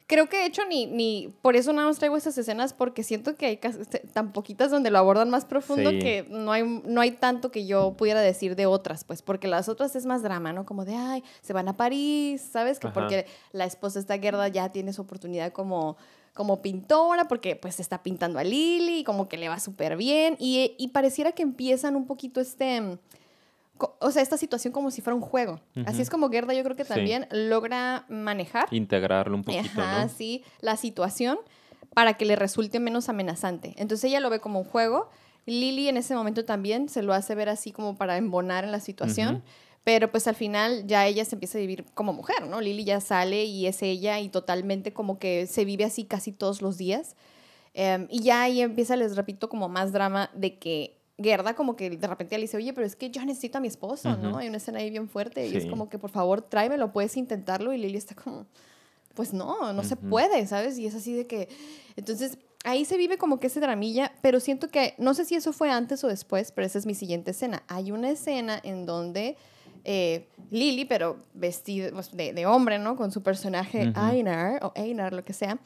creo 0.08 0.30
que 0.30 0.38
de 0.38 0.46
hecho 0.46 0.66
ni, 0.66 0.86
ni 0.86 1.34
por 1.42 1.56
eso 1.56 1.74
nada 1.74 1.88
más 1.88 2.00
traigo 2.00 2.16
estas 2.16 2.38
escenas 2.38 2.74
porque 2.74 3.04
siento 3.04 3.36
que 3.36 3.46
hay 3.46 3.58
tan 4.14 4.32
poquitas 4.32 4.72
donde 4.72 4.90
lo 4.90 4.98
abordan 4.98 5.30
más 5.30 5.46
profundo 5.46 5.92
que 5.92 6.26
no 6.30 6.54
hay, 6.54 6.64
no 6.64 7.02
hay 7.02 7.12
tanto 7.12 7.52
que 7.52 7.68
yo 7.68 7.94
pudiera 7.98 8.22
decir 8.22 8.56
de 8.56 8.66
otras, 8.66 9.04
pues 9.04 9.22
porque 9.22 9.48
las 9.48 9.68
otras 9.68 9.96
es 9.96 10.06
más 10.06 10.24
drama, 10.24 10.54
¿no? 10.54 10.66
Como 10.66 10.86
de, 10.86 10.96
ay, 10.96 11.24
se 11.42 11.54
van 11.54 11.68
a 11.68 11.76
París, 11.76 12.42
¿sabes? 12.52 12.80
Que 12.80 12.88
porque 12.88 13.26
la 13.52 13.66
esposa 13.66 14.00
esta 14.00 14.18
guerra 14.18 14.48
ya 14.48 14.70
tiene 14.70 14.94
su 14.94 15.02
oportunidad 15.02 15.52
como 15.52 15.98
como 16.34 16.62
pintora, 16.62 17.28
porque 17.28 17.56
pues 17.56 17.80
está 17.80 18.04
pintando 18.04 18.38
a 18.38 18.44
Lily, 18.44 19.00
y 19.00 19.04
como 19.04 19.28
que 19.28 19.38
le 19.38 19.50
va 19.50 19.60
súper 19.60 19.98
bien, 19.98 20.36
y, 20.38 20.76
y 20.78 20.90
pareciera 20.90 21.32
que 21.32 21.42
empiezan 21.42 21.96
un 21.96 22.06
poquito 22.06 22.40
este 22.40 23.00
o 24.00 24.12
sea, 24.12 24.22
esta 24.22 24.38
situación 24.38 24.74
como 24.74 24.92
si 24.92 25.02
fuera 25.02 25.16
un 25.16 25.22
juego. 25.22 25.60
Así 25.86 26.02
es 26.02 26.10
como 26.10 26.30
Gerda 26.30 26.54
yo 26.54 26.64
creo 26.64 26.76
que 26.76 26.86
también 26.86 27.28
logra 27.32 28.06
manejar. 28.10 28.68
Integrarlo 28.72 29.36
un 29.36 29.44
poquito, 29.44 29.82
Ajá, 29.82 30.10
sí, 30.10 30.44
la 30.62 30.78
situación 30.78 31.38
para 31.94 32.14
que 32.14 32.26
le 32.26 32.36
resulte 32.36 32.80
menos 32.80 33.10
amenazante. 33.10 33.74
Entonces 33.78 34.06
ella 34.06 34.20
lo 34.20 34.30
ve 34.30 34.40
como 34.40 34.60
un 34.60 34.66
juego. 34.66 35.10
Lily 35.46 35.88
en 35.88 35.98
ese 35.98 36.14
momento 36.16 36.46
también 36.46 36.90
se 36.90 37.02
lo 37.02 37.14
hace 37.14 37.34
ver 37.34 37.50
así 37.50 37.72
como 37.72 37.96
para 37.96 38.18
embonar 38.18 38.64
en 38.64 38.72
la 38.72 38.80
situación. 38.80 39.44
Pero 39.84 40.12
pues 40.12 40.28
al 40.28 40.36
final 40.36 40.86
ya 40.86 41.08
ella 41.08 41.24
se 41.24 41.36
empieza 41.36 41.58
a 41.58 41.62
vivir 41.62 41.86
como 41.94 42.12
mujer, 42.12 42.46
¿no? 42.46 42.60
Lily 42.60 42.84
ya 42.84 43.00
sale 43.00 43.46
y 43.46 43.68
es 43.68 43.82
ella 43.82 44.20
y 44.20 44.28
totalmente 44.28 44.92
como 44.92 45.18
que 45.18 45.48
se 45.48 45.64
vive 45.64 45.86
así 45.86 46.04
casi 46.04 46.34
todos 46.34 46.62
los 46.62 46.78
días. 46.78 47.16
Em, 47.74 48.08
y 48.10 48.22
ya 48.22 48.42
ahí 48.42 48.62
empieza, 48.62 48.96
les 48.96 49.16
repito, 49.16 49.50
como 49.50 49.70
más 49.70 49.94
drama 49.94 50.30
de 50.34 50.58
que 50.58 50.97
Gerda 51.20 51.56
como 51.56 51.76
que 51.76 51.90
de 51.90 52.08
repente 52.08 52.38
le 52.38 52.44
dice, 52.44 52.58
oye, 52.58 52.74
pero 52.74 52.86
es 52.86 52.96
que 52.96 53.10
yo 53.10 53.26
necesito 53.26 53.58
a 53.58 53.62
mi 53.62 53.68
esposo, 53.68 54.16
¿no? 54.18 54.38
Hay 54.38 54.48
una 54.48 54.58
escena 54.58 54.80
ahí 54.80 54.90
bien 54.92 55.10
fuerte 55.10 55.48
y 55.48 55.56
es 55.56 55.66
como 55.66 55.90
que 55.90 55.98
por 55.98 56.12
favor 56.12 56.42
tráemelo, 56.42 56.94
puedes 56.94 57.18
intentarlo 57.18 57.74
y 57.74 57.78
Lily 57.80 57.98
está 57.98 58.14
como, 58.14 58.46
pues 59.16 59.34
no, 59.34 59.74
no 59.74 59.84
se 59.84 59.96
puede, 59.96 60.46
¿sabes? 60.46 60.78
Y 60.78 60.86
es 60.86 60.94
así 60.94 61.14
de 61.14 61.26
que, 61.26 61.50
entonces 61.96 62.38
ahí 62.64 62.86
se 62.86 62.98
vive 62.98 63.18
como 63.18 63.40
que 63.40 63.48
ese 63.48 63.60
dramilla, 63.60 64.12
pero 64.22 64.40
siento 64.40 64.70
que, 64.70 64.94
no 65.00 65.16
sé 65.16 65.26
si 65.26 65.34
eso 65.34 65.54
fue 65.54 65.72
antes 65.72 66.04
o 66.04 66.08
después, 66.08 66.52
pero 66.52 66.68
esa 66.68 66.78
es 66.78 66.86
mi 66.86 66.94
siguiente 66.94 67.32
escena. 67.32 67.64
Hay 67.68 67.92
una 67.92 68.12
escena 68.12 68.60
en 68.64 68.86
donde 68.86 69.38
eh, 69.86 70.28
Lily, 70.52 70.86
pero 70.86 71.18
vestida 71.34 71.90
pues, 71.92 72.16
de, 72.16 72.34
de, 72.34 72.46
hombre, 72.46 72.78
¿no? 72.78 72.96
Con 72.96 73.12
su 73.12 73.24
personaje 73.24 73.92
Einar 73.96 74.64
o 74.64 74.72
Einar, 74.76 75.14
lo 75.14 75.26
que 75.26 75.34
sea 75.34 75.58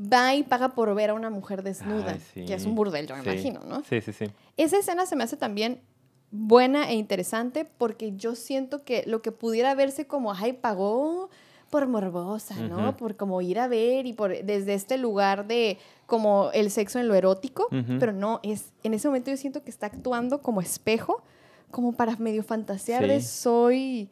va 0.00 0.34
y 0.34 0.42
paga 0.42 0.74
por 0.74 0.94
ver 0.94 1.10
a 1.10 1.14
una 1.14 1.30
mujer 1.30 1.62
desnuda, 1.62 2.18
que 2.34 2.52
es 2.52 2.66
un 2.66 2.74
burdel, 2.74 3.06
yo 3.06 3.16
me 3.16 3.22
imagino, 3.22 3.60
¿no? 3.66 3.82
Sí, 3.84 4.00
sí, 4.00 4.12
sí. 4.12 4.26
Esa 4.56 4.78
escena 4.78 5.06
se 5.06 5.16
me 5.16 5.24
hace 5.24 5.36
también 5.36 5.80
buena 6.30 6.90
e 6.90 6.94
interesante 6.94 7.64
porque 7.64 8.14
yo 8.16 8.34
siento 8.34 8.84
que 8.84 9.04
lo 9.06 9.22
que 9.22 9.32
pudiera 9.32 9.74
verse 9.74 10.06
como, 10.06 10.32
ay, 10.32 10.52
pagó 10.52 11.30
por 11.70 11.86
morbosa, 11.88 12.54
¿no? 12.56 12.96
Por 12.96 13.16
como 13.16 13.40
ir 13.40 13.58
a 13.58 13.68
ver 13.68 14.06
y 14.06 14.12
por 14.12 14.44
desde 14.44 14.74
este 14.74 14.98
lugar 14.98 15.46
de 15.46 15.78
como 16.06 16.50
el 16.52 16.70
sexo 16.70 16.98
en 16.98 17.08
lo 17.08 17.14
erótico, 17.14 17.68
pero 17.98 18.12
no, 18.12 18.40
es 18.42 18.72
en 18.82 18.94
ese 18.94 19.08
momento 19.08 19.30
yo 19.30 19.36
siento 19.36 19.64
que 19.64 19.70
está 19.70 19.86
actuando 19.86 20.42
como 20.42 20.60
espejo, 20.60 21.22
como 21.70 21.92
para 21.92 22.16
medio 22.16 22.42
fantasear 22.42 23.06
de 23.06 23.20
soy... 23.20 24.08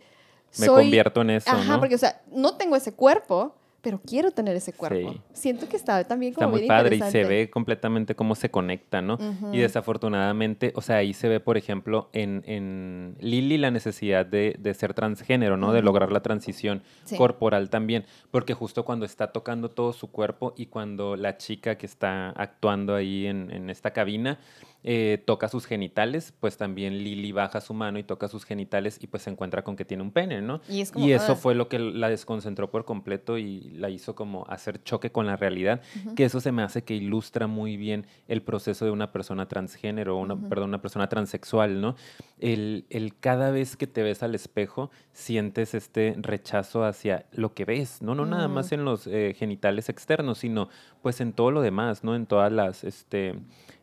Me 0.59 0.69
convierto 0.69 1.21
en 1.23 1.31
eso, 1.31 1.51
Ajá, 1.51 1.81
porque, 1.81 1.97
o 1.97 1.99
sea, 1.99 2.23
no 2.31 2.57
tengo 2.57 2.77
ese 2.77 2.93
cuerpo, 2.93 3.57
pero 3.85 4.01
quiero 4.01 4.31
tener 4.31 4.57
ese 4.57 4.73
cuerpo. 4.73 5.15
Siento 5.35 5.69
que 5.69 5.77
está 5.77 6.03
también 6.05 6.33
como 6.33 6.57
Está 6.57 6.59
muy 6.59 6.67
padre 6.67 6.97
y 6.97 7.01
se 7.03 7.25
ve 7.25 7.51
completamente 7.51 8.17
cómo 8.17 8.35
se 8.35 8.51
conecta, 8.51 9.03
¿no? 9.03 9.19
Y 9.53 9.59
desafortunadamente, 9.59 10.73
o 10.75 10.81
sea, 10.81 10.97
ahí 10.97 11.13
se 11.13 11.29
ve, 11.29 11.39
por 11.39 11.59
ejemplo, 11.59 12.09
en, 12.15 12.43
en 12.47 13.15
Lily 13.21 13.59
la 13.59 13.71
necesidad 13.71 14.25
de, 14.25 14.57
de 14.59 14.73
ser 14.73 14.95
transgénero, 14.95 15.59
¿no? 15.59 15.75
De 15.75 15.83
lograr 15.83 16.11
la 16.11 16.23
transición 16.23 16.83
corporal 17.19 17.69
también, 17.69 18.07
porque 18.31 18.55
justo 18.55 18.87
cuando 18.87 19.05
está 19.05 19.33
tocando 19.33 19.69
todo 19.69 19.93
su 19.93 20.11
cuerpo 20.11 20.55
y 20.57 20.67
cuando 20.67 21.15
la 21.15 21.37
chica 21.37 21.77
que 21.77 21.85
está 21.85 22.31
actuando 22.31 22.95
ahí 22.95 23.27
en, 23.27 23.51
en 23.51 23.69
esta 23.69 23.93
cabina 23.93 24.39
eh, 24.87 25.23
toca 25.25 25.49
sus 25.49 25.65
genitales, 25.65 26.35
pues 26.41 26.59
también 26.59 26.99
Lily 26.99 27.33
baja 27.33 27.63
su 27.63 27.73
mano 27.73 27.99
y 27.99 28.03
toca 28.03 28.29
sus 28.29 28.45
genitales 28.45 28.99
y 29.01 29.07
pues 29.07 29.23
se 29.23 29.31
encuentra 29.31 29.65
con 29.65 29.77
que 29.77 29.87
tiene 29.87 30.03
un 30.03 30.11
pene, 30.11 30.43
¿no? 30.43 30.61
Y, 30.69 30.83
eso 30.83 31.33
ah. 31.33 31.37
fue 31.37 31.55
lo 31.55 31.69
que 31.69 31.79
la 31.79 32.11
desconcentró 32.11 32.71
por 32.71 32.85
completo 32.85 33.39
y 33.39 33.61
la 33.79 33.89
hizo 33.89 34.15
como 34.15 34.45
hacer 34.47 34.83
choque 34.83 35.11
con 35.11 35.27
la 35.27 35.37
realidad, 35.37 35.81
que 36.15 36.27
eso 36.27 36.39
se 36.39 36.53
me 36.53 36.63
hace 36.63 36.85
que 36.85 36.95
ilustra 36.95 37.47
muy 37.47 37.79
bien 37.79 38.07
el 38.29 38.43
proceso 38.43 38.85
de 38.85 38.91
una 38.91 39.11
persona 39.11 39.49
transgénero, 39.49 40.19
una, 40.19 40.37
perdón, 40.37 40.69
una 40.69 40.83
persona 40.83 41.09
transexual, 41.09 41.81
¿no? 41.81 41.97
El, 42.39 42.85
el 42.91 43.17
cada 43.17 43.51
vez 43.51 43.79
que 43.79 43.87
te 43.87 44.03
ves 44.03 44.23
al 44.23 44.35
espejo 44.35 44.91
sientes 45.13 45.73
este 45.73 46.15
rechazo 46.19 46.85
hacia 46.85 47.25
lo 47.33 47.55
que 47.55 47.65
ves, 47.65 48.03
¿no? 48.03 48.15
No 48.15 48.27
nada 48.27 48.49
más 48.49 48.73
en 48.73 48.85
los 48.85 49.07
eh, 49.07 49.35
genitales 49.35 49.89
externos, 49.89 50.39
sino 50.39 50.69
pues 51.01 51.23
en 51.23 51.33
todo 51.33 51.51
lo 51.51 51.63
demás, 51.63 52.05
¿no? 52.05 52.15
En 52.15 52.27
todas 52.27 52.53
las, 52.53 52.85
este 52.85 53.35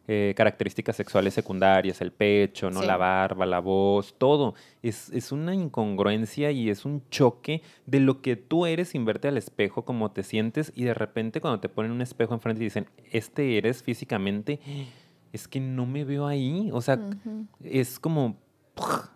eh, 0.07 0.33
características 0.35 0.95
sexuales 0.95 1.33
secundarias, 1.33 2.01
el 2.01 2.11
pecho, 2.11 2.71
¿no? 2.71 2.81
La 2.81 2.97
barba, 2.97 3.45
la 3.45 3.59
voz, 3.59 4.15
todo. 4.17 4.55
Es, 4.81 5.09
es, 5.11 5.31
una 5.31 5.53
incongruencia 5.53 6.51
y 6.51 6.69
es 6.69 6.85
un 6.85 7.03
choque 7.09 7.61
de 7.85 7.99
lo 7.99 8.21
que 8.21 8.35
tú 8.35 8.65
eres 8.65 8.89
sin 8.89 9.05
verte 9.05 9.27
al 9.27 9.37
espejo, 9.37 9.85
cómo 9.85 10.11
te 10.11 10.23
sientes, 10.23 10.73
y 10.75 10.83
de 10.85 10.93
repente 10.93 11.39
cuando 11.39 11.59
te 11.59 11.69
ponen 11.69 11.91
un 11.91 12.01
espejo 12.01 12.33
enfrente 12.33 12.61
y 12.61 12.65
dicen, 12.65 12.87
este 13.11 13.57
eres 13.57 13.83
físicamente, 13.83 14.59
es 15.33 15.47
que 15.47 15.59
no 15.59 15.85
me 15.85 16.03
veo 16.03 16.27
ahí. 16.27 16.69
O 16.73 16.81
sea, 16.81 16.99
es 17.63 17.99
como, 17.99 18.37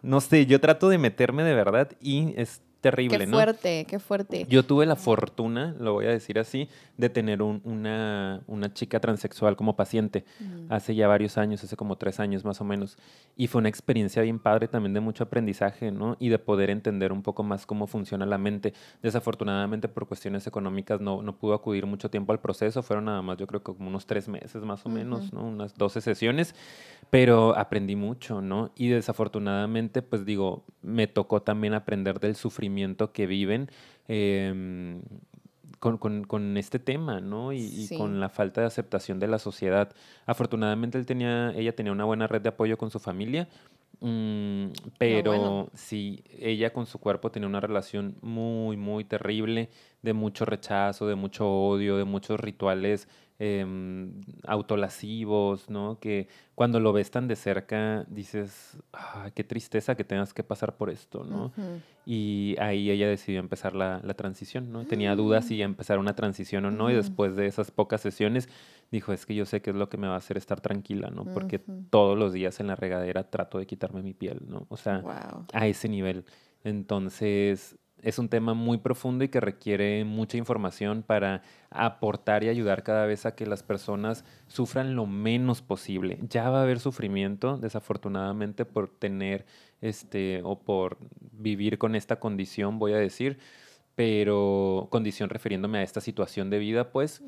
no 0.02 0.22
sé, 0.22 0.46
yo 0.46 0.62
trato 0.62 0.90
de 0.90 0.98
meterme 0.98 1.44
de 1.44 1.54
verdad 1.54 1.92
y 2.00 2.34
es 2.40 2.62
terrible, 2.92 3.18
qué 3.18 3.28
fuerte, 3.28 3.86
qué 3.86 4.00
fuerte. 4.00 4.46
Yo 4.48 4.64
tuve 4.64 4.86
la 4.86 4.96
fortuna, 4.96 5.76
lo 5.80 5.94
voy 5.94 6.06
a 6.06 6.10
decir 6.10 6.38
así, 6.38 6.70
de 6.98 7.10
tener 7.10 7.42
una, 7.42 8.44
una, 8.46 8.74
chica 8.74 9.00
transexual 9.00 9.56
como 9.56 9.76
paciente 9.76 10.24
mm. 10.40 10.72
hace 10.72 10.94
ya 10.94 11.08
varios 11.08 11.38
años, 11.40 11.64
hace 11.64 11.76
como 11.76 11.98
tres 11.98 12.20
años 12.20 12.46
más 12.46 12.62
o 12.62 12.64
menos. 12.64 12.98
Y 13.36 13.48
fue 13.48 13.60
una 13.60 13.70
experiencia 13.70 14.22
bien 14.22 14.38
padre 14.38 14.68
también 14.68 14.94
de 14.94 15.00
mucho 15.00 15.24
aprendizaje, 15.24 15.92
¿no? 15.92 16.16
Y 16.20 16.30
de 16.30 16.38
poder 16.38 16.70
entender 16.70 17.12
un 17.12 17.24
poco 17.24 17.42
más 17.42 17.66
cómo 17.66 17.88
funciona 17.88 18.26
la 18.28 18.38
mente. 18.38 18.74
Desafortunadamente 19.02 19.88
por 19.88 20.08
cuestiones 20.08 20.46
económicas 20.46 21.02
no, 21.02 21.24
no 21.24 21.38
pudo 21.38 21.56
acudir 21.56 21.88
mucho 21.88 22.12
tiempo 22.12 22.34
al 22.34 22.40
proceso, 22.40 22.84
fueron 22.84 23.06
nada 23.06 23.24
más 23.24 23.38
yo 23.38 23.48
creo 23.48 23.64
que 23.64 23.74
como 23.74 23.90
unos 23.90 24.06
tres 24.06 24.28
meses 24.28 24.62
más 24.64 24.86
o 24.86 24.90
menos, 24.90 25.34
¿no? 25.34 25.44
Unas 25.44 25.74
12 25.74 26.02
sesiones, 26.02 26.54
pero 27.10 27.58
aprendí 27.58 27.96
mucho, 27.96 28.42
¿no? 28.42 28.72
Y 28.76 28.90
desafortunadamente, 28.90 30.04
pues 30.04 30.24
digo, 30.24 30.66
me 30.84 31.08
tocó 31.08 31.42
también 31.42 31.74
aprender 31.74 32.20
del 32.20 32.36
sufrimiento 32.36 32.75
que 33.14 33.28
viven. 33.28 33.70
Em, 34.08 35.02
con, 35.80 36.58
este 36.58 36.80
tema, 36.80 37.20
¿no? 37.20 37.54
Y, 37.54 37.88
con 37.98 38.20
la 38.20 38.30
falta 38.30 38.62
de 38.62 38.68
aceptación 38.68 39.20
de 39.20 39.28
la 39.28 39.40
sociedad. 39.40 39.94
Afortunadamente 40.26 40.98
él 40.98 41.06
tenía, 41.06 41.52
ella 41.56 41.76
tenía 41.76 41.92
una 41.92 42.06
buena 42.06 42.28
red 42.28 42.42
de 42.42 42.50
apoyo 42.50 42.78
con 42.78 42.90
su 42.90 43.00
familia, 43.00 43.48
mm, 44.00 44.68
pero 44.98 45.70
sí, 45.74 46.24
ella 46.40 46.74
con 46.74 46.86
su 46.88 47.00
cuerpo 47.00 47.30
tenía 47.30 47.48
una 47.48 47.60
relación 47.60 48.16
muy, 48.22 48.78
muy 48.78 49.04
terrible, 49.04 49.70
de 50.02 50.14
mucho 50.14 50.46
rechazo, 50.46 51.08
de 51.08 51.16
mucho 51.16 51.48
odio, 51.48 51.98
de 51.98 52.06
muchos 52.06 52.40
rituales 52.40 53.08
eh, 53.38 53.66
autolasivos, 54.48 55.70
¿no? 55.70 56.00
Que 56.00 56.30
cuando 56.56 56.80
lo 56.80 56.94
ves 56.94 57.12
tan 57.12 57.28
de 57.28 57.36
cerca 57.36 58.06
dices, 58.08 58.78
qué 59.34 59.44
tristeza 59.44 59.96
que 59.96 60.06
tengas 60.06 60.34
que 60.34 60.44
pasar 60.44 60.78
por 60.78 60.90
esto, 60.90 61.26
¿no? 61.26 61.52
Y 62.06 62.56
ahí 62.60 62.90
ella 62.90 63.10
decidió 63.10 63.42
empezar 63.42 63.76
la, 63.76 64.00
transición, 64.14 64.72
¿no? 64.72 64.86
Tenía 64.86 65.16
dudas 65.16 65.48
si 65.48 65.62
empezar 65.62 66.00
una 66.00 66.16
transición 66.16 66.64
o 66.66 66.72
no, 66.72 66.90
y 66.90 66.94
después 66.94 67.36
de 67.36 67.48
esas 67.48 67.72
pocas 67.72 68.00
sesiones 68.00 68.48
dijo, 68.90 69.12
es 69.12 69.26
que 69.26 69.36
yo 69.36 69.46
sé 69.46 69.62
que 69.62 69.72
es 69.72 69.76
lo 69.76 69.90
que 69.90 69.98
me 69.98 70.08
va 70.08 70.14
a 70.14 70.20
hacer 70.20 70.38
estar 70.38 70.62
tranquila, 70.62 71.10
¿no? 71.10 71.26
Porque 71.26 71.60
todos 71.90 72.18
los 72.18 72.32
días 72.32 72.62
en 72.62 72.68
la 72.68 72.76
regadera 72.76 73.30
trato 73.30 73.58
de 73.58 73.66
quitarme 73.66 74.02
mi 74.02 74.14
piel, 74.14 74.44
¿no? 74.48 74.66
O 74.70 74.78
sea, 74.78 75.04
a 75.52 75.68
ese 75.68 75.90
nivel. 75.90 76.24
Entonces, 76.64 77.78
es 78.02 78.20
un 78.20 78.30
tema 78.30 78.54
muy 78.54 78.78
profundo 78.78 79.24
y 79.24 79.30
que 79.30 79.40
requiere 79.40 80.04
mucha 80.06 80.38
información 80.38 81.04
para 81.04 81.42
aportar 81.70 82.44
y 82.44 82.50
ayudar 82.50 82.84
cada 82.84 83.06
vez 83.06 83.26
a 83.26 83.36
que 83.36 83.46
las 83.46 83.64
personas 83.64 84.26
sufran 84.48 84.96
lo 84.96 85.06
menos 85.06 85.62
posible. 85.62 86.20
Ya 86.30 86.50
va 86.50 86.60
a 86.60 86.64
haber 86.64 86.80
sufrimiento, 86.80 87.58
desafortunadamente, 87.58 88.66
por 88.66 88.90
tener 88.90 89.46
este 89.82 90.42
o 90.44 90.60
por 90.60 90.98
vivir 91.32 91.78
con 91.78 91.96
esta 91.96 92.20
condición, 92.20 92.80
voy 92.80 92.94
a 92.94 92.98
decir, 92.98 93.40
pero 93.96 94.88
condición 94.92 95.30
refiriéndome 95.30 95.80
a 95.80 95.84
esta 95.84 96.02
situación 96.02 96.50
de 96.50 96.60
vida, 96.60 96.92
pues 96.92 97.24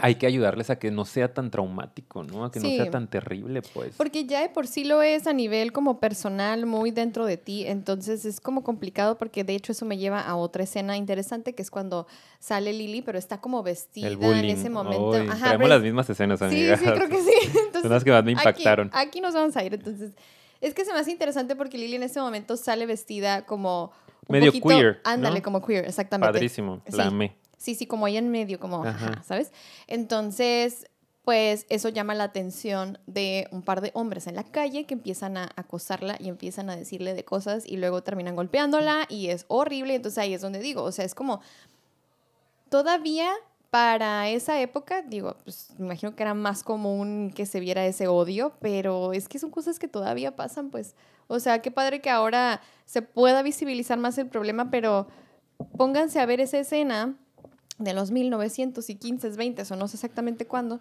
hay 0.00 0.14
que 0.14 0.26
ayudarles 0.26 0.70
a 0.70 0.78
que 0.78 0.92
no 0.92 1.04
sea 1.04 1.34
tan 1.34 1.50
traumático, 1.50 2.22
¿no? 2.22 2.44
A 2.44 2.52
que 2.52 2.60
no 2.60 2.68
sea 2.68 2.88
tan 2.88 3.08
terrible, 3.08 3.62
pues. 3.74 3.94
Porque 3.96 4.26
ya 4.26 4.40
de 4.40 4.48
por 4.48 4.68
sí 4.68 4.84
lo 4.84 5.02
es 5.02 5.26
a 5.26 5.32
nivel 5.32 5.72
como 5.72 5.98
personal, 5.98 6.66
muy 6.66 6.92
dentro 6.92 7.26
de 7.26 7.36
ti, 7.36 7.66
entonces 7.66 8.24
es 8.24 8.40
como 8.40 8.62
complicado 8.62 9.18
porque 9.18 9.42
de 9.42 9.56
hecho 9.56 9.72
eso 9.72 9.84
me 9.84 9.98
lleva 9.98 10.20
a 10.20 10.36
otra 10.36 10.62
escena 10.62 10.96
interesante 10.96 11.54
que 11.54 11.62
es 11.62 11.70
cuando 11.70 12.06
sale 12.38 12.72
Lily, 12.72 13.02
pero 13.02 13.18
está 13.18 13.40
como 13.40 13.64
vestida 13.64 14.08
en 14.08 14.44
ese 14.44 14.70
momento. 14.70 15.14
Ajá, 15.14 15.46
traemos 15.48 15.68
las 15.68 15.82
mismas 15.82 16.08
escenas, 16.08 16.40
amigas. 16.42 16.78
Sí, 16.78 16.86
sí, 16.86 16.92
creo 16.92 17.08
que 17.08 17.20
sí. 17.20 17.34
Entonces, 17.58 17.82
Son 17.82 17.90
las 17.90 18.04
que 18.04 18.12
más 18.12 18.24
me 18.24 18.32
impactaron. 18.32 18.90
Aquí, 18.94 19.20
nos 19.20 19.34
vamos 19.34 19.56
a 19.56 19.64
ir, 19.64 19.74
entonces... 19.74 20.12
Es 20.60 20.74
que 20.74 20.84
se 20.84 20.92
me 20.92 20.98
hace 20.98 21.12
interesante 21.12 21.54
porque 21.54 21.78
Lily 21.78 21.96
en 21.96 22.02
ese 22.04 22.20
momento 22.20 22.56
sale 22.56 22.86
vestida 22.86 23.46
como... 23.46 23.92
Un 24.26 24.38
Medio 24.38 24.52
queer. 24.52 25.00
Ándale, 25.04 25.40
como 25.40 25.64
queer, 25.64 25.86
exactamente. 25.86 26.32
Padrísimo, 26.32 26.82
la 26.90 27.06
amé. 27.06 27.36
Sí, 27.58 27.74
sí, 27.74 27.86
como 27.86 28.06
ahí 28.06 28.16
en 28.16 28.30
medio, 28.30 28.58
como, 28.58 28.84
¿sabes? 29.24 29.52
Entonces, 29.86 30.86
pues 31.24 31.66
eso 31.68 31.90
llama 31.90 32.14
la 32.14 32.24
atención 32.24 32.98
de 33.06 33.48
un 33.50 33.60
par 33.60 33.82
de 33.82 33.90
hombres 33.92 34.26
en 34.28 34.34
la 34.34 34.44
calle 34.44 34.86
que 34.86 34.94
empiezan 34.94 35.36
a 35.36 35.50
acosarla 35.56 36.16
y 36.18 36.28
empiezan 36.30 36.70
a 36.70 36.76
decirle 36.76 37.12
de 37.12 37.22
cosas 37.22 37.66
y 37.66 37.76
luego 37.76 38.02
terminan 38.02 38.34
golpeándola 38.34 39.04
y 39.10 39.28
es 39.28 39.44
horrible. 39.48 39.94
Entonces 39.94 40.16
ahí 40.16 40.32
es 40.32 40.40
donde 40.40 40.60
digo, 40.60 40.82
o 40.84 40.90
sea, 40.90 41.04
es 41.04 41.14
como 41.14 41.42
todavía 42.70 43.30
para 43.68 44.30
esa 44.30 44.58
época, 44.60 45.02
digo, 45.02 45.36
pues 45.44 45.74
me 45.76 45.84
imagino 45.84 46.16
que 46.16 46.22
era 46.22 46.32
más 46.32 46.62
común 46.62 47.30
que 47.34 47.44
se 47.44 47.60
viera 47.60 47.84
ese 47.84 48.08
odio, 48.08 48.54
pero 48.60 49.12
es 49.12 49.28
que 49.28 49.38
son 49.38 49.50
cosas 49.50 49.78
que 49.78 49.88
todavía 49.88 50.34
pasan, 50.34 50.70
pues. 50.70 50.94
O 51.26 51.40
sea, 51.40 51.60
qué 51.60 51.70
padre 51.70 52.00
que 52.00 52.08
ahora 52.08 52.62
se 52.86 53.02
pueda 53.02 53.42
visibilizar 53.42 53.98
más 53.98 54.16
el 54.16 54.28
problema, 54.28 54.70
pero 54.70 55.08
pónganse 55.76 56.20
a 56.20 56.26
ver 56.26 56.40
esa 56.40 56.58
escena 56.58 57.16
de 57.78 57.94
los 57.94 58.10
1915, 58.10 59.30
20 59.30 59.62
o 59.70 59.76
no 59.76 59.88
sé 59.88 59.96
exactamente 59.96 60.46
cuándo, 60.46 60.80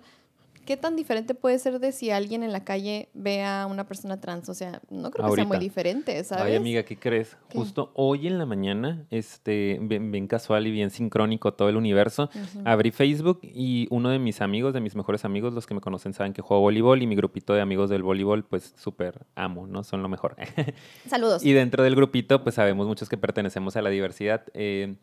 ¿qué 0.68 0.76
tan 0.76 0.98
diferente 0.98 1.34
puede 1.34 1.58
ser 1.60 1.80
de 1.80 1.94
si 1.94 2.12
alguien 2.12 2.44
en 2.44 2.52
la 2.52 2.66
calle 2.66 3.08
ve 3.14 3.42
a 3.42 3.68
una 3.68 3.88
persona 3.88 4.20
trans? 4.20 4.50
O 4.50 4.54
sea, 4.54 4.82
no 4.90 5.12
creo 5.12 5.30
que 5.30 5.36
sea 5.36 5.46
muy 5.46 5.60
diferente, 5.60 6.22
¿sabes? 6.26 6.44
Ay, 6.44 6.56
amiga, 6.56 6.84
¿qué 6.84 6.98
crees? 6.98 7.38
Justo 7.54 7.92
hoy 7.96 8.28
en 8.28 8.38
la 8.38 8.46
mañana, 8.46 9.06
este, 9.10 9.80
bien, 9.82 10.28
casual 10.28 10.68
y 10.68 10.72
bien 10.72 10.90
sincrónico 10.90 11.54
todo 11.54 11.70
el 11.70 11.78
universo, 11.78 12.30
abrí 12.66 12.92
Facebook 12.92 13.40
y 13.44 13.88
uno 13.92 14.10
de 14.10 14.20
mis 14.20 14.42
amigos, 14.42 14.74
de 14.74 14.82
mis 14.82 14.94
mejores 14.94 15.24
amigos, 15.24 15.54
los 15.54 15.66
que 15.66 15.74
me 15.74 15.80
conocen 15.80 16.14
saben 16.14 16.34
que 16.34 16.42
juego 16.42 16.62
voleibol 16.62 17.02
y 17.02 17.08
mi 17.08 17.16
grupito 17.16 17.54
de 17.54 17.62
amigos 17.62 17.90
del 17.90 18.04
voleibol, 18.04 18.44
pues 18.44 18.74
súper 18.78 19.26
amo, 19.36 19.68
¿no? 19.68 19.86
Son 19.86 20.02
lo 20.02 20.10
mejor. 20.10 20.36
Saludos. 21.08 21.46
y 21.46 21.54
dentro 21.54 21.82
del 21.82 21.96
grupito, 21.96 22.44
pues 22.44 22.56
sabemos 22.56 22.88
muchos 22.88 23.08
que 23.08 23.16
pertenecemos 23.16 23.78
a 23.78 23.82
la 23.82 23.90
diversidad. 23.90 24.44
Eh, 24.54 24.98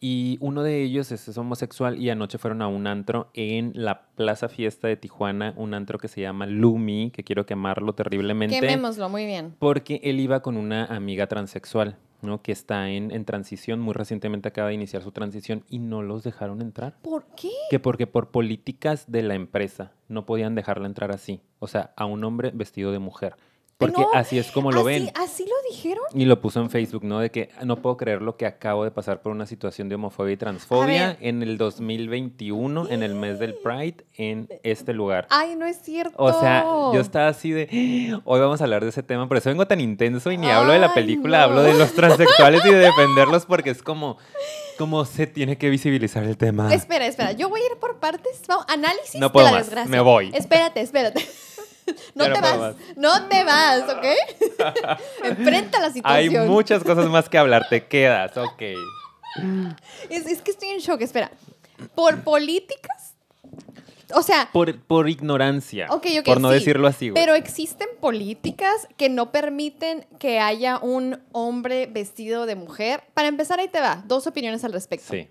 y 0.00 0.38
uno 0.40 0.62
de 0.62 0.82
ellos 0.82 1.10
es, 1.10 1.36
homosexual 1.36 1.98
y 1.98 2.10
anoche 2.10 2.38
fueron 2.38 2.62
a 2.62 2.68
un 2.68 2.86
antro 2.86 3.30
en 3.34 3.72
la 3.74 4.02
Plaza 4.14 4.48
Fiesta 4.48 4.86
de 4.86 4.96
Tijuana, 4.96 5.54
un 5.56 5.74
antro 5.74 5.98
que 5.98 6.06
se 6.08 6.20
llama 6.20 6.46
Lumi, 6.46 7.10
que 7.10 7.24
quiero 7.24 7.46
quemarlo 7.46 7.94
terriblemente. 7.94 8.60
Quemémoslo, 8.60 9.08
muy 9.08 9.26
bien. 9.26 9.56
Porque 9.58 10.00
él 10.04 10.20
iba 10.20 10.40
con 10.40 10.56
una 10.56 10.84
amiga 10.84 11.26
transexual, 11.26 11.96
¿no? 12.22 12.42
Que 12.42 12.52
está 12.52 12.90
en, 12.90 13.10
en 13.10 13.24
transición, 13.24 13.80
muy 13.80 13.92
recientemente 13.92 14.48
acaba 14.48 14.68
de 14.68 14.74
iniciar 14.74 15.02
su 15.02 15.10
transición 15.10 15.64
y 15.68 15.80
no 15.80 16.02
los 16.02 16.22
dejaron 16.22 16.62
entrar. 16.62 16.96
¿Por 17.02 17.24
qué? 17.36 17.50
Que 17.70 17.80
porque 17.80 18.06
por 18.06 18.30
políticas 18.30 19.10
de 19.10 19.22
la 19.22 19.34
empresa 19.34 19.92
no 20.06 20.26
podían 20.26 20.54
dejarla 20.54 20.86
entrar 20.86 21.10
así. 21.10 21.40
O 21.58 21.66
sea, 21.66 21.92
a 21.96 22.06
un 22.06 22.22
hombre 22.22 22.52
vestido 22.54 22.92
de 22.92 23.00
mujer. 23.00 23.34
Porque 23.78 24.04
así 24.12 24.38
es 24.38 24.50
como 24.50 24.72
lo 24.72 24.82
ven. 24.82 25.08
¿Así 25.14 25.44
lo 25.44 25.54
dijeron? 25.70 26.02
Y 26.12 26.24
lo 26.24 26.40
puso 26.40 26.60
en 26.60 26.68
Facebook, 26.68 27.04
¿no? 27.04 27.20
De 27.20 27.30
que 27.30 27.50
no 27.62 27.76
puedo 27.76 27.96
creer 27.96 28.22
lo 28.22 28.36
que 28.36 28.44
acabo 28.44 28.82
de 28.82 28.90
pasar 28.90 29.22
por 29.22 29.30
una 29.30 29.46
situación 29.46 29.88
de 29.88 29.94
homofobia 29.94 30.32
y 30.32 30.36
transfobia 30.36 31.16
en 31.20 31.44
el 31.44 31.58
2021, 31.58 32.88
en 32.90 33.04
el 33.04 33.14
mes 33.14 33.38
del 33.38 33.54
Pride, 33.54 34.04
en 34.16 34.48
este 34.64 34.92
lugar. 34.92 35.28
Ay, 35.30 35.54
no 35.54 35.64
es 35.64 35.80
cierto. 35.80 36.12
O 36.16 36.32
sea, 36.40 36.64
yo 36.92 36.98
estaba 37.00 37.28
así 37.28 37.52
de, 37.52 38.20
hoy 38.24 38.40
vamos 38.40 38.60
a 38.60 38.64
hablar 38.64 38.82
de 38.82 38.90
ese 38.90 39.04
tema, 39.04 39.28
por 39.28 39.36
eso 39.36 39.48
vengo 39.48 39.68
tan 39.68 39.80
intenso 39.80 40.32
y 40.32 40.38
ni 40.38 40.50
hablo 40.50 40.72
de 40.72 40.80
la 40.80 40.92
película, 40.92 41.44
hablo 41.44 41.62
de 41.62 41.74
los 41.74 41.92
transexuales 41.94 42.64
y 42.64 42.70
de 42.70 42.78
defenderlos 42.78 43.46
porque 43.46 43.70
es 43.70 43.80
como, 43.80 44.18
como 44.76 45.04
se 45.04 45.28
tiene 45.28 45.56
que 45.56 45.70
visibilizar 45.70 46.24
el 46.24 46.36
tema. 46.36 46.74
Espera, 46.74 47.06
espera, 47.06 47.30
yo 47.30 47.48
voy 47.48 47.60
a 47.60 47.66
ir 47.66 47.78
por 47.78 48.00
partes. 48.00 48.42
análisis 48.66 49.20
no 49.20 49.30
puedo 49.30 49.46
de 49.46 49.52
la 49.52 49.60
más. 49.60 49.88
Me 49.88 50.00
voy. 50.00 50.32
Espérate, 50.34 50.80
espérate. 50.80 51.24
No 52.14 52.24
te 52.32 52.40
vas, 52.40 52.74
no 52.96 53.28
te 53.28 53.44
vas, 53.44 53.82
¿ok? 53.88 54.04
Enfrenta 55.24 55.80
la 55.80 55.90
situación. 55.90 56.42
Hay 56.42 56.48
muchas 56.48 56.82
cosas 56.82 57.08
más 57.08 57.28
que 57.28 57.38
hablar, 57.38 57.66
te 57.68 57.86
quedas, 57.86 58.36
ok. 58.36 58.62
Es, 60.08 60.42
que 60.42 60.50
estoy 60.50 60.68
en 60.70 60.78
shock, 60.78 61.00
espera. 61.02 61.30
¿Por 61.94 62.22
políticas? 62.22 63.14
O 64.14 64.22
sea... 64.22 64.48
Por, 64.52 64.80
por 64.80 65.08
ignorancia, 65.08 65.86
por 66.24 66.40
no 66.40 66.50
decirlo 66.50 66.88
así. 66.88 67.10
Pero 67.12 67.34
existen 67.34 67.88
políticas 68.00 68.88
que 68.96 69.08
no 69.08 69.30
permiten 69.30 70.06
que 70.18 70.40
haya 70.40 70.78
un 70.78 71.20
hombre 71.32 71.86
vestido 71.86 72.46
de 72.46 72.56
mujer. 72.56 73.02
Para 73.14 73.28
empezar, 73.28 73.60
ahí 73.60 73.68
te 73.68 73.80
va, 73.80 74.02
dos 74.06 74.26
opiniones 74.26 74.64
al 74.64 74.72
respecto. 74.72 75.12
Sí. 75.12 75.28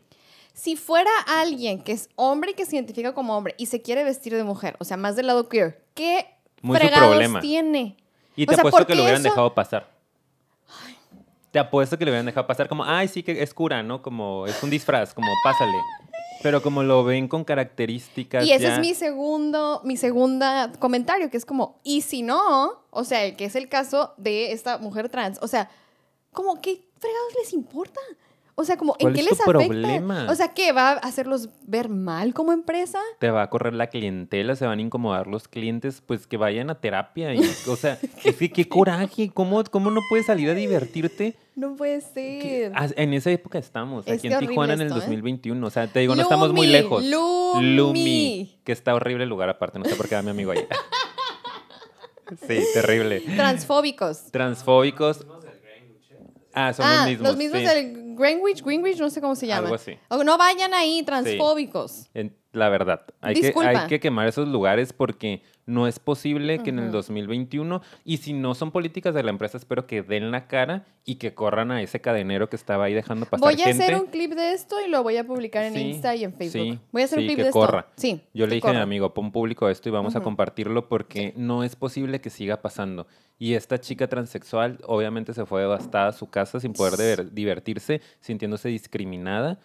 Si 0.53 0.75
fuera 0.75 1.11
alguien 1.27 1.83
que 1.83 1.91
es 1.91 2.09
hombre 2.15 2.51
y 2.51 2.53
que 2.55 2.65
se 2.65 2.75
identifica 2.75 3.13
como 3.13 3.37
hombre 3.37 3.53
y 3.57 3.67
se 3.67 3.81
quiere 3.81 4.03
vestir 4.03 4.35
de 4.35 4.43
mujer, 4.43 4.75
o 4.79 4.85
sea, 4.85 4.97
más 4.97 5.15
del 5.15 5.27
lado 5.27 5.49
queer, 5.49 5.83
¿qué 5.93 6.36
muy 6.61 6.79
su 6.79 6.87
problema. 6.89 7.39
tiene. 7.39 7.95
Y 8.35 8.45
te 8.45 8.55
apuesto 8.55 8.85
que 8.85 8.95
lo 8.95 9.03
hubieran 9.03 9.23
dejado 9.23 9.53
pasar. 9.53 9.89
Te 11.51 11.59
apuesto 11.59 11.97
que 11.97 12.05
lo 12.05 12.11
hubieran 12.11 12.25
dejado 12.25 12.45
pasar 12.45 12.67
como, 12.67 12.83
ay, 12.83 13.07
sí 13.07 13.23
que 13.23 13.41
es 13.41 13.53
cura, 13.53 13.81
¿no? 13.81 14.01
Como 14.01 14.45
es 14.45 14.61
un 14.61 14.69
disfraz, 14.69 15.13
como 15.13 15.27
pásale. 15.43 15.77
Pero 16.43 16.61
como 16.61 16.83
lo 16.83 17.03
ven 17.03 17.27
con 17.27 17.43
características. 17.43 18.45
Y 18.45 18.51
ese 18.51 18.73
es 18.73 18.79
mi 18.79 18.93
segundo, 18.93 19.81
mi 19.83 19.97
segunda 19.97 20.71
comentario, 20.77 21.31
que 21.31 21.37
es 21.37 21.45
como, 21.45 21.79
y 21.83 22.01
si 22.01 22.21
no, 22.21 22.83
o 22.91 23.03
sea, 23.03 23.35
que 23.35 23.45
es 23.45 23.55
el 23.55 23.69
caso 23.69 24.13
de 24.17 24.51
esta 24.51 24.77
mujer 24.77 25.09
trans, 25.09 25.39
o 25.41 25.47
sea, 25.47 25.69
como, 26.31 26.61
¿qué 26.61 26.83
fregados 26.99 27.33
les 27.39 27.53
importa? 27.53 27.99
O 28.59 28.63
sea, 28.63 28.75
como, 28.75 28.95
¿en 28.97 29.13
qué 29.13 29.21
les 29.21 29.33
afecta? 29.33 29.51
Problema? 29.51 30.25
O 30.31 30.33
sea, 30.33 30.47
¿qué? 30.47 30.71
¿Va 30.71 30.93
a 30.93 30.93
hacerlos 30.93 31.49
ver 31.67 31.89
mal 31.89 32.33
como 32.33 32.51
empresa? 32.51 32.97
Te 33.19 33.29
va 33.29 33.43
a 33.43 33.49
correr 33.51 33.75
la 33.75 33.85
clientela, 33.85 34.55
se 34.55 34.65
van 34.65 34.79
a 34.79 34.81
incomodar 34.81 35.27
los 35.27 35.47
clientes, 35.47 36.01
pues 36.03 36.25
que 36.25 36.37
vayan 36.37 36.71
a 36.71 36.81
terapia. 36.81 37.35
Y, 37.35 37.41
o 37.67 37.75
sea, 37.75 37.99
es 38.23 38.35
que 38.35 38.51
qué 38.51 38.67
coraje, 38.67 39.29
¿Cómo, 39.31 39.63
¿cómo 39.65 39.91
no 39.91 40.01
puedes 40.09 40.25
salir 40.25 40.49
a 40.49 40.55
divertirte? 40.55 41.35
No 41.55 41.75
puede 41.75 42.01
ser. 42.01 42.73
En 42.95 43.13
esa 43.13 43.29
época 43.29 43.59
estamos, 43.59 44.07
aquí 44.07 44.27
en 44.27 44.39
Tijuana 44.39 44.73
en 44.73 44.81
el 44.81 44.89
2021. 44.89 45.63
¿eh? 45.63 45.67
O 45.67 45.69
sea, 45.69 45.85
te 45.85 45.99
digo, 45.99 46.15
no 46.15 46.23
estamos 46.23 46.51
muy 46.51 46.65
lejos. 46.65 47.05
Lumi. 47.05 47.75
Lumi. 47.75 48.59
Que 48.63 48.71
está 48.71 48.95
horrible 48.95 49.25
el 49.25 49.29
lugar 49.29 49.49
aparte, 49.49 49.77
no 49.77 49.85
sé 49.85 49.95
por 49.95 50.09
qué 50.09 50.15
va 50.15 50.23
mi 50.23 50.31
amigo 50.31 50.49
ahí. 50.49 50.65
sí, 52.47 52.57
terrible. 52.73 53.19
Transfóbicos. 53.19 54.31
Transfóbicos. 54.31 55.27
Ah, 56.55 56.73
son 56.73 56.89
los 56.89 56.97
ah, 56.97 57.05
mismos. 57.05 57.27
Los 57.27 57.37
mismos 57.37 57.61
del 57.61 58.06
Greenwich, 58.17 58.63
Greenwich, 58.63 58.97
no 58.97 59.09
sé 59.09 59.21
cómo 59.21 59.35
se 59.35 59.47
llama. 59.47 59.67
Algo 59.67 59.75
así. 59.75 59.97
no 60.25 60.37
vayan 60.37 60.73
ahí, 60.73 61.03
transfóbicos. 61.03 62.09
La 62.57 62.69
verdad, 62.69 63.03
hay 63.21 63.35
que, 63.35 63.53
hay 63.55 63.87
que 63.87 63.99
quemar 63.99 64.27
esos 64.27 64.47
lugares 64.47 64.91
porque 64.91 65.41
No 65.65 65.85
es 65.85 65.99
posible 65.99 66.59
que 66.59 66.69
en 66.69 66.79
el 66.79 66.91
2021, 66.91 67.81
y 68.05 68.17
si 68.17 68.31
no 68.31 68.55
son 68.55 68.71
políticas 68.71 69.13
de 69.13 69.21
la 69.21 69.31
empresa, 69.31 69.57
espero 69.57 69.85
que 69.85 70.01
den 70.01 70.31
la 70.31 70.47
cara 70.47 70.85
y 71.03 71.15
que 71.15 71.33
corran 71.33 71.71
a 71.71 71.81
ese 71.81 71.99
cadenero 71.99 72.49
que 72.49 72.55
estaba 72.55 72.85
ahí 72.85 72.93
dejando 72.93 73.25
pasar 73.25 73.53
Voy 73.53 73.61
a 73.61 73.69
hacer 73.69 73.95
un 73.95 74.07
clip 74.07 74.31
de 74.31 74.53
esto 74.53 74.75
y 74.85 74.89
lo 74.89 75.03
voy 75.03 75.17
a 75.17 75.25
publicar 75.25 75.63
en 75.63 75.77
Insta 75.77 76.15
y 76.15 76.23
en 76.23 76.33
Facebook. 76.33 76.79
voy 76.91 77.01
a 77.01 77.05
hacer 77.05 77.19
un 77.19 77.25
clip 77.25 77.37
que 77.37 77.43
de 77.45 77.51
corra. 77.51 77.79
esto. 77.79 77.91
Sí. 77.97 78.21
Yo 78.33 78.47
le 78.47 78.55
dije 78.55 78.69
a 78.69 78.73
mi 78.73 78.79
amigo, 78.79 79.13
pon 79.13 79.31
público 79.31 79.69
esto 79.69 79.89
y 79.89 79.91
vamos 79.91 80.15
a 80.15 80.21
compartirlo 80.21 80.87
porque 80.87 81.33
no 81.35 81.63
es 81.63 81.75
posible 81.75 82.21
que 82.21 82.29
siga 82.29 82.61
pasando. 82.61 83.05
Y 83.37 83.53
esta 83.53 83.79
chica 83.79 84.07
transexual 84.07 84.79
obviamente 84.85 85.33
se 85.33 85.45
fue 85.45 85.61
devastada 85.61 86.07
a 86.07 86.13
su 86.13 86.29
casa 86.29 86.59
sin 86.59 86.73
poder 86.73 87.33
divertirse, 87.33 88.01
sintiéndose 88.19 88.69
discriminada 88.69 89.59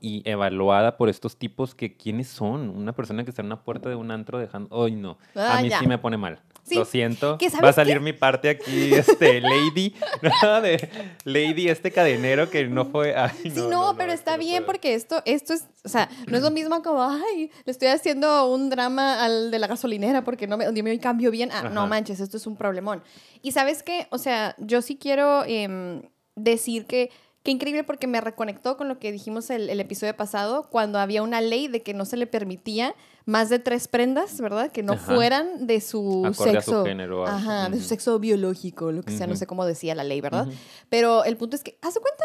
y 0.00 0.22
evaluada 0.24 0.96
por 0.96 1.08
estos 1.08 1.36
tipos 1.36 1.74
que, 1.74 1.96
¿quiénes 1.96 2.28
son? 2.28 2.70
Una 2.70 2.92
persona 2.92 3.24
que 3.24 3.30
está 3.30 3.42
en 3.42 3.46
una 3.46 3.62
puerta 3.62 3.88
de 3.88 3.96
un 3.96 4.10
antro 4.10 4.38
dejando... 4.38 4.84
¡Ay, 4.84 4.96
no! 4.96 5.18
a 5.34 5.58
ah, 5.58 5.62
mí 5.62 5.70
sí 5.70 5.86
me 5.86 5.98
pone 5.98 6.16
mal. 6.16 6.40
Lo 6.70 6.84
siento. 6.84 7.38
Va 7.62 7.68
a 7.70 7.72
salir 7.72 8.00
mi 8.00 8.12
parte 8.12 8.48
aquí, 8.50 8.94
este, 8.94 9.40
Lady, 9.40 9.94
de 10.62 10.88
Lady, 11.24 11.68
este 11.68 11.90
cadenero 11.90 12.50
que 12.50 12.66
no 12.66 12.86
fue... 12.86 13.14
sí, 13.42 13.52
no, 13.68 13.94
pero 13.96 14.12
está 14.12 14.36
bien 14.36 14.64
porque 14.64 14.94
esto, 14.94 15.22
esto 15.24 15.54
es, 15.54 15.66
o 15.84 15.88
sea, 15.88 16.08
no 16.26 16.36
es 16.36 16.42
lo 16.42 16.50
mismo 16.50 16.82
como, 16.82 17.02
ay, 17.02 17.50
le 17.64 17.70
estoy 17.70 17.88
haciendo 17.88 18.48
un 18.52 18.70
drama 18.70 19.24
al 19.24 19.50
de 19.50 19.58
la 19.58 19.66
gasolinera 19.66 20.24
porque 20.24 20.46
no 20.46 20.56
me, 20.56 20.70
me 20.70 20.98
cambio 20.98 21.30
bien. 21.30 21.50
Ah, 21.52 21.68
no 21.70 21.86
manches, 21.86 22.20
esto 22.20 22.36
es 22.36 22.46
un 22.46 22.56
problemón. 22.56 23.02
Y 23.42 23.52
sabes 23.52 23.82
qué, 23.82 24.06
o 24.10 24.18
sea, 24.18 24.54
yo 24.58 24.82
sí 24.82 24.96
quiero 24.96 25.44
em, 25.46 26.02
decir 26.36 26.86
que 26.86 27.10
Qué 27.48 27.52
increíble 27.52 27.82
porque 27.82 28.06
me 28.06 28.20
reconectó 28.20 28.76
con 28.76 28.88
lo 28.88 28.98
que 28.98 29.10
dijimos 29.10 29.48
el, 29.48 29.70
el, 29.70 29.80
episodio 29.80 30.14
pasado, 30.14 30.68
cuando 30.68 30.98
había 30.98 31.22
una 31.22 31.40
ley 31.40 31.66
de 31.66 31.82
que 31.82 31.94
no 31.94 32.04
se 32.04 32.18
le 32.18 32.26
permitía 32.26 32.94
más 33.24 33.48
de 33.48 33.58
tres 33.58 33.88
prendas, 33.88 34.38
¿verdad? 34.38 34.70
Que 34.70 34.82
no 34.82 34.98
fueran 34.98 35.66
de 35.66 35.80
su 35.80 36.30
sexo. 36.34 36.84
género. 36.84 37.26
Ajá, 37.26 37.70
de 37.70 37.78
su 37.78 37.84
sexo 37.84 38.18
biológico, 38.18 38.92
lo 38.92 39.02
que 39.02 39.16
sea, 39.16 39.26
no 39.26 39.34
sé 39.34 39.46
cómo 39.46 39.64
decía 39.64 39.94
la 39.94 40.04
ley, 40.04 40.20
¿verdad? 40.20 40.46
Pero 40.90 41.24
el 41.24 41.38
punto 41.38 41.56
es 41.56 41.64
que, 41.64 41.78
haz 41.80 41.94
cuenta. 41.94 42.22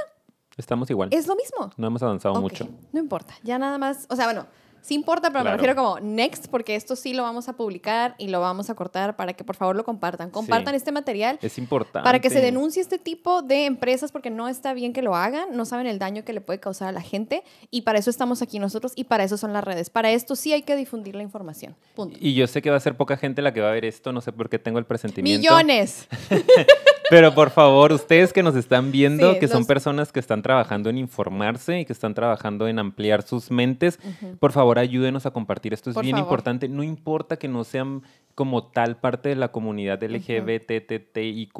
Estamos 0.57 0.89
igual. 0.89 1.07
Es 1.13 1.25
lo 1.25 1.37
mismo. 1.37 1.71
No 1.77 1.87
hemos 1.87 2.03
avanzado 2.03 2.41
mucho. 2.41 2.67
No 2.91 2.99
importa, 2.99 3.33
ya 3.43 3.57
nada 3.57 3.77
más, 3.77 4.07
o 4.09 4.17
sea, 4.17 4.25
bueno, 4.25 4.45
Sí 4.83 4.95
importa, 4.95 5.31
pero 5.31 5.45
me 5.45 5.51
refiero 5.51 5.75
como 5.75 5.97
next, 6.01 6.47
porque 6.47 6.75
esto 6.75 6.97
sí 6.97 7.13
lo 7.13 7.23
vamos 7.23 7.47
a 7.47 7.53
publicar 7.53 8.15
y 8.17 8.27
lo 8.27 8.41
vamos 8.41 8.69
a 8.69 8.75
cortar 8.75 9.15
para 9.15 9.31
que 9.31 9.45
por 9.45 9.55
favor 9.55 9.77
lo 9.77 9.85
compartan. 9.85 10.29
Compartan 10.29 10.75
este 10.75 10.91
material. 10.91 11.39
Es 11.41 11.57
importante. 11.57 12.03
Para 12.03 12.19
que 12.19 12.29
se 12.29 12.41
denuncie 12.41 12.81
este 12.81 12.97
tipo 12.97 13.41
de 13.41 13.65
empresas 13.65 14.11
porque 14.11 14.29
no 14.29 14.49
está 14.49 14.73
bien 14.73 14.91
que 14.91 15.01
lo 15.01 15.15
hagan, 15.15 15.55
no 15.55 15.63
saben 15.63 15.87
el 15.87 15.99
daño 15.99 16.25
que 16.25 16.33
le 16.33 16.41
puede 16.41 16.59
causar 16.59 16.89
a 16.89 16.91
la 16.91 17.01
gente 17.01 17.43
y 17.71 17.83
para 17.83 17.97
eso 17.97 18.09
estamos 18.09 18.41
aquí 18.41 18.59
nosotros 18.59 18.91
y 18.97 19.05
para 19.05 19.23
eso 19.23 19.37
son 19.37 19.53
las 19.53 19.63
redes. 19.63 19.89
Para 19.89 20.11
esto 20.11 20.35
sí 20.35 20.51
hay 20.51 20.63
que 20.63 20.75
difundir 20.75 21.15
la 21.15 21.23
información. 21.23 21.77
Punto. 21.95 22.17
Y 22.19 22.33
yo 22.33 22.45
sé 22.47 22.61
que 22.61 22.69
va 22.69 22.75
a 22.75 22.81
ser 22.81 22.97
poca 22.97 23.15
gente 23.15 23.41
la 23.41 23.53
que 23.53 23.61
va 23.61 23.69
a 23.69 23.73
ver 23.73 23.85
esto, 23.85 24.11
no 24.11 24.19
sé 24.19 24.33
por 24.33 24.49
qué 24.49 24.59
tengo 24.59 24.79
el 24.79 24.85
presentimiento. 24.85 25.39
Millones. 25.39 26.09
Pero 27.09 27.33
por 27.35 27.49
favor, 27.49 27.91
ustedes 27.91 28.33
que 28.33 28.43
nos 28.43 28.55
están 28.55 28.91
viendo, 28.91 29.37
que 29.39 29.47
son 29.47 29.65
personas 29.65 30.11
que 30.11 30.19
están 30.19 30.41
trabajando 30.41 30.89
en 30.89 30.97
informarse 30.97 31.79
y 31.79 31.85
que 31.85 31.93
están 31.93 32.13
trabajando 32.13 32.67
en 32.67 32.79
ampliar 32.79 33.23
sus 33.23 33.51
mentes, 33.51 33.99
por 34.39 34.51
favor 34.51 34.79
ayúdenos 34.79 35.25
a 35.25 35.31
compartir. 35.31 35.73
Esto 35.73 35.89
es 35.89 35.97
bien 35.99 36.17
importante. 36.17 36.67
No 36.67 36.83
importa 36.83 37.37
que 37.37 37.47
no 37.47 37.63
sean 37.63 38.03
como 38.35 38.63
tal 38.67 38.97
parte 38.97 39.29
de 39.29 39.35
la 39.35 39.51
comunidad 39.51 40.01
LGBTTIQ+, 40.03 41.51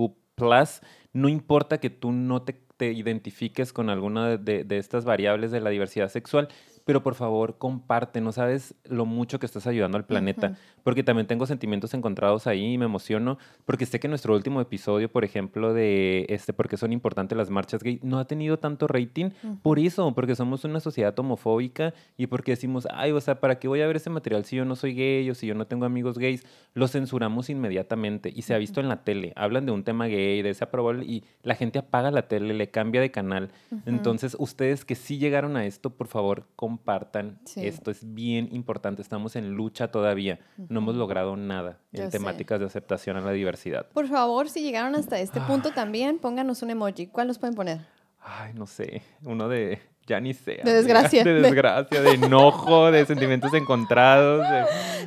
no 1.14 1.30
importa 1.30 1.80
que 1.80 1.90
tú 1.90 2.12
no 2.12 2.42
te, 2.42 2.62
identifiques 2.80 3.72
con 3.72 3.90
alguna 3.90 4.36
de, 4.36 4.66
de 4.66 4.78
estas 4.78 5.06
variables 5.06 5.52
de 5.52 5.62
la 5.62 5.70
diversidad 5.70 6.10
sexual, 6.10 6.50
pero 6.86 7.04
por 7.04 7.16
favor 7.16 7.58
comparte, 7.58 8.22
no 8.22 8.32
sabes 8.32 8.76
lo 8.86 9.06
mucho 9.06 9.40
que 9.40 9.46
estás 9.46 9.68
ayudando 9.68 9.98
al 9.98 10.06
planeta, 10.06 10.58
porque 10.84 11.04
también 11.04 11.28
tengo 11.28 11.46
sentimientos 11.46 11.94
encontrados 11.94 12.48
ahí 12.48 12.74
y 12.74 12.78
me 12.78 12.86
emociono, 12.86 13.38
porque 13.66 13.86
sé 13.86 14.00
que 14.00 14.08
nuestro 14.08 14.36
último 14.36 14.60
episodio, 14.62 15.12
por 15.12 15.24
ejemplo, 15.24 15.74
de 15.74 16.26
este, 16.30 16.54
porque 16.54 16.78
son 16.78 16.92
importantes 16.92 17.38
las 17.38 17.50
marchas 17.50 17.84
gay, 17.84 18.00
no 18.04 18.20
ha 18.20 18.26
tenido 18.26 18.58
tanto 18.60 18.88
rating 18.88 19.30
por 19.62 19.80
eso, 19.80 20.14
porque 20.14 20.36
somos 20.36 20.64
una 20.66 20.80
sociedad 20.80 21.18
homofóbica 21.18 21.94
y 22.18 22.28
porque 22.28 22.52
decimos, 22.52 22.88
ay, 22.92 23.12
o 23.12 23.22
sea, 23.22 23.40
¿para 23.40 23.60
qué 23.60 23.68
voy 23.68 23.82
a 23.82 23.88
ver 23.88 23.96
ese 23.96 24.10
material 24.10 24.44
si 24.46 24.58
yo 24.58 24.66
no 24.66 24.76
soy 24.76 24.94
gay 24.94 25.30
o 25.30 25.36
si 25.36 25.48
yo 25.48 25.56
no 25.56 25.68
tengo 25.68 25.86
amigos 25.86 26.18
gays? 26.18 26.46
Lo 26.74 26.88
censuramos 26.88 27.50
inmediatamente 27.50 28.32
y 28.36 28.42
se 28.42 28.54
ha 28.54 28.58
visto 28.58 28.82
en 28.82 28.90
la 28.90 29.04
tele, 29.04 29.34
hablan 29.36 29.66
de 29.66 29.72
un 29.72 29.84
tema 29.84 30.08
gay, 30.08 30.42
de 30.42 30.50
ese 30.50 30.64
aprobable 30.64 31.06
y 31.06 31.24
la 31.44 31.56
gente 31.56 31.80
apaga 31.80 32.12
la 32.12 32.28
tele, 32.28 32.54
le 32.54 32.70
cambia 32.70 33.02
de 33.02 33.12
canal. 33.12 33.52
Entonces, 33.86 34.36
ustedes 34.40 34.86
que 34.86 34.96
sí 34.96 35.18
llegaron 35.18 35.56
a 35.56 35.66
esto, 35.66 35.90
por 35.90 36.08
favor, 36.08 36.46
compartan. 36.74 37.40
Esto 37.56 37.92
es 37.92 38.00
bien 38.14 38.50
importante. 38.52 39.02
Estamos 39.02 39.36
en 39.36 39.52
lucha 39.52 39.90
todavía. 39.90 40.40
No 40.58 40.80
hemos 40.80 40.96
logrado 40.96 41.36
nada 41.36 41.78
en 41.92 42.10
temáticas 42.10 42.60
de 42.60 42.66
aceptación 42.66 43.16
a 43.18 43.22
la 43.22 43.32
diversidad. 43.32 43.88
Por 43.94 44.08
favor, 44.08 44.50
si 44.50 44.62
llegaron 44.62 44.96
hasta 44.96 45.20
este 45.20 45.40
punto 45.42 45.72
también, 45.72 46.18
pónganos 46.18 46.64
un 46.64 46.72
emoji. 46.72 47.08
¿Cuál 47.08 47.28
nos 47.28 47.38
pueden 47.38 47.56
poner? 47.56 47.82
Ay, 48.20 48.54
no 48.56 48.66
sé. 48.66 49.04
Uno 49.24 49.48
de 49.48 49.82
ya 50.08 50.20
ni 50.20 50.34
sé. 50.34 50.62
De 50.64 50.74
desgracia. 50.74 51.24
De, 51.24 51.42
desgracia, 51.42 52.02
de 52.02 52.12
enojo, 52.14 52.90
de 52.90 53.06
sentimientos 53.06 53.54
encontrados. 53.54 54.44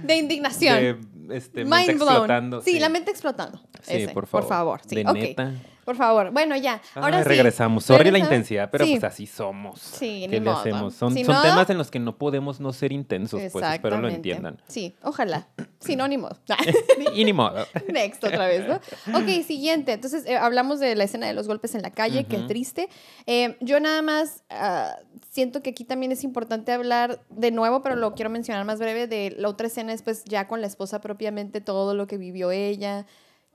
De, 0.03 0.17
indignación. 0.17 0.77
De 0.79 1.37
este, 1.37 1.65
mente 1.65 1.93
explotando. 1.93 2.61
Sí, 2.63 2.79
la 2.79 2.89
mente 2.89 3.11
explotando. 3.11 3.61
Sí, 3.83 4.07
por 4.15 4.27
favor. 4.27 4.45
Por 4.45 4.49
favor. 4.49 4.81
Sí, 4.87 4.95
de 4.95 5.05
neta. 5.05 5.53
Por 5.87 5.95
favor. 5.95 6.33
Bueno, 6.33 6.57
ya. 6.57 6.83
Ahora 6.97 7.23
sí. 7.23 7.29
Regresamos. 7.29 7.85
Sorry 7.85 8.11
la 8.11 8.19
intensidad, 8.19 8.71
pero 8.73 8.85
pues 8.85 9.05
así 9.05 9.25
somos. 9.25 9.79
Sí, 9.79 10.27
¿Qué 10.29 10.41
le 10.41 10.51
hacemos? 10.51 10.95
Son, 10.95 11.15
son 11.15 11.43
temas 11.43 11.71
en 11.71 11.79
los 11.79 11.93
que 11.93 12.01
no 12.01 12.19
podemos 12.19 12.59
no 12.59 12.73
ser 12.73 12.91
intensos, 12.91 13.41
pues 13.53 13.65
espero 13.65 14.01
lo 14.01 14.09
entiendan. 14.09 14.61
Sí, 14.67 14.97
ojalá. 15.03 15.47
Sinónimos. 15.79 16.41
y 17.15 17.25
ni 17.25 17.33
modo. 17.33 17.65
Next, 17.89 18.25
otra 18.25 18.49
vez, 18.49 18.67
¿no? 18.67 18.81
Ok, 19.17 19.45
siguiente. 19.47 19.93
Entonces, 19.93 20.27
eh, 20.27 20.37
hablamos 20.37 20.81
de 20.81 20.97
la 20.97 21.05
escena 21.05 21.29
de 21.29 21.35
los 21.35 21.47
golpes 21.47 21.77
en 21.77 21.83
la 21.83 21.93
calle, 21.93 22.25
qué 22.25 22.39
triste. 22.39 22.89
Eh, 23.27 23.57
yo 23.61 23.79
nada 23.79 24.03
más 24.03 24.43
ah, 24.51 24.97
siento 25.31 25.63
que 25.63 25.71
aquí 25.71 25.85
también 25.85 26.11
es 26.11 26.25
importante 26.25 26.73
hablar 26.73 27.21
de 27.31 27.53
nuevo, 27.53 27.81
pero 27.83 27.95
lo 27.95 28.15
quiero 28.17 28.29
mencionar 28.29 28.65
más 28.65 28.81
breve, 28.81 29.07
de 29.07 29.37
la 29.39 29.49
otra 29.49 29.69
escena 29.69 29.93
después 29.93 30.25
ya 30.25 30.49
con 30.49 30.61
la 30.61 30.67
esposa 30.67 31.01
propiamente, 31.01 31.61
todo 31.61 31.95
lo 31.95 32.09
que 32.09 32.19
vivió 32.19 32.51
ella 32.51 33.07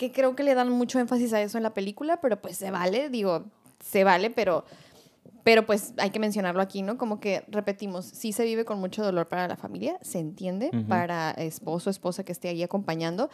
que 0.01 0.11
creo 0.11 0.35
que 0.35 0.41
le 0.41 0.55
dan 0.55 0.71
mucho 0.71 0.97
énfasis 0.97 1.31
a 1.31 1.43
eso 1.43 1.59
en 1.59 1.63
la 1.63 1.75
película, 1.75 2.19
pero 2.21 2.41
pues 2.41 2.57
se 2.57 2.71
vale, 2.71 3.11
digo, 3.11 3.45
se 3.85 4.03
vale, 4.03 4.31
pero, 4.31 4.65
pero 5.43 5.67
pues 5.67 5.93
hay 5.97 6.09
que 6.09 6.17
mencionarlo 6.17 6.59
aquí, 6.63 6.81
¿no? 6.81 6.97
Como 6.97 7.19
que 7.19 7.43
repetimos, 7.49 8.05
sí 8.05 8.33
se 8.33 8.43
vive 8.43 8.65
con 8.65 8.79
mucho 8.79 9.03
dolor 9.03 9.27
para 9.27 9.47
la 9.47 9.57
familia, 9.57 9.99
se 10.01 10.17
entiende, 10.17 10.71
para 10.87 11.29
esposo, 11.33 11.91
esposa 11.91 12.23
que 12.23 12.31
esté 12.31 12.49
ahí 12.49 12.63
acompañando, 12.63 13.29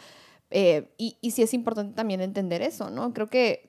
eh, 0.50 0.92
y, 0.98 1.16
y 1.22 1.30
sí 1.30 1.40
es 1.40 1.54
importante 1.54 1.94
también 1.94 2.20
entender 2.20 2.60
eso, 2.60 2.90
¿no? 2.90 3.14
Creo 3.14 3.28
que 3.28 3.67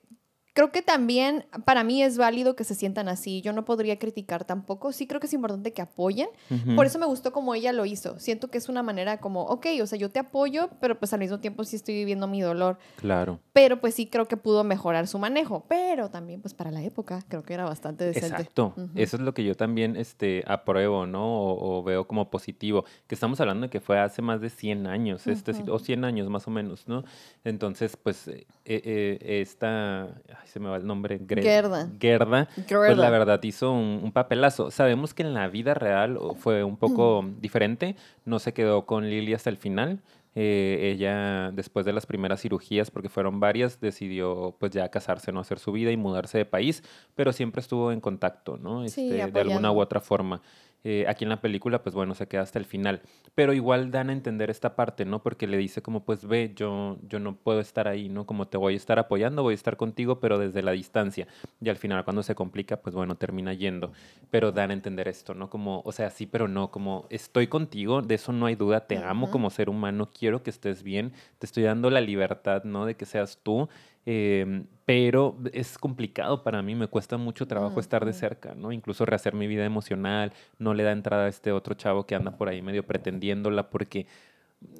creo 0.53 0.71
que 0.71 0.81
también 0.81 1.45
para 1.65 1.83
mí 1.83 2.03
es 2.03 2.17
válido 2.17 2.55
que 2.55 2.63
se 2.63 2.75
sientan 2.75 3.07
así. 3.07 3.41
Yo 3.41 3.53
no 3.53 3.65
podría 3.65 3.99
criticar 3.99 4.45
tampoco. 4.45 4.91
Sí 4.91 5.07
creo 5.07 5.19
que 5.19 5.27
es 5.27 5.33
importante 5.33 5.73
que 5.73 5.81
apoyen. 5.81 6.29
Por 6.75 6.85
eso 6.85 6.99
me 6.99 7.05
gustó 7.05 7.31
como 7.31 7.55
ella 7.55 7.73
lo 7.73 7.85
hizo. 7.85 8.19
Siento 8.19 8.49
que 8.49 8.57
es 8.57 8.69
una 8.69 8.83
manera 8.83 9.19
como, 9.19 9.43
ok, 9.43 9.67
o 9.81 9.87
sea, 9.87 9.97
yo 9.97 10.09
te 10.09 10.19
apoyo, 10.19 10.69
pero 10.81 10.97
pues 10.99 11.13
al 11.13 11.19
mismo 11.19 11.39
tiempo 11.39 11.63
sí 11.63 11.75
estoy 11.75 11.95
viviendo 11.95 12.27
mi 12.27 12.41
dolor. 12.41 12.77
Claro. 12.97 13.39
Pero 13.53 13.79
pues 13.79 13.95
sí 13.95 14.07
creo 14.07 14.27
que 14.27 14.37
pudo 14.37 14.63
mejorar 14.63 15.07
su 15.07 15.19
manejo. 15.19 15.65
Pero 15.67 16.09
también 16.09 16.41
pues 16.41 16.53
para 16.53 16.71
la 16.71 16.83
época 16.83 17.23
creo 17.27 17.43
que 17.43 17.53
era 17.53 17.65
bastante 17.65 18.05
decente. 18.05 18.27
Exacto. 18.27 18.73
Eso 18.95 19.17
es 19.17 19.21
lo 19.21 19.33
que 19.33 19.43
yo 19.43 19.55
también 19.55 19.95
este, 19.95 20.43
apruebo, 20.47 21.05
¿no? 21.05 21.23
O, 21.23 21.83
veo 21.83 22.07
como 22.07 22.29
positivo. 22.29 22.85
Que 23.07 23.15
estamos 23.15 23.39
hablando 23.39 23.67
de 23.67 23.69
que 23.69 23.79
fue 23.79 23.99
hace 23.99 24.21
más 24.21 24.41
de 24.41 24.49
100 24.49 24.87
años, 24.87 25.27
este, 25.27 25.53
o 25.69 25.79
100 25.79 26.05
años 26.05 26.29
más 26.29 26.47
o 26.47 26.51
menos, 26.51 26.87
¿no? 26.87 27.03
Entonces, 27.43 27.97
pues 27.97 28.27
eh, 28.27 28.45
eh, 28.65 29.39
esta 29.41 30.21
se 30.49 30.59
me 30.59 30.69
va 30.69 30.77
el 30.77 30.85
nombre, 30.85 31.19
Gerda. 31.27 31.89
Gerda. 31.99 32.47
Pues 32.67 32.97
la 32.97 33.09
verdad 33.09 33.41
hizo 33.43 33.71
un, 33.71 34.11
papelazo. 34.11 34.71
Sabemos 34.71 35.13
que 35.13 35.23
en 35.23 35.33
la 35.33 35.47
vida 35.47 35.73
real 35.73 36.19
fue 36.37 36.63
un 36.63 36.77
poco 36.77 37.23
diferente, 37.39 37.95
no 38.25 38.39
se 38.39 38.53
quedó 38.53 38.85
con 38.85 39.09
Lily 39.09 39.33
hasta 39.33 39.49
el 39.49 39.57
final. 39.57 40.01
Eh, 40.35 40.91
ella, 40.93 41.51
después 41.51 41.85
de 41.85 41.93
las 41.93 42.05
primeras 42.05 42.41
cirugías, 42.41 42.91
porque 42.91 43.09
fueron 43.09 43.39
varias, 43.39 43.81
decidió 43.81 44.55
pues 44.59 44.71
ya 44.71 44.87
casarse, 44.89 45.31
no 45.31 45.39
hacer 45.39 45.59
su 45.59 45.71
vida 45.71 45.91
y 45.91 45.97
mudarse 45.97 46.37
de 46.37 46.45
país, 46.45 46.83
pero 47.15 47.33
siempre 47.33 47.61
estuvo 47.61 47.91
en 47.91 47.99
contacto, 47.99 48.57
¿no? 48.57 48.83
Este, 48.83 49.27
de 49.27 49.39
alguna 49.39 49.71
u 49.71 49.79
otra 49.79 49.99
forma. 49.99 50.41
Eh, 50.83 51.05
aquí 51.07 51.25
en 51.25 51.29
la 51.29 51.41
película, 51.41 51.83
pues 51.83 51.93
bueno, 51.93 52.15
se 52.15 52.27
queda 52.27 52.41
hasta 52.41 52.59
el 52.59 52.65
final. 52.65 53.01
Pero 53.35 53.53
igual 53.53 53.91
dan 53.91 54.09
a 54.09 54.13
entender 54.13 54.49
esta 54.49 54.75
parte, 54.75 55.05
¿no? 55.05 55.21
Porque 55.21 55.47
le 55.47 55.57
dice 55.57 55.81
como, 55.81 56.05
pues 56.05 56.25
ve, 56.25 56.53
yo, 56.55 56.97
yo 57.07 57.19
no 57.19 57.35
puedo 57.35 57.59
estar 57.59 57.87
ahí, 57.87 58.09
¿no? 58.09 58.25
Como 58.25 58.47
te 58.47 58.57
voy 58.57 58.73
a 58.75 58.77
estar 58.77 58.99
apoyando, 58.99 59.43
voy 59.43 59.53
a 59.53 59.55
estar 59.55 59.77
contigo, 59.77 60.19
pero 60.19 60.37
desde 60.37 60.61
la 60.61 60.71
distancia. 60.71 61.27
Y 61.61 61.69
al 61.69 61.77
final, 61.77 62.03
cuando 62.05 62.23
se 62.23 62.35
complica, 62.35 62.77
pues 62.77 62.95
bueno, 62.95 63.15
termina 63.15 63.53
yendo. 63.53 63.91
Pero 64.31 64.51
dan 64.51 64.71
a 64.71 64.73
entender 64.73 65.07
esto, 65.07 65.33
¿no? 65.33 65.49
Como, 65.49 65.81
o 65.85 65.91
sea, 65.91 66.09
sí, 66.09 66.25
pero 66.25 66.47
no, 66.47 66.71
como 66.71 67.07
estoy 67.09 67.47
contigo, 67.47 68.01
de 68.01 68.15
eso 68.15 68.31
no 68.31 68.45
hay 68.45 68.55
duda, 68.55 68.87
te 68.87 68.97
amo 68.97 69.31
como 69.31 69.49
ser 69.49 69.69
humano, 69.69 70.09
quiero 70.17 70.43
que 70.43 70.49
estés 70.49 70.83
bien, 70.83 71.13
te 71.39 71.45
estoy 71.45 71.63
dando 71.63 71.89
la 71.89 72.01
libertad, 72.01 72.63
¿no? 72.63 72.85
De 72.85 72.95
que 72.95 73.05
seas 73.05 73.39
tú 73.43 73.69
Em, 74.05 74.65
pero 74.85 75.37
es 75.53 75.77
complicado 75.77 76.43
para 76.43 76.61
mí, 76.63 76.73
me 76.73 76.87
cuesta 76.87 77.17
mucho 77.17 77.47
trabajo 77.47 77.79
estar 77.79 78.05
de 78.05 78.13
cerca, 78.13 78.55
¿no? 78.55 78.71
Incluso 78.71 79.05
rehacer 79.05 79.35
mi 79.35 79.45
vida 79.45 79.65
emocional, 79.65 80.33
no 80.57 80.73
le 80.73 80.83
da 80.83 80.91
entrada 80.91 81.25
a 81.25 81.27
este 81.29 81.51
otro 81.51 81.75
chavo 81.75 82.05
que 82.05 82.15
anda 82.15 82.31
por 82.37 82.49
ahí 82.49 82.61
medio 82.61 82.85
pretendiéndola 82.85 83.69
porque 83.69 84.07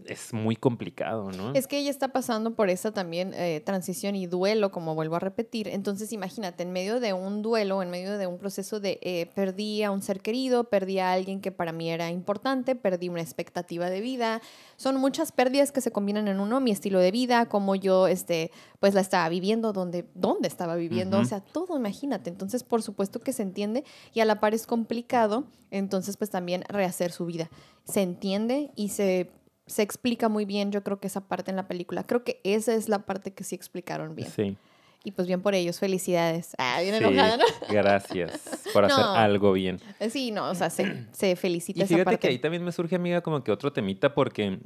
es 0.06 0.34
muy 0.34 0.56
complicado, 0.56 1.32
¿no? 1.32 1.54
Es 1.54 1.68
que 1.68 1.78
ella 1.78 1.90
está 1.90 2.10
pasando 2.10 2.56
por 2.56 2.70
esa 2.70 2.92
también 2.92 3.34
eh, 3.34 3.62
transición 3.64 4.16
y 4.16 4.26
duelo, 4.26 4.72
como 4.72 4.96
vuelvo 4.96 5.16
a 5.16 5.20
repetir. 5.20 5.68
Entonces, 5.68 6.12
imagínate, 6.12 6.64
en 6.64 6.72
medio 6.72 7.00
de 7.00 7.14
un 7.14 7.42
duelo, 7.42 7.82
en 7.82 7.90
medio 7.90 8.18
de 8.18 8.28
un 8.28 8.40
proceso 8.40 8.80
de 8.80 9.00
eh, 9.02 9.30
perdí 9.36 9.84
a 9.84 9.92
un 9.92 10.02
ser 10.02 10.22
querido, 10.22 10.66
perdí 10.66 11.00
a 11.00 11.14
alguien 11.14 11.40
que 11.42 11.52
para 11.52 11.72
mí 11.72 11.90
era 11.90 12.10
importante, 12.10 12.76
perdí 12.76 13.08
una 13.08 13.22
expectativa 13.22 13.90
de 13.90 14.02
vida. 14.02 14.42
Son 14.76 14.98
muchas 14.98 15.32
pérdidas 15.32 15.72
que 15.72 15.82
se 15.82 15.92
combinan 15.92 16.28
en 16.28 16.40
uno, 16.40 16.60
mi 16.60 16.72
estilo 16.72 17.00
de 17.00 17.12
vida, 17.12 17.46
como 17.46 17.76
yo, 17.76 18.08
este, 18.08 18.52
pues 18.80 18.94
la 18.94 19.02
estaba 19.02 19.30
viviendo, 19.30 19.74
dónde, 19.74 20.06
dónde 20.16 20.48
estaba 20.48 20.76
viviendo, 20.76 21.20
o 21.20 21.26
sea, 21.26 21.40
todo, 21.40 21.78
imagínate. 21.78 22.30
Entonces, 22.30 22.64
por 22.64 22.82
supuesto 22.82 23.20
que 23.20 23.32
se 23.32 23.44
entiende 23.44 23.84
y 24.14 24.20
a 24.20 24.26
la 24.26 24.40
par 24.40 24.54
es 24.54 24.66
complicado, 24.66 25.46
entonces, 25.72 26.18
pues 26.18 26.30
también 26.32 26.64
rehacer 26.68 27.12
su 27.12 27.26
vida. 27.26 27.50
Se 27.84 28.02
entiende 28.02 28.72
y 28.76 28.90
se 28.90 29.30
se 29.70 29.84
explica 29.84 30.30
muy 30.30 30.46
bien, 30.46 30.72
yo 30.72 30.84
creo 30.84 31.00
que 31.00 31.08
esa 31.08 31.22
parte 31.22 31.52
en 31.52 31.58
la 31.58 31.68
película. 31.68 32.04
Creo 32.04 32.24
que 32.24 32.42
esa 32.44 32.74
es 32.74 32.90
la 32.90 33.06
parte 33.06 33.34
que 33.34 33.44
sí 33.44 33.56
explicaron 33.56 34.16
bien. 34.16 34.30
Sí. 34.30 34.58
Y 35.04 35.12
pues 35.12 35.28
bien 35.28 35.42
por 35.42 35.56
ellos, 35.56 35.80
felicidades. 35.80 36.56
Ah, 36.58 36.80
bien 36.82 36.96
enojada, 36.96 37.38
¿no? 37.38 37.46
Gracias 37.70 38.42
por 38.74 38.84
hacer 38.84 39.06
algo 39.06 39.54
bien. 39.54 39.80
Sí, 40.10 40.32
no, 40.32 40.50
o 40.50 40.56
sea, 40.56 40.70
se, 40.70 41.06
se 41.14 41.36
felicita. 41.36 41.84
Y 41.84 41.88
fíjate 41.88 42.18
que 42.20 42.28
ahí 42.28 42.40
también 42.40 42.64
me 42.64 42.72
surge, 42.72 42.96
amiga, 42.96 43.22
como 43.22 43.44
que 43.44 43.52
otro 43.52 43.72
temita 43.72 44.14
porque 44.14 44.60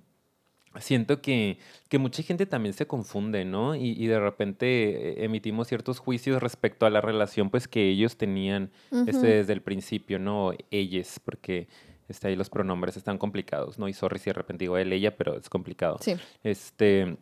siento 0.80 1.22
que, 1.22 1.60
que 1.88 2.00
mucha 2.00 2.24
gente 2.24 2.46
también 2.46 2.74
se 2.74 2.88
confunde, 2.88 3.46
¿no? 3.46 3.76
Y, 3.76 3.92
y, 3.92 4.08
de 4.08 4.20
repente 4.20 5.20
eh, 5.22 5.26
emitimos 5.26 5.68
ciertos 5.68 6.00
juicios 6.00 6.42
respecto 6.42 6.86
a 6.86 6.90
la 6.90 7.02
relación 7.02 7.52
pues 7.52 7.68
que 7.68 7.90
ellos 7.90 8.18
tenían 8.18 8.72
este, 9.08 9.28
desde 9.28 9.54
el 9.54 9.62
principio, 9.62 10.18
¿no? 10.18 10.54
Ellos, 10.72 11.20
porque 11.24 11.68
este, 12.08 12.28
ahí 12.28 12.36
los 12.36 12.50
pronombres 12.50 12.98
están 12.98 13.18
complicados, 13.18 13.80
¿no? 13.80 13.88
Y 13.88 13.94
sorry 13.94 14.20
si 14.20 14.30
de 14.30 14.34
repente 14.34 14.64
digo 14.64 14.78
él, 14.78 14.92
ella, 14.94 15.16
pero 15.16 15.38
es 15.38 15.50
complicado. 15.50 15.98
Sí. 16.02 16.16
Este, 16.44 17.18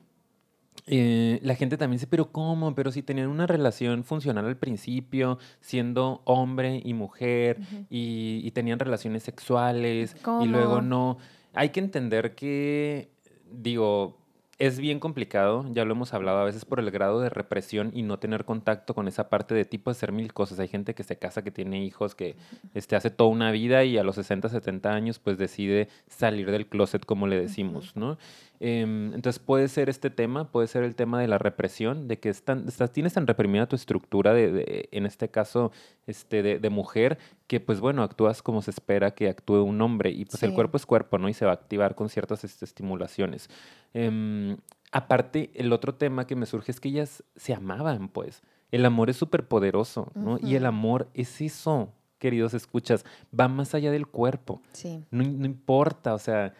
eh, 0.87 1.39
la 1.43 1.55
gente 1.55 1.77
también 1.77 1.97
dice, 1.97 2.07
pero 2.07 2.31
¿cómo? 2.31 2.73
Pero 2.73 2.91
si 2.91 3.03
tenían 3.03 3.27
una 3.27 3.47
relación 3.47 4.03
funcional 4.03 4.45
al 4.45 4.57
principio, 4.57 5.37
siendo 5.59 6.21
hombre 6.25 6.81
y 6.83 6.93
mujer, 6.93 7.59
y, 7.89 8.41
y, 8.43 8.51
tenían 8.51 8.79
relaciones 8.79 9.23
sexuales, 9.23 10.15
y 10.41 10.45
luego 10.45 10.81
no. 10.81 11.17
Hay 11.53 11.69
que 11.69 11.81
entender 11.81 12.33
que, 12.35 13.11
digo, 13.51 14.20
es 14.61 14.79
bien 14.79 14.99
complicado, 14.99 15.65
ya 15.71 15.85
lo 15.85 15.93
hemos 15.93 16.13
hablado 16.13 16.37
a 16.37 16.43
veces 16.43 16.65
por 16.65 16.79
el 16.79 16.91
grado 16.91 17.19
de 17.19 17.29
represión 17.29 17.89
y 17.95 18.03
no 18.03 18.19
tener 18.19 18.45
contacto 18.45 18.93
con 18.93 19.07
esa 19.07 19.27
parte 19.27 19.55
de 19.55 19.65
tipo 19.65 19.89
de 19.89 19.93
hacer 19.93 20.11
mil 20.11 20.33
cosas. 20.33 20.59
Hay 20.59 20.67
gente 20.67 20.93
que 20.93 21.01
se 21.01 21.17
casa, 21.17 21.43
que 21.43 21.49
tiene 21.49 21.83
hijos, 21.83 22.13
que 22.13 22.35
este, 22.75 22.95
hace 22.95 23.09
toda 23.09 23.31
una 23.31 23.49
vida 23.49 23.83
y 23.85 23.97
a 23.97 24.03
los 24.03 24.13
60, 24.17 24.49
70 24.49 24.93
años 24.93 25.17
pues 25.17 25.39
decide 25.39 25.87
salir 26.07 26.51
del 26.51 26.67
closet, 26.67 27.07
como 27.07 27.25
le 27.25 27.41
decimos, 27.41 27.95
¿no? 27.95 28.19
Em, 28.63 29.11
entonces 29.15 29.39
puede 29.39 29.67
ser 29.67 29.89
este 29.89 30.11
tema, 30.11 30.51
puede 30.51 30.67
ser 30.67 30.83
el 30.83 30.93
tema 30.93 31.19
de 31.19 31.27
la 31.27 31.39
represión, 31.39 32.07
de 32.07 32.19
que 32.19 32.29
estás, 32.29 32.61
tienes 32.93 33.13
tan 33.13 33.25
reprimida 33.25 33.65
tu 33.65 33.75
estructura, 33.75 34.35
de, 34.35 34.87
en 34.91 35.07
este 35.07 35.29
caso 35.29 35.71
este, 36.05 36.43
de, 36.43 36.69
mujer, 36.69 37.17
que 37.47 37.59
pues 37.59 37.79
bueno, 37.79 38.03
actúas 38.03 38.43
como 38.43 38.61
se 38.61 38.69
espera 38.69 39.15
que 39.15 39.29
actúe 39.29 39.63
un 39.63 39.81
hombre 39.81 40.11
y 40.11 40.25
pues 40.25 40.43
el 40.43 40.53
cuerpo 40.53 40.77
es 40.77 40.85
cuerpo, 40.85 41.17
¿no? 41.17 41.27
Y 41.27 41.33
se 41.33 41.45
va 41.45 41.51
a 41.51 41.55
activar 41.55 41.95
con 41.95 42.09
ciertas 42.09 42.43
este, 42.43 42.63
estimulaciones. 42.63 43.49
Em, 43.93 44.57
aparte, 44.91 45.51
el 45.53 45.73
otro 45.73 45.95
tema 45.95 46.27
que 46.27 46.35
me 46.35 46.45
surge 46.45 46.71
es 46.71 46.79
que 46.79 46.89
ellas 46.89 47.23
se 47.35 47.53
amaban, 47.53 48.07
pues. 48.09 48.41
El 48.71 48.85
amor 48.85 49.09
es 49.09 49.17
súper 49.17 49.47
poderoso, 49.47 50.11
¿no? 50.15 50.37
Y 50.41 50.55
el 50.55 50.65
amor 50.65 51.09
es 51.13 51.41
eso, 51.41 51.91
queridos 52.19 52.53
escuchas, 52.53 53.05
va 53.37 53.47
más 53.47 53.75
allá 53.75 53.91
del 53.91 54.07
cuerpo. 54.07 54.61
Sí. 54.71 55.03
No, 55.11 55.23
no 55.23 55.45
importa, 55.45 56.13
o 56.13 56.19
sea, 56.19 56.53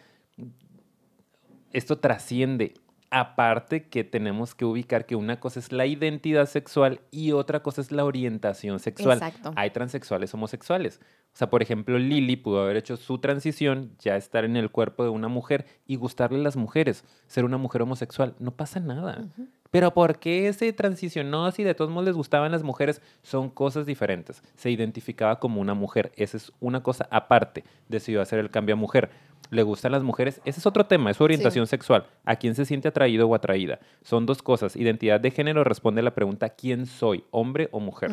esto 1.72 1.98
trasciende. 1.98 2.74
Aparte 3.14 3.88
que 3.90 4.04
tenemos 4.04 4.54
que 4.54 4.64
ubicar 4.64 5.04
que 5.04 5.16
una 5.16 5.38
cosa 5.38 5.60
es 5.60 5.70
la 5.70 5.84
identidad 5.84 6.46
sexual 6.46 7.02
y 7.10 7.32
otra 7.32 7.62
cosa 7.62 7.82
es 7.82 7.92
la 7.92 8.06
orientación 8.06 8.80
sexual. 8.80 9.18
Exacto. 9.18 9.52
Hay 9.54 9.68
transexuales 9.68 10.32
homosexuales. 10.32 10.98
O 11.34 11.36
sea, 11.36 11.50
por 11.50 11.62
ejemplo, 11.62 11.98
Lily 11.98 12.36
pudo 12.36 12.62
haber 12.62 12.78
hecho 12.78 12.96
su 12.96 13.18
transición, 13.18 13.92
ya 13.98 14.16
estar 14.16 14.46
en 14.46 14.56
el 14.56 14.70
cuerpo 14.70 15.04
de 15.04 15.10
una 15.10 15.28
mujer 15.28 15.66
y 15.86 15.96
gustarle 15.96 16.38
a 16.38 16.42
las 16.42 16.56
mujeres, 16.56 17.04
ser 17.26 17.44
una 17.44 17.58
mujer 17.58 17.82
homosexual. 17.82 18.34
No 18.38 18.56
pasa 18.56 18.80
nada. 18.80 19.28
Pero 19.70 19.92
¿por 19.92 20.18
qué 20.18 20.52
se 20.52 20.72
transicionó 20.72 21.50
si 21.50 21.64
de 21.64 21.74
todos 21.74 21.90
modos 21.90 22.06
les 22.06 22.16
gustaban 22.16 22.52
las 22.52 22.62
mujeres? 22.62 23.00
Son 23.22 23.50
cosas 23.50 23.86
diferentes. 23.86 24.42
Se 24.54 24.70
identificaba 24.70 25.38
como 25.38 25.60
una 25.60 25.74
mujer. 25.74 26.12
Esa 26.16 26.38
es 26.38 26.52
una 26.60 26.82
cosa 26.82 27.08
aparte. 27.10 27.64
Decidió 27.88 28.20
hacer 28.22 28.38
el 28.38 28.50
cambio 28.50 28.74
a 28.74 28.78
mujer 28.78 29.10
le 29.52 29.62
gustan 29.62 29.92
las 29.92 30.02
mujeres, 30.02 30.40
ese 30.46 30.60
es 30.60 30.66
otro 30.66 30.86
tema, 30.86 31.10
es 31.10 31.18
su 31.18 31.24
orientación 31.24 31.66
sexual. 31.66 32.06
¿A 32.24 32.36
quién 32.36 32.54
se 32.54 32.64
siente 32.64 32.88
atraído 32.88 33.28
o 33.28 33.34
atraída? 33.34 33.80
Son 34.02 34.24
dos 34.24 34.42
cosas. 34.42 34.76
Identidad 34.76 35.20
de 35.20 35.30
género 35.30 35.62
responde 35.62 36.00
a 36.00 36.04
la 36.04 36.14
pregunta 36.14 36.48
¿quién 36.48 36.86
soy? 36.86 37.24
¿Hombre 37.30 37.68
o 37.70 37.78
mujer? 37.78 38.12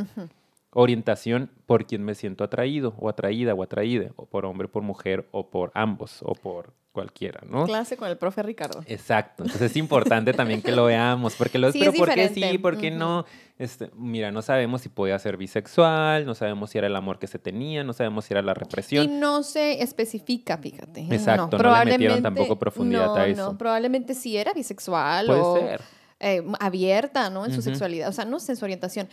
Orientación 0.71 1.51
por 1.65 1.85
quién 1.85 2.03
me 2.03 2.13
siento 2.15 2.43
atraído 2.43 2.93
o 2.99 3.09
atraída 3.09 3.53
o 3.53 3.63
atraída, 3.63 4.11
o 4.15 4.25
por 4.25 4.45
hombre, 4.45 4.67
por 4.67 4.83
mujer, 4.83 5.27
o 5.31 5.49
por 5.49 5.71
ambos, 5.73 6.19
o 6.21 6.35
por 6.35 6.73
cualquiera, 6.91 7.41
¿no? 7.47 7.65
Clase 7.65 7.97
con 7.97 8.09
el 8.09 8.17
profe 8.17 8.43
Ricardo. 8.43 8.81
Exacto. 8.85 9.43
Entonces 9.43 9.71
es 9.71 9.77
importante 9.77 10.33
también 10.33 10.61
que 10.61 10.71
lo 10.71 10.85
veamos, 10.85 11.35
porque 11.35 11.57
lo 11.57 11.71
pero 11.71 11.93
¿por 11.93 12.13
qué 12.13 12.29
sí? 12.29 12.57
¿Por 12.57 12.77
qué 12.77 12.91
no? 12.91 13.25
Este, 13.57 13.89
mira, 13.95 14.31
no 14.31 14.41
sabemos 14.41 14.81
si 14.81 14.89
podía 14.89 15.17
ser 15.19 15.37
bisexual, 15.37 16.25
no 16.25 16.35
sabemos 16.35 16.71
si 16.71 16.77
era 16.77 16.87
el 16.87 16.95
amor 16.95 17.19
que 17.19 17.27
se 17.27 17.39
tenía, 17.39 17.83
no 17.83 17.93
sabemos 17.93 18.25
si 18.25 18.33
era 18.33 18.41
la 18.41 18.53
represión. 18.53 19.05
Y 19.05 19.07
no 19.07 19.43
se 19.43 19.81
especifica, 19.81 20.57
fíjate. 20.57 21.07
Exacto, 21.11 21.57
no, 21.57 21.83
le 21.83 21.91
metieron 21.91 22.21
tampoco 22.21 22.57
profundidad 22.57 23.15
a 23.15 23.27
eso. 23.27 23.51
No, 23.51 23.57
probablemente 23.57 24.13
sí 24.13 24.37
era 24.37 24.53
bisexual 24.53 25.27
Puede 25.27 25.61
ser 25.61 25.98
eh, 26.21 26.43
abierta, 26.59 27.29
¿no? 27.29 27.45
En 27.45 27.53
su 27.53 27.61
sexualidad, 27.61 28.09
o 28.09 28.11
sea, 28.11 28.25
no 28.25 28.39
sé, 28.39 28.51
en 28.51 28.55
su 28.57 28.65
orientación. 28.65 29.07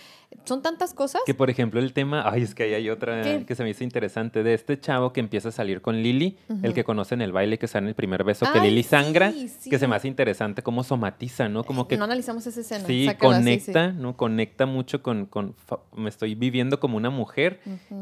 Son 0.44 0.60
tantas 0.60 0.92
cosas. 0.92 1.22
Que, 1.24 1.34
por 1.34 1.50
ejemplo, 1.50 1.78
el 1.78 1.92
tema, 1.92 2.28
ay, 2.28 2.42
es 2.42 2.54
que 2.54 2.64
ahí 2.64 2.74
hay 2.74 2.90
otra 2.90 3.44
que 3.44 3.54
se 3.54 3.62
me 3.62 3.70
hizo 3.70 3.84
interesante, 3.84 4.42
de 4.42 4.54
este 4.54 4.80
chavo 4.80 5.12
que 5.12 5.20
empieza 5.20 5.50
a 5.50 5.52
salir 5.52 5.80
con 5.80 6.02
Lily, 6.02 6.36
el 6.62 6.74
que 6.74 6.82
conoce 6.82 7.14
en 7.14 7.22
el 7.22 7.30
baile, 7.30 7.58
que 7.58 7.66
está 7.66 7.78
en 7.78 7.86
el 7.86 7.94
primer 7.94 8.24
beso, 8.24 8.44
que 8.52 8.60
Lily 8.60 8.82
sangra, 8.82 9.32
que 9.32 9.78
se 9.78 9.86
me 9.86 9.94
hace 9.94 10.08
interesante 10.08 10.62
cómo 10.62 10.82
somatiza, 10.82 11.48
¿no? 11.48 11.62
Como 11.62 11.86
que... 11.86 11.96
No 11.96 12.04
analizamos 12.04 12.44
esa 12.46 12.60
escena. 12.60 12.84
Sí, 12.86 13.08
conecta, 13.18 13.92
¿no? 13.92 14.16
Conecta 14.16 14.66
mucho 14.66 15.00
con, 15.02 15.26
con, 15.26 15.54
me 15.94 16.08
estoy 16.08 16.34
viviendo 16.34 16.80
como 16.80 16.96
una 16.96 17.10
mujer 17.10 17.60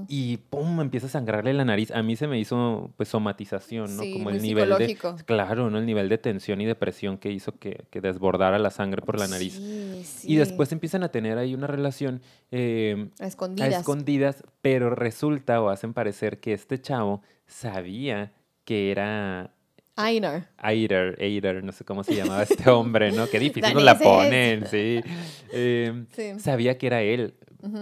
y, 0.09 0.39
¡pum!, 0.39 0.81
empieza 0.81 1.09
a 1.09 1.11
sangrarle 1.11 1.53
la 1.53 1.67
nariz. 1.67 1.91
A 1.91 2.03
mí 2.03 2.17
se 2.17 2.27
me 2.27 2.39
hizo, 2.39 2.91
pues, 2.97 3.11
somatización, 3.11 3.97
¿no? 3.97 4.03
como 4.15 4.31
el 4.31 4.41
nivel 4.41 4.71
de... 4.79 4.97
Claro, 5.27 5.69
¿no? 5.69 5.79
El 5.79 5.85
nivel 5.85 6.09
de 6.09 6.17
tensión 6.17 6.63
y 6.63 6.65
depresión 6.65 7.19
que 7.19 7.31
hizo 7.31 7.59
que, 7.59 7.85
que 7.91 8.01
desbordara 8.01 8.59
la 8.59 8.71
sangre 8.71 8.94
por 9.03 9.19
la 9.19 9.29
nariz. 9.29 9.61
Y 10.25 10.37
después 10.37 10.73
empiezan 10.73 11.03
a 11.03 11.09
tener 11.09 11.39
ahí 11.39 11.55
una 11.55 11.67
relación 11.67 12.21
eh, 12.51 13.09
a, 13.21 13.27
escondidas. 13.27 13.81
escondidas, 13.81 14.45
pero 14.61 14.91
resulta 14.91 15.61
o 15.61 15.69
hacen 15.69 15.95
parecer 15.95 16.41
que 16.41 16.53
este 16.53 16.81
chavo 16.81 17.23
sabía 17.47 18.33
que 18.65 18.91
era 18.91 19.55
Einar. 19.97 20.51
Eider, 20.63 21.17
Eider, 21.21 21.63
no 21.63 21.73
sé 21.73 21.85
cómo 21.85 22.03
se 22.03 22.17
llamaba 22.17 22.43
este 22.43 22.69
hombre, 22.69 23.13
¿no? 23.13 23.29
Qué 23.29 23.39
difícil 23.41 23.73
nos 23.75 23.83
la 23.85 23.99
ponen, 23.99 24.65
em, 25.53 26.07
sí. 26.11 26.41
Sabía 26.41 26.77
que 26.79 26.87
era 26.89 27.03
él, 27.03 27.35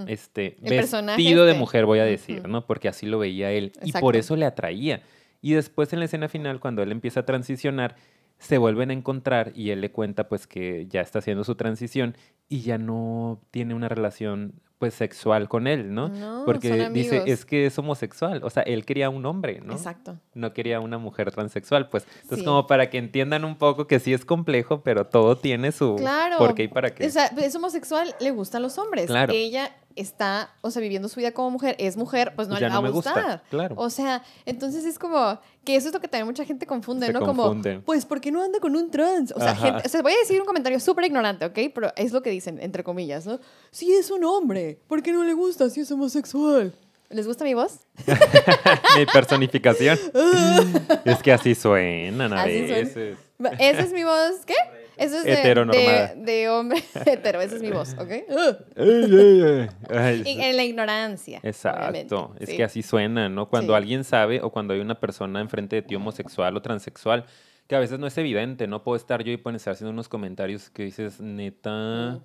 este, 0.06 0.56
vestido 0.60 1.44
de 1.44 1.52
este. 1.52 1.58
mujer, 1.58 1.86
voy 1.86 2.00
a 2.00 2.04
decir, 2.04 2.46
¿no? 2.46 2.66
Porque 2.66 2.88
así 2.88 3.06
lo 3.06 3.18
veía 3.18 3.50
él. 3.50 3.72
Y 3.82 3.92
por 3.92 4.16
eso 4.16 4.36
le 4.36 4.44
atraía. 4.44 5.02
Y 5.40 5.54
después 5.54 5.92
en 5.92 6.00
la 6.00 6.04
escena 6.04 6.28
final, 6.28 6.60
cuando 6.60 6.82
él 6.82 6.92
empieza 6.92 7.20
a 7.20 7.24
transicionar, 7.24 7.96
se 8.42 8.58
vuelven 8.58 8.90
a 8.90 8.92
encontrar 8.92 9.52
y 9.54 9.70
él 9.70 9.80
le 9.80 9.92
cuenta 9.92 10.28
pues 10.28 10.46
que 10.46 10.86
ya 10.88 11.00
está 11.00 11.20
haciendo 11.20 11.44
su 11.44 11.54
transición 11.54 12.16
y 12.48 12.62
ya 12.62 12.76
no 12.76 13.40
tiene 13.50 13.74
una 13.74 13.88
relación 13.88 14.60
pues 14.82 14.94
sexual 14.94 15.48
con 15.48 15.68
él, 15.68 15.94
¿no? 15.94 16.08
no 16.08 16.42
Porque 16.44 16.90
dice, 16.90 17.22
es 17.26 17.44
que 17.44 17.66
es 17.66 17.78
homosexual, 17.78 18.40
o 18.42 18.50
sea, 18.50 18.64
él 18.64 18.84
quería 18.84 19.10
un 19.10 19.24
hombre, 19.26 19.60
¿no? 19.60 19.74
Exacto. 19.74 20.18
No 20.34 20.52
quería 20.52 20.80
una 20.80 20.98
mujer 20.98 21.30
transexual, 21.30 21.88
pues. 21.88 22.04
Entonces, 22.22 22.44
como 22.44 22.66
para 22.66 22.90
que 22.90 22.98
entiendan 22.98 23.44
un 23.44 23.54
poco 23.54 23.86
que 23.86 24.00
sí 24.00 24.12
es 24.12 24.24
complejo, 24.24 24.82
pero 24.82 25.06
todo 25.06 25.36
tiene 25.36 25.70
su 25.70 25.94
claro. 25.94 26.36
por 26.36 26.56
qué 26.56 26.64
y 26.64 26.68
para 26.68 26.92
qué. 26.92 27.06
O 27.06 27.10
sea, 27.10 27.26
es 27.26 27.54
homosexual, 27.54 28.12
le 28.18 28.32
gustan 28.32 28.60
los 28.60 28.76
hombres. 28.76 29.06
Claro. 29.06 29.32
Ella 29.32 29.70
está, 29.94 30.50
o 30.62 30.72
sea, 30.72 30.82
viviendo 30.82 31.08
su 31.08 31.20
vida 31.20 31.30
como 31.30 31.52
mujer, 31.52 31.76
es 31.78 31.96
mujer, 31.96 32.32
pues 32.34 32.48
no 32.48 32.58
le 32.58 32.68
va 32.68 32.74
a 32.74 32.88
gustar. 32.90 33.44
claro. 33.50 33.76
O 33.78 33.88
sea, 33.88 34.24
entonces 34.46 34.84
es 34.84 34.98
como 34.98 35.38
que 35.64 35.76
eso 35.76 35.88
es 35.88 35.94
lo 35.94 36.00
que 36.00 36.08
también 36.08 36.26
mucha 36.26 36.44
gente 36.44 36.66
confunde, 36.66 37.12
¿no? 37.12 37.20
Como, 37.20 37.56
pues, 37.84 38.04
¿por 38.04 38.20
qué 38.20 38.32
no 38.32 38.42
anda 38.42 38.58
con 38.58 38.74
un 38.74 38.90
trans? 38.90 39.32
O 39.32 39.40
sea, 39.40 39.54
gente, 39.54 39.82
o 39.84 39.88
sea 39.88 40.02
voy 40.02 40.12
a 40.12 40.18
decir 40.18 40.40
un 40.40 40.46
comentario 40.46 40.80
súper 40.80 41.04
ignorante, 41.04 41.44
¿ok? 41.44 41.58
Pero 41.74 41.92
es 41.96 42.12
lo 42.12 42.22
que 42.22 42.30
dicen, 42.30 42.58
entre 42.60 42.82
comillas, 42.82 43.26
¿no? 43.26 43.38
Si 43.70 43.92
es 43.92 44.10
un 44.10 44.24
hombre, 44.24 44.78
¿por 44.88 45.02
qué 45.02 45.12
no 45.12 45.22
le 45.24 45.34
gusta 45.34 45.70
si 45.70 45.80
es 45.80 45.90
homosexual? 45.90 46.74
¿Les 47.10 47.26
gusta 47.26 47.44
mi 47.44 47.54
voz? 47.54 47.80
mi 48.96 49.06
personificación. 49.06 49.98
es 51.04 51.22
que 51.22 51.32
así 51.32 51.54
suenan 51.54 52.32
a 52.32 52.44
veces. 52.44 53.18
Esa 53.58 53.80
es 53.80 53.92
mi 53.92 54.02
voz, 54.02 54.44
¿qué? 54.46 54.54
Eso 55.02 55.18
es 55.18 55.24
de, 55.24 56.14
de, 56.16 56.48
hombre 56.48 56.82
hetero, 57.06 57.40
esa 57.40 57.56
es 57.56 57.62
mi 57.62 57.70
voz, 57.70 57.94
¿ok? 57.94 58.10
en 58.76 60.56
la 60.56 60.64
ignorancia. 60.64 61.40
Exacto, 61.42 62.34
es 62.38 62.50
que 62.50 62.64
así 62.64 62.82
suena, 62.82 63.28
¿no? 63.28 63.48
Cuando 63.48 63.74
alguien 63.74 64.04
sabe 64.04 64.40
o 64.42 64.50
cuando 64.50 64.74
hay 64.74 64.80
una 64.80 64.98
persona 65.00 65.40
enfrente 65.40 65.76
de 65.76 65.82
ti 65.82 65.94
homosexual 65.94 66.56
o 66.56 66.62
transexual, 66.62 67.26
que 67.66 67.76
a 67.76 67.78
veces 67.78 67.98
no 67.98 68.06
es 68.06 68.16
evidente, 68.18 68.66
¿no? 68.66 68.82
Puedo 68.82 68.96
estar 68.96 69.22
yo 69.22 69.32
y 69.32 69.36
pueden 69.36 69.56
estar 69.56 69.72
haciendo 69.72 69.92
unos 69.92 70.08
comentarios 70.08 70.70
que 70.70 70.84
dices, 70.84 71.20
neta, 71.20 72.20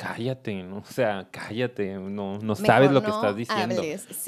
cállate, 0.00 0.62
¿no? 0.62 0.78
O 0.90 0.92
sea, 0.92 1.28
cállate, 1.30 1.94
no, 1.94 2.38
no 2.38 2.54
sabes 2.56 2.90
lo 2.90 3.02
que 3.02 3.10
estás 3.10 3.36
diciendo. 3.36 3.82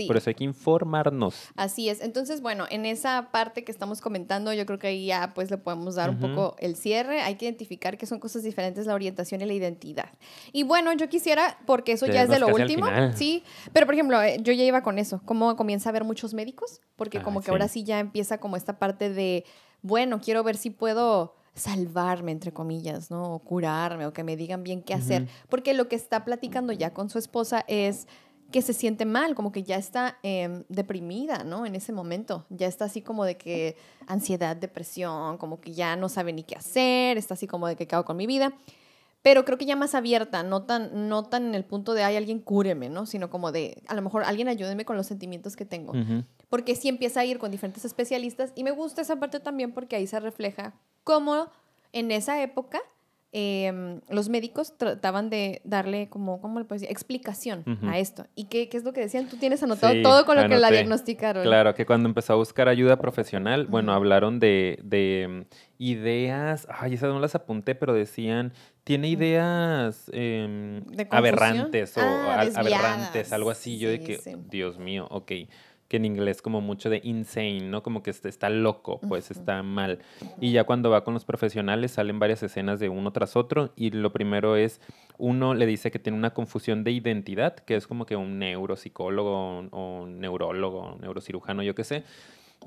Por 0.07 0.17
eso 0.17 0.31
hay 0.31 0.35
que 0.35 0.45
informarnos. 0.45 1.49
Así 1.57 1.89
es. 1.89 2.03
Entonces, 2.03 2.41
bueno, 2.41 2.67
en 2.71 2.87
esa 2.87 3.31
parte 3.33 3.65
que 3.65 3.73
estamos 3.73 4.01
comentando, 4.01 4.53
yo 4.53 4.65
creo 4.67 4.79
que 4.79 4.89
ahí 4.89 5.07
ya 5.07 5.33
pues 5.35 5.51
le 5.51 5.59
podemos 5.59 5.95
dar 5.95 6.11
un 6.11 6.21
poco 6.21 6.57
el 6.59 6.77
cierre. 6.77 7.23
Hay 7.23 7.37
que 7.37 7.47
identificar 7.47 7.99
que 7.99 8.07
son 8.07 8.21
cosas 8.21 8.43
diferentes 8.43 8.87
la 8.87 8.95
orientación 8.95 9.41
y 9.41 9.47
la 9.47 9.55
identidad. 9.55 10.11
Y 10.53 10.63
bueno, 10.63 10.93
yo 10.93 11.09
quisiera, 11.09 11.59
porque 11.67 11.93
eso 11.93 12.07
ya 12.07 12.23
es 12.23 12.29
de 12.29 12.39
lo 12.39 12.49
último, 12.49 12.87
sí, 13.15 13.43
pero 13.73 13.87
por 13.87 13.95
ejemplo, 13.95 14.23
eh, 14.23 14.39
yo 14.41 14.53
ya 14.53 14.65
iba 14.65 14.83
con 14.83 14.99
eso, 14.99 15.21
cómo 15.25 15.57
comienza 15.57 15.89
a 15.89 15.93
ver 15.93 16.05
muchos 16.05 16.35
médicos, 16.35 16.81
porque 16.97 17.19
ah, 17.19 17.23
como 17.23 17.41
que 17.41 17.51
ahora 17.51 17.69
sí 17.69 17.85
ya 17.85 17.99
empieza 17.99 18.39
como 18.39 18.57
esta 18.57 18.79
parte 18.79 19.11
de, 19.11 19.45
bueno, 19.81 20.21
quiero 20.21 20.45
ver 20.45 20.57
si 20.57 20.71
puedo 20.71 21.35
salvarme, 21.55 22.33
entre 22.33 22.53
comillas, 22.53 23.11
¿no? 23.11 23.35
O 23.35 23.39
curarme, 23.41 24.07
o 24.07 24.13
que 24.13 24.25
me 24.25 24.37
digan 24.37 24.63
bien 24.63 24.83
qué 24.83 24.95
hacer. 24.95 25.29
Porque 25.49 25.75
lo 25.75 25.89
que 25.89 25.97
está 25.97 26.25
platicando 26.25 26.73
ya 26.73 26.95
con 26.95 27.11
su 27.11 27.19
esposa 27.19 27.65
es 27.69 28.07
que 28.51 28.63
se 28.63 28.73
siente 28.73 29.05
mal, 29.05 29.35
como 29.35 29.51
que 29.51 29.63
ya 29.63 29.77
está 29.77 30.19
em, 30.23 30.65
deprimida, 30.69 31.45
¿no? 31.45 31.67
En 31.67 31.75
ese 31.75 31.93
momento. 31.93 32.47
Ya 32.51 32.67
está 32.67 32.85
así 32.87 33.03
como 33.03 33.25
de 33.25 33.37
que 33.37 33.77
ansiedad, 34.07 34.57
depresión, 34.57 35.39
como 35.39 35.61
que 35.61 35.73
ya 35.73 35.97
no 35.97 36.09
sabe 36.09 36.33
ni 36.33 36.43
qué 36.43 36.55
hacer, 36.55 37.19
está 37.19 37.35
así 37.35 37.47
como 37.47 37.67
de 37.67 37.77
que 37.77 37.87
cago 37.87 38.05
con 38.05 38.17
mi 38.17 38.27
vida. 38.27 38.53
Pero 39.23 39.45
creo 39.45 39.57
que 39.57 39.67
ya 39.67 39.77
más 39.77 39.95
abierta, 39.95 40.43
no 40.43 40.65
tan, 40.65 41.09
no 41.09 41.23
tan 41.25 41.47
en 41.47 41.55
el 41.55 41.65
punto 41.65 41.95
de, 41.95 42.03
hay 42.03 42.17
alguien 42.17 42.41
cúreme, 42.41 42.89
¿no? 42.89 43.07
Sino 43.07 43.31
como 43.31 43.53
de, 43.53 43.81
a 43.87 43.95
lo 43.95 44.03
mejor 44.03 44.25
alguien 44.25 44.49
ayúdeme 44.49 44.85
con 44.85 44.97
los 44.97 45.07
sentimientos 45.07 45.55
que 45.55 45.65
tengo. 45.65 45.93
Porque 46.49 46.75
sí 46.75 46.89
empieza 46.89 47.21
a 47.21 47.25
ir 47.25 47.39
con 47.39 47.51
diferentes 47.51 47.85
especialistas 47.85 48.53
y 48.57 48.65
me 48.65 48.73
gusta 48.73 49.01
esa 49.01 49.17
parte 49.17 49.39
también 49.39 49.73
porque 49.73 49.97
ahí 49.97 50.07
se 50.07 50.19
refleja 50.19 50.75
cómo 51.05 51.51
en 51.93 52.11
esa 52.11 52.43
época 52.43 52.81
em, 53.33 54.01
los 54.11 54.29
médicos 54.29 54.77
trataban 54.77 55.31
de 55.31 55.63
darle 55.65 56.09
como, 56.09 56.41
¿cómo 56.41 56.59
le 56.59 56.65
puedo 56.67 56.79
decir? 56.79 56.91
Explicación 56.91 57.65
a 57.83 57.99
esto. 57.99 58.27
¿Y 58.35 58.45
qué, 58.45 58.69
qué, 58.69 58.77
es 58.77 58.85
lo 58.85 58.93
que 58.93 59.01
decían? 59.01 59.27
Tú 59.27 59.37
tienes 59.37 59.63
anotado 59.63 59.95
todo 60.03 60.27
con 60.27 60.37
lo 60.37 60.49
que 60.49 60.59
la 60.59 60.71
diagnosticaron. 60.71 61.43
Claro, 61.43 61.75
que 61.75 61.87
cuando 61.87 62.09
empezó 62.09 62.35
a 62.35 62.37
buscar 62.37 62.69
ayuda 62.69 62.99
profesional, 62.99 63.67
bueno, 63.67 63.93
hablaron 63.93 64.39
de, 64.39 64.79
de, 64.83 65.23
em, 65.23 65.45
ideas, 65.79 66.67
ay, 66.71 66.95
esas 66.95 67.11
no 67.11 67.21
las 67.21 67.35
apunté, 67.35 67.75
pero 67.75 67.95
decían, 67.95 68.53
tiene 68.85 69.09
ideas 69.09 70.11
eh, 70.13 70.83
aberrantes 71.11 71.97
o 71.97 72.01
ah, 72.03 72.47
aberrantes, 72.55 73.33
algo 73.33 73.51
así. 73.51 73.79
Yo 73.79 73.89
de 73.89 74.01
que, 74.01 74.21
Dios 74.51 74.79
mío, 74.79 75.07
ok 75.11 75.33
que 75.93 75.99
en 75.99 76.07
inglés 76.07 76.41
como 76.41 76.63
mucho 76.63 76.89
de 76.89 77.03
insane, 77.05 77.61
¿no? 77.61 77.83
Como 77.83 78.03
que 78.03 78.09
está, 78.09 78.49
loco, 78.49 78.99
pues 79.11 79.31
está 79.31 79.63
mal. 79.63 79.99
Y 80.41 80.51
ya 80.51 80.65
cuando 80.65 80.89
va 80.89 81.05
con 81.05 81.13
los 81.13 81.27
profesionales 81.27 81.91
salen 81.91 82.19
varias 82.19 82.43
escenas 82.43 82.81
de 82.81 82.89
uno 82.89 83.13
tras 83.13 83.37
otro 83.37 83.75
y 83.77 83.91
lo 83.91 84.11
primero 84.11 84.57
es, 84.57 84.81
uno 85.19 85.53
le 85.53 85.67
dice 85.67 85.91
que 85.91 85.99
tiene 85.99 86.17
una 86.17 86.33
confusión 86.33 86.83
de 86.83 86.93
identidad, 86.93 87.57
que 87.57 87.77
es 87.77 87.87
como 87.87 88.07
que 88.07 88.17
un 88.17 88.39
neuropsicólogo 88.39 89.67
o 89.71 90.07
neurólogo, 90.07 90.97
neurocirujano, 90.99 91.63
yo 91.63 91.75
qué 91.75 91.85
sé, 91.85 92.05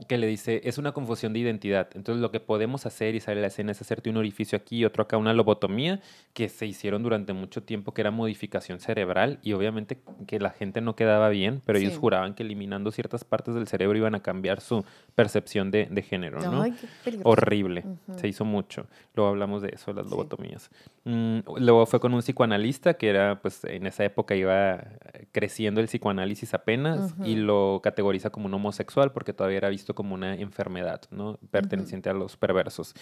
que 0.07 0.17
le 0.17 0.27
dice, 0.27 0.61
es 0.63 0.77
una 0.77 0.91
confusión 0.91 1.33
de 1.33 1.39
identidad. 1.39 1.89
Entonces 1.93 2.21
lo 2.21 2.31
que 2.31 2.39
podemos 2.39 2.85
hacer, 2.85 3.15
y 3.15 3.19
sale 3.19 3.41
la 3.41 3.47
escena, 3.47 3.71
es 3.71 3.81
hacerte 3.81 4.09
un 4.09 4.17
orificio 4.17 4.57
aquí 4.57 4.77
y 4.77 4.85
otro 4.85 5.03
acá, 5.03 5.17
una 5.17 5.33
lobotomía, 5.33 6.01
que 6.33 6.49
se 6.49 6.65
hicieron 6.65 7.03
durante 7.03 7.33
mucho 7.33 7.63
tiempo, 7.63 7.93
que 7.93 8.01
era 8.01 8.11
modificación 8.11 8.79
cerebral, 8.79 9.39
y 9.41 9.53
obviamente 9.53 9.99
que 10.27 10.39
la 10.39 10.49
gente 10.49 10.81
no 10.81 10.95
quedaba 10.95 11.29
bien, 11.29 11.61
pero 11.65 11.79
ellos 11.79 11.97
juraban 11.97 12.33
que 12.33 12.43
eliminando 12.43 12.91
ciertas 12.91 13.23
partes 13.23 13.55
del 13.55 13.67
cerebro 13.67 13.97
iban 13.97 14.15
a 14.15 14.21
cambiar 14.21 14.61
su 14.61 14.85
percepción 15.15 15.71
de, 15.71 16.05
género, 16.07 16.41
¿no? 16.41 16.65
Horrible, 17.23 17.85
se 18.17 18.27
hizo 18.27 18.43
mucho. 18.43 18.87
Luego 19.15 19.29
hablamos 19.29 19.61
de 19.61 19.69
eso, 19.69 19.93
las 19.93 20.07
lobotomías. 20.07 20.69
Mm, 21.05 21.39
luego 21.57 21.85
fue 21.85 22.01
con 22.01 22.13
un 22.13 22.19
psicoanalista, 22.19 22.95
que 22.95 23.09
era, 23.09 23.41
pues 23.41 23.63
en 23.63 23.87
esa 23.87 24.03
época 24.03 24.35
iba 24.35 24.83
creciendo 25.31 25.79
el 25.79 25.87
psicoanálisis 25.87 26.53
apenas, 26.53 27.15
y 27.23 27.35
lo 27.35 27.79
categoriza 27.81 28.29
como 28.29 28.47
un 28.47 28.53
homosexual, 28.53 29.13
porque 29.13 29.33
todavía 29.33 29.57
era 29.57 29.69
visto 29.69 29.95
como 29.95 30.13
una 30.13 30.35
enfermedad, 30.35 31.01
¿no? 31.11 31.39
Perteneciente 31.49 32.09
a 32.09 32.13
los 32.13 32.35
perversos. 32.35 32.93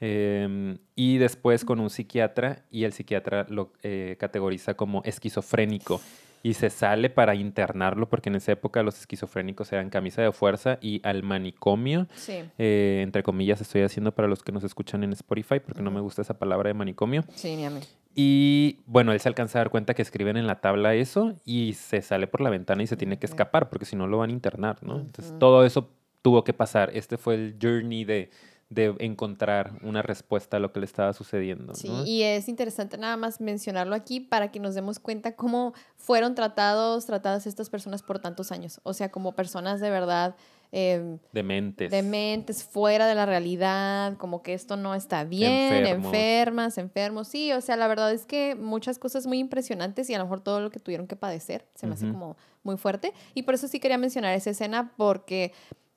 Em, 0.00 0.78
y 0.94 1.18
después 1.18 1.64
con 1.64 1.78
un 1.78 1.90
psiquiatra 1.90 2.64
y 2.70 2.84
el 2.84 2.92
psiquiatra 2.92 3.44
lo 3.50 3.72
eh, 3.82 4.16
categoriza 4.18 4.72
como 4.72 5.02
esquizofrénico 5.04 6.00
y 6.42 6.54
se 6.54 6.70
sale 6.70 7.10
para 7.10 7.34
internarlo 7.34 8.08
porque 8.08 8.28
en 8.28 8.36
esa 8.36 8.52
época 8.52 8.82
los 8.82 8.98
esquizofrénicos 8.98 9.72
eran 9.72 9.90
camisa 9.90 10.22
de 10.22 10.32
fuerza 10.32 10.78
y 10.80 11.00
al 11.04 11.22
manicomio, 11.22 12.06
eh, 12.28 13.00
entre 13.02 13.22
comillas 13.22 13.60
estoy 13.60 13.82
haciendo 13.82 14.12
para 14.12 14.28
los 14.28 14.42
que 14.42 14.52
nos 14.52 14.64
escuchan 14.64 15.04
en 15.04 15.12
Spotify 15.12 15.60
porque 15.60 15.82
no 15.82 15.90
me 15.90 16.00
gusta 16.00 16.22
esa 16.22 16.38
palabra 16.38 16.68
de 16.68 16.74
manicomio. 16.74 17.24
Sí, 17.34 17.56
ni 17.56 17.64
a 17.64 17.70
mí. 17.70 17.80
Y 18.14 18.80
bueno, 18.86 19.12
él 19.12 19.20
se 19.20 19.28
alcanza 19.28 19.58
a 19.58 19.60
dar 19.60 19.70
cuenta 19.70 19.94
que 19.94 20.02
escriben 20.02 20.36
en 20.36 20.46
la 20.46 20.60
tabla 20.60 20.94
eso 20.94 21.34
y 21.44 21.74
se 21.74 22.02
sale 22.02 22.26
por 22.26 22.40
la 22.40 22.50
ventana 22.50 22.82
y 22.82 22.86
se 22.86 22.96
tiene 22.96 23.18
que 23.18 23.26
escapar 23.26 23.68
porque 23.68 23.84
si 23.84 23.94
no 23.94 24.06
lo 24.06 24.18
van 24.18 24.30
a 24.30 24.32
internar, 24.32 24.82
¿no? 24.82 24.98
Entonces 24.98 25.38
todo 25.38 25.64
eso 25.64 25.90
tuvo 26.22 26.42
que 26.42 26.52
pasar. 26.52 26.90
Este 26.94 27.16
fue 27.16 27.34
el 27.34 27.56
journey 27.60 28.04
de, 28.04 28.30
de 28.70 28.94
encontrar 29.00 29.72
una 29.82 30.00
respuesta 30.00 30.56
a 30.56 30.60
lo 30.60 30.72
que 30.72 30.78
le 30.78 30.86
estaba 30.86 31.12
sucediendo. 31.12 31.74
Sí, 31.74 31.90
y 32.06 32.22
es 32.22 32.48
interesante 32.48 32.96
nada 32.98 33.16
más 33.16 33.40
mencionarlo 33.40 33.96
aquí 33.96 34.20
para 34.20 34.52
que 34.52 34.60
nos 34.60 34.76
demos 34.76 35.00
cuenta 35.00 35.34
cómo 35.34 35.74
fueron 35.96 36.36
tratados, 36.36 37.04
tratadas 37.04 37.48
estas 37.48 37.68
personas 37.68 38.02
por 38.02 38.20
tantos 38.20 38.52
años. 38.52 38.80
O 38.84 38.94
sea, 38.94 39.10
como 39.10 39.32
personas 39.32 39.80
de 39.80 39.90
verdad... 39.90 40.36
Eh, 40.72 41.18
dementes. 41.32 41.90
Dementes, 41.90 42.62
fuera 42.62 43.08
de 43.08 43.16
la 43.16 43.26
realidad, 43.26 44.16
como 44.18 44.40
que 44.40 44.54
esto 44.54 44.76
no 44.76 44.94
está 44.94 45.24
bien, 45.24 45.84
enfermas, 45.84 46.78
enfermos. 46.78 47.26
Sí, 47.26 47.50
o 47.50 47.60
sea, 47.60 47.74
la 47.74 47.88
verdad 47.88 48.12
es 48.12 48.24
que 48.24 48.54
muchas 48.54 49.00
cosas 49.00 49.26
muy 49.26 49.40
impresionantes 49.40 50.08
y 50.10 50.14
a 50.14 50.18
lo 50.18 50.24
mejor 50.26 50.42
todo 50.42 50.60
lo 50.60 50.70
que 50.70 50.78
tuvieron 50.78 51.08
que 51.08 51.16
padecer 51.16 51.66
se 51.74 51.88
me 51.88 51.94
hace 51.94 52.08
como 52.08 52.36
muy 52.62 52.76
fuerte. 52.76 53.12
Y 53.34 53.42
por 53.42 53.54
eso 53.54 53.66
sí 53.66 53.80
quería 53.80 53.98
mencionar 53.98 54.32
esa 54.36 54.50
escena 54.50 54.92
porque 54.96 55.52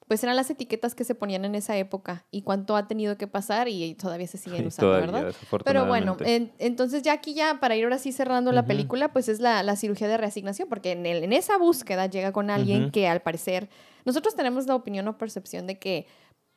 pues 0.08 0.24
eran 0.24 0.36
las 0.36 0.50
etiquetas 0.50 0.96
que 0.96 1.04
se 1.04 1.16
ponían 1.16 1.46
en 1.46 1.56
esa 1.56 1.78
época 1.78 2.26
y 2.32 2.42
cuánto 2.42 2.76
ha 2.76 2.88
tenido 2.88 3.18
que 3.18 3.28
pasar 3.28 3.68
y 3.68 3.96
todavía 3.96 4.28
se 4.28 4.38
siguen 4.38 4.68
usando, 4.68 4.92
¿verdad? 4.92 5.34
Pero 5.64 5.86
bueno, 5.86 6.18
entonces 6.26 7.04
ya 7.04 7.14
aquí 7.14 7.34
ya 7.34 7.60
para 7.60 7.76
ir 7.76 7.84
ahora 7.84 7.98
sí 7.98 8.12
cerrando 8.12 8.52
la 8.52 8.66
película, 8.66 9.14
pues 9.14 9.30
es 9.30 9.40
la, 9.40 9.64
la, 9.64 9.76
cirugía 9.76 10.08
de 10.08 10.18
reasignación, 10.18 10.68
porque 10.70 10.92
en, 10.92 11.06
el, 11.06 11.24
en 11.24 11.34
esa 11.34 11.58
búsqueda 11.58 12.08
llega 12.08 12.32
con 12.32 12.50
alguien 12.50 12.92
que 12.92 13.08
al 13.08 13.22
parecer, 13.22 13.70
nosotros 14.06 14.36
tenemos 14.36 14.68
la 14.68 14.76
opinión 14.76 15.08
o 15.08 15.18
percepción 15.18 15.68
de 15.68 15.80
que 15.80 16.08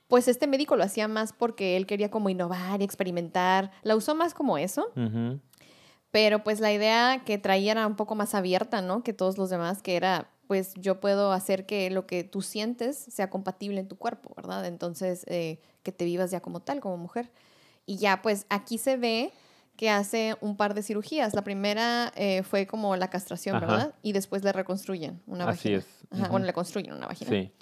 pues 0.08 0.28
este 0.28 0.46
médico 0.46 0.76
lo 0.76 0.84
hacía 0.84 1.08
más 1.08 1.32
porque 1.32 1.76
él 1.76 1.86
quería 1.86 2.10
como 2.10 2.28
innovar 2.28 2.80
y 2.80 2.84
experimentar, 2.84 3.72
la 3.82 3.96
usó 3.96 4.14
más 4.14 4.34
como 4.34 4.58
eso. 4.58 4.92
Pero 6.10 6.42
pues 6.44 6.60
la 6.60 6.72
idea 6.72 7.24
que 7.24 7.38
traía 7.38 7.72
era 7.72 7.86
un 7.86 7.96
poco 7.96 8.14
más 8.14 8.34
abierta, 8.34 8.80
¿no? 8.80 9.02
Que 9.02 9.12
todos 9.12 9.36
los 9.36 9.50
demás, 9.50 9.82
que 9.82 9.96
era 9.96 10.30
pues 10.46 10.74
yo 10.74 11.00
puedo 11.00 11.32
hacer 11.32 11.66
que 11.66 11.90
lo 11.90 12.06
que 12.06 12.24
tú 12.24 12.42
sientes 12.42 12.96
sea 12.96 13.30
compatible 13.30 13.80
en 13.80 13.88
tu 13.88 13.96
cuerpo, 13.96 14.32
¿verdad? 14.36 14.66
Entonces, 14.66 15.24
eh, 15.28 15.60
que 15.82 15.92
te 15.92 16.04
vivas 16.04 16.30
ya 16.30 16.40
como 16.40 16.60
tal, 16.60 16.80
como 16.80 16.96
mujer. 16.96 17.30
Y 17.84 17.96
ya, 17.96 18.22
pues 18.22 18.46
aquí 18.48 18.78
se 18.78 18.96
ve 18.96 19.32
que 19.76 19.90
hace 19.90 20.36
un 20.40 20.56
par 20.56 20.74
de 20.74 20.82
cirugías. 20.82 21.34
La 21.34 21.42
primera 21.42 22.12
eh, 22.16 22.42
fue 22.42 22.66
como 22.66 22.96
la 22.96 23.08
castración, 23.08 23.60
¿verdad? 23.60 23.94
Y 24.02 24.12
después 24.12 24.42
le 24.42 24.52
reconstruyen 24.52 25.20
una 25.26 25.48
Así 25.48 25.74
es. 25.74 25.86
Bueno, 26.30 26.46
le 26.46 26.52
construyen 26.52 26.92
una 26.92 27.06
vagina. 27.06 27.30
Sí. 27.30 27.52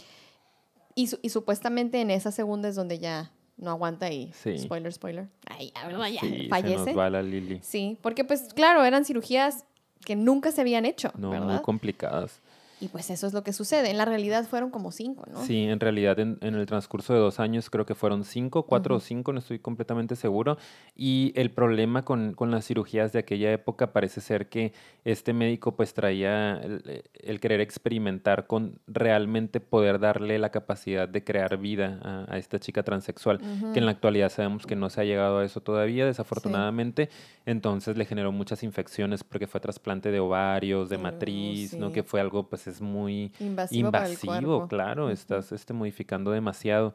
Y, 0.95 1.11
y, 1.23 1.29
supuestamente 1.31 2.01
en 2.01 2.13
esa 2.13 2.31
segunda 2.31 2.69
es 2.69 2.77
donde 2.77 3.01
ya 3.01 3.33
no 3.57 3.71
aguanta 3.71 4.13
y 4.13 4.33
spoiler, 4.59 4.93
spoiler. 4.93 5.29
Ay, 5.47 5.73
ya, 5.75 6.09
ya 6.09 6.21
sí, 6.21 6.47
fallece. 6.49 6.85
Se 6.85 6.91
nos 6.91 6.99
va 6.99 7.11
la 7.11 7.23
Lili. 7.23 7.59
Sí, 7.63 7.99
porque 8.01 8.25
pues 8.25 8.53
claro, 8.55 8.85
eran 8.85 9.05
cirugías 9.05 9.65
que 10.05 10.15
nunca 10.17 10.53
se 10.53 10.61
habían 10.61 10.85
hecho. 10.87 11.11
No, 11.17 11.33
muy 11.33 11.59
complicadas. 11.63 12.41
Y 12.85 12.89
pues 12.89 13.09
eso 13.09 13.27
es 13.27 13.33
lo 13.33 13.43
que 13.43 13.55
sucede. 13.55 13.91
En 13.91 13.97
la 13.97 14.05
realidad 14.05 14.45
fueron 14.45 14.71
como 14.71 14.93
cinco, 14.93 15.25
¿no? 15.33 15.43
Sí, 15.43 15.63
en 15.63 15.81
realidad 15.81 16.19
en, 16.19 16.37
el 16.43 16.67
transcurso 16.67 17.15
de 17.15 17.19
dos 17.19 17.41
años 17.41 17.71
creo 17.71 17.87
que 17.87 17.95
fueron 17.95 18.25
cinco, 18.25 18.67
cuatro 18.67 18.97
o 18.97 19.01
cinco, 19.01 19.33
no 19.33 19.39
estoy 19.39 19.59
completamente 19.59 20.17
seguro. 20.17 20.59
Y 20.95 21.33
el 21.35 21.51
problema 21.51 22.05
con, 22.05 22.37
las 22.39 22.67
cirugías 22.67 23.15
de 23.15 23.21
aquella 23.21 23.51
época 23.53 23.95
parece 23.95 24.21
ser 24.21 24.51
que 24.51 24.75
este 25.07 25.33
médico 25.33 25.77
pues 25.77 25.95
traía 25.95 26.61
el, 26.61 27.41
querer 27.41 27.63
experimentar 27.63 28.47
con 28.47 28.79
realmente 28.87 29.61
poder 29.61 29.99
darle 29.99 30.39
la 30.39 30.51
capacidad 30.51 31.09
de 31.09 31.25
crear 31.25 31.57
vida 31.57 32.27
a, 32.29 32.37
esta 32.37 32.59
chica 32.59 32.83
transexual, 32.83 33.41
que 33.73 33.79
en 33.79 33.87
la 33.87 33.93
actualidad 33.93 34.29
sabemos 34.29 34.67
que 34.67 34.77
no 34.77 34.91
se 34.91 35.01
ha 35.01 35.05
llegado 35.05 35.39
a 35.39 35.45
eso 35.47 35.63
todavía, 35.63 36.05
desafortunadamente. 36.05 37.09
Entonces 37.47 37.97
le 37.97 38.05
generó 38.05 38.31
muchas 38.31 38.63
infecciones 38.63 39.25
porque 39.25 39.47
fue 39.47 39.61
trasplante 39.61 40.11
de 40.11 40.21
ovarios, 40.21 40.91
de 40.91 40.99
matriz, 40.99 41.73
¿no? 41.73 41.91
Que 41.91 42.03
fue 42.03 42.21
algo 42.21 42.43
pues 42.43 42.74
es 42.75 42.81
muy 42.81 43.33
invasivo, 43.41 44.69
claro, 44.69 45.11
estás 45.11 45.53
este, 45.53 45.73
modificando 45.73 46.31
demasiado. 46.31 46.95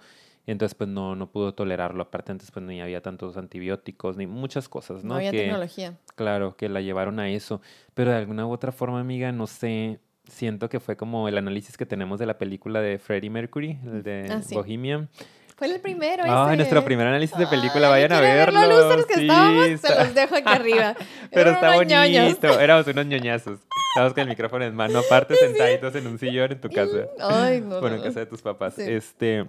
Entonces 0.52 0.74
pues 0.74 0.90
no, 0.90 1.16
no 1.16 1.30
pudo 1.30 1.54
tolerarlo. 1.54 2.02
Aparte 2.02 2.32
antes 2.32 2.50
pues 2.50 2.66
ni 2.66 2.82
había 2.82 3.02
tantos 3.02 3.38
antibióticos 3.38 4.18
ni 4.18 4.26
muchas 4.26 4.68
cosas, 4.68 5.04
¿no? 5.04 5.10
No 5.10 5.16
había 5.16 5.32
tecnología. 5.32 5.98
Claro, 6.16 6.56
que 6.56 6.70
la 6.70 6.82
llevaron 6.82 7.20
a 7.20 7.30
eso. 7.30 7.62
Pero 7.94 8.12
de 8.12 8.18
alguna 8.18 8.48
u 8.48 8.52
otra 8.52 8.72
forma, 8.72 9.00
amiga, 9.00 9.32
no 9.32 9.46
sé, 9.46 10.00
siento 10.28 10.70
que 10.70 10.80
fue 10.80 10.96
como 10.96 11.28
el 11.28 11.38
análisis 11.38 11.78
que 11.78 11.86
tenemos 11.86 12.20
de 12.20 12.26
la 12.26 12.38
película 12.38 12.82
de 12.82 12.98
Freddie 12.98 13.30
Mercury, 13.30 13.78
el 13.86 14.04
de 14.04 14.28
ah, 14.32 14.42
Bohemian 14.52 15.10
Fue 15.56 15.68
el 15.68 15.80
primero. 15.82 16.24
Ay, 16.26 16.58
nuestro 16.58 16.84
primer 16.84 17.08
análisis 17.08 17.38
de 17.38 17.48
película, 17.48 17.90
vayan 17.90 18.14
a 18.14 18.20
verlo. 18.20 18.60
Ver 18.60 18.98
los 18.98 19.06
que 19.06 19.22
estábamos, 19.22 19.82
se 19.82 19.96
los 19.96 20.14
dejo 20.16 20.36
aquí 20.36 20.50
arriba. 20.50 20.96
Pero 21.32 21.52
está 21.52 21.76
bonito. 21.76 22.60
Éramos 22.60 22.88
unos 22.88 23.06
ñoñazos. 23.06 23.60
Estábamos 23.90 24.14
con 24.14 24.22
el 24.22 24.30
micrófono 24.30 24.66
en 24.66 24.76
mano, 24.76 25.00
aparte 25.00 25.36
sentaditos 25.36 25.96
en 25.96 26.08
un 26.08 26.20
sillón 26.20 26.52
en 26.52 26.62
tu 26.62 26.70
casa. 26.70 27.08
Ay, 27.20 27.62
no. 27.62 27.82
Bueno, 27.82 27.96
en 27.96 28.04
casa 28.04 28.20
de 28.20 28.26
tus 28.28 28.42
papás. 28.42 28.78
Este. 28.78 29.46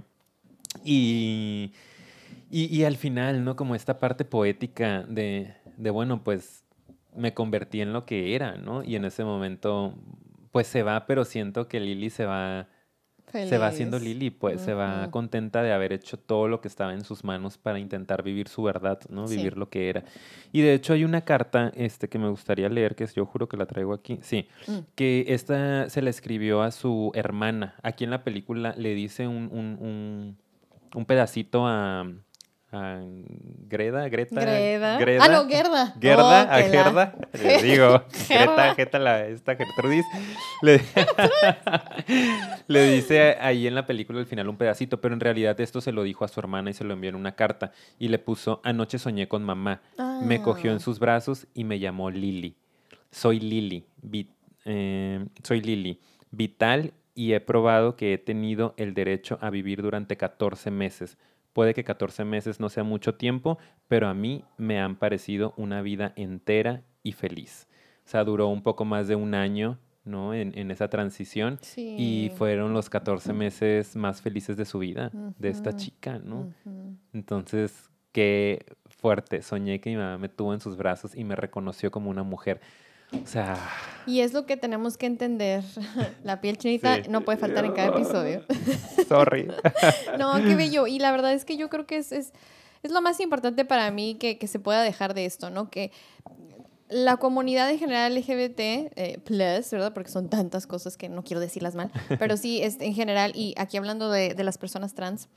Y, 0.85 1.73
y, 2.51 2.75
y, 2.77 2.85
al 2.85 2.97
final, 2.97 3.45
¿no? 3.45 3.57
Como 3.57 3.75
esta 3.75 3.99
parte 3.99 4.25
poética 4.25 5.05
de, 5.09 5.55
de, 5.77 5.91
bueno, 5.91 6.23
pues 6.25 6.65
me 7.15 7.35
convertí 7.35 7.81
en 7.81 7.93
lo 7.93 8.07
que 8.07 8.35
era, 8.35 8.57
¿no? 8.57 8.83
Y 8.83 8.97
en 8.97 9.05
ese 9.05 9.25
momento, 9.25 9.95
pues 10.53 10.67
se 10.69 10.83
va, 10.83 11.07
pero 11.07 11.25
siento 11.25 11.69
que 11.69 11.81
Lily 11.81 12.09
se 12.11 12.25
va 12.25 12.69
se 13.33 13.59
va 13.59 13.69
haciendo 13.69 13.99
Lili, 13.99 14.31
pues 14.31 14.61
se 14.61 14.75
va 14.75 15.11
contenta 15.11 15.63
de 15.63 15.73
haber 15.73 15.93
hecho 15.93 16.19
todo 16.19 16.49
lo 16.49 16.61
que 16.61 16.69
estaba 16.69 16.93
en 16.95 17.05
sus 17.05 17.25
manos 17.25 17.59
para 17.59 17.79
intentar 17.79 18.23
vivir 18.23 18.49
su 18.49 18.63
verdad, 18.63 19.01
¿no? 19.09 19.27
Vivir 19.27 19.57
lo 19.57 19.69
que 19.69 19.89
era. 19.89 20.05
Y 20.53 20.63
de 20.63 20.75
hecho 20.75 20.93
hay 20.93 21.05
una 21.05 21.23
carta 21.23 21.73
este, 21.75 22.09
que 22.09 22.19
me 22.19 22.29
gustaría 22.29 22.69
leer, 22.69 22.95
que 22.95 23.07
yo 23.07 23.27
juro 23.27 23.49
que 23.49 23.57
la 23.57 23.67
traigo 23.67 23.93
aquí, 23.93 24.19
sí, 24.23 24.49
mm. 24.67 24.79
que 24.95 25.25
esta 25.29 25.89
se 25.91 26.03
la 26.03 26.11
escribió 26.11 26.63
a 26.63 26.71
su 26.71 27.13
hermana. 27.15 27.75
Aquí 27.83 28.05
en 28.05 28.11
la 28.11 28.25
película 28.25 28.75
le 28.77 28.95
dice 28.95 29.29
un, 29.29 29.49
un, 29.53 29.79
un, 29.81 30.37
un 30.95 31.05
pedacito 31.07 31.67
a, 31.67 32.07
a 32.73 33.01
Greda, 33.69 34.09
Greta. 34.09 34.41
Greda. 34.41 35.25
Ah, 35.25 35.29
no, 35.29 35.49
Gerda. 35.49 35.95
Gerda, 36.01 36.45
oh, 36.45 36.53
a 36.53 36.63
Gerda. 36.63 37.15
Le 37.33 37.63
digo, 37.63 38.05
Greta, 38.29 38.75
Greta, 38.75 38.99
la, 38.99 39.27
esta 39.27 39.57
Gertrudis. 39.57 40.05
Le, 40.63 40.81
le, 42.69 42.91
dice 42.93 43.37
ahí 43.41 43.67
en 43.67 43.75
la 43.75 43.87
película 43.87 44.21
al 44.21 44.27
final 44.27 44.49
un 44.49 44.57
pedacito, 44.57 45.01
pero 45.01 45.15
en 45.15 45.21
realidad 45.21 45.61
esto 45.61 45.81
se 45.81 45.93
lo 45.93 46.03
dijo 46.05 46.25
a 46.25 46.29
su 46.29 46.39
hermana 46.39 46.71
y 46.71 46.75
se 46.75 46.85
lo 46.85 46.95
envió 46.95 47.11
en 47.11 47.17
una 47.17 47.33
carta. 47.33 47.73
Y 47.99 48.09
le 48.09 48.19
puso, 48.19 48.61
anoche 48.63 48.99
soñé 48.99 49.27
con 49.27 49.43
mamá. 49.43 49.81
Me 50.23 50.41
cogió 50.41 50.71
en 50.71 50.77
ah. 50.77 50.81
sus 50.81 50.99
brazos 50.99 51.47
y 51.55 51.65
me 51.65 51.79
llamó 51.79 52.11
Lili. 52.11 52.57
Soy 53.11 53.41
Lili. 53.41 53.85
Eh, 54.65 55.25
soy 55.43 55.61
Lili. 55.61 56.01
Vital 56.31 56.93
y 57.15 57.33
he 57.33 57.41
probado 57.41 57.97
que 57.97 58.15
he 58.15 58.19
tenido 58.19 58.75
el 58.77 58.95
derecho 58.95 59.39
a 59.41 59.51
vivir 59.51 59.83
durante 59.83 60.17
14 60.17 60.71
meses 60.71 61.19
Puede 61.61 61.75
que 61.75 61.85
14 61.85 62.25
meses 62.25 62.59
no 62.59 62.71
sea 62.71 62.85
mucho 62.85 63.17
tiempo, 63.17 63.59
pero 63.87 64.09
a 64.09 64.15
mí 64.15 64.47
me 64.57 64.81
han 64.81 64.97
parecido 64.97 65.53
una 65.59 65.83
vida 65.83 66.15
entera 66.17 66.85
y 67.03 67.13
feliz. 67.13 67.69
O 68.07 68.09
sea, 68.09 68.25
duró 68.25 68.49
un 68.49 68.63
poco 68.63 68.87
más 68.87 69.09
de 69.09 69.15
un 69.15 69.35
año, 69.35 69.79
¿no? 70.07 70.33
En, 70.33 70.71
esa 70.71 70.89
transición. 70.89 71.59
Y 71.77 72.33
fueron 72.35 72.73
los 72.73 72.89
14 72.89 73.35
meses 73.35 73.95
más 73.95 74.23
felices 74.23 74.57
de 74.57 74.65
su 74.65 74.79
vida, 74.79 75.11
de 75.39 75.51
esta 75.51 75.77
chica, 75.77 76.19
¿no? 76.19 76.51
Entonces, 77.13 77.91
qué 78.13 78.65
fuerte. 78.87 79.43
Soñé 79.43 79.83
que 79.83 79.91
mi 79.91 79.97
mamá 79.97 80.17
me 80.17 80.31
tuvo 80.31 80.55
en 80.55 80.61
sus 80.61 80.79
brazos 80.79 81.15
y 81.15 81.25
me 81.25 81.37
reconoció 81.37 81.91
como 81.91 82.09
una 82.09 82.23
mujer. 82.23 82.63
O 83.13 83.27
sea. 83.27 83.57
Y 84.07 84.21
es 84.21 84.33
lo 84.33 84.47
que 84.47 84.57
tenemos 84.57 84.97
que 84.97 85.07
entender. 85.07 85.65
La 86.25 86.41
piel 86.41 86.59
chinita 86.59 86.99
no 87.09 87.23
puede 87.23 87.39
faltar 87.39 87.65
en 87.65 87.73
cada 87.73 87.89
episodio. 87.89 88.45
Sorry. 89.09 89.49
no, 90.19 90.35
qué 90.37 90.55
bello. 90.55 90.87
Y 90.87 90.99
la 90.99 91.11
verdad 91.13 91.33
es 91.33 91.45
que 91.45 91.57
yo 91.57 91.69
creo 91.69 91.87
que 91.87 91.97
es, 91.97 92.13
es, 92.13 92.33
es 92.83 92.91
lo 92.91 93.03
más 93.03 93.21
importante 93.21 93.65
para 93.65 93.91
mí 93.91 94.17
que, 94.17 94.39
que, 94.39 94.47
se 94.47 94.59
pueda 94.59 94.83
dejar 94.83 95.15
de 95.15 95.27
esto, 95.27 95.51
¿no? 95.51 95.71
Que 95.71 95.93
la 96.89 97.19
comunidad 97.19 97.71
en 97.71 97.79
general 97.79 98.15
LGBT, 98.17 98.61
eh, 98.61 99.19
plus, 99.25 99.71
¿verdad? 99.71 99.95
Porque 99.95 100.11
son 100.11 100.29
tantas 100.29 100.67
cosas 100.67 100.97
que 100.97 101.09
no 101.09 101.23
quiero 101.23 101.41
decirlas 101.41 101.77
mal, 101.77 101.93
pero 102.19 102.37
sí, 102.37 102.63
es, 102.63 102.81
en 102.81 102.95
general, 102.95 103.31
y 103.37 103.55
aquí 103.57 103.77
hablando 103.77 104.11
de, 104.11 104.35
de 104.35 104.43
las 104.45 104.59
personas 104.59 104.95
trans, 104.95 105.29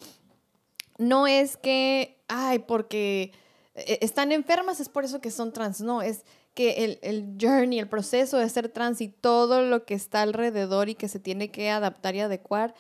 no 0.98 1.28
es 1.28 1.58
que, 1.58 2.18
ay, 2.28 2.60
porque 2.60 3.34
eh, 3.76 4.00
están 4.02 4.32
enfermas, 4.32 4.80
es 4.80 4.90
por 4.90 5.06
eso 5.06 5.22
que 5.22 5.30
son 5.30 5.54
trans, 5.54 5.82
no, 5.82 6.02
es 6.02 6.26
que 6.54 6.86
el, 6.86 7.00
el, 7.02 7.36
journey, 7.40 7.80
el 7.80 7.88
proceso 7.88 8.38
de 8.38 8.48
ser 8.50 8.70
trans 8.70 9.02
y 9.02 9.08
todo 9.08 9.62
lo 9.62 9.86
que 9.86 9.94
está 9.94 10.22
alrededor 10.22 10.90
y 10.90 10.96
que 10.96 11.08
se 11.08 11.20
tiene 11.20 11.50
que 11.50 11.70
adaptar 11.70 12.16
y 12.16 12.20
adecuar 12.20 12.76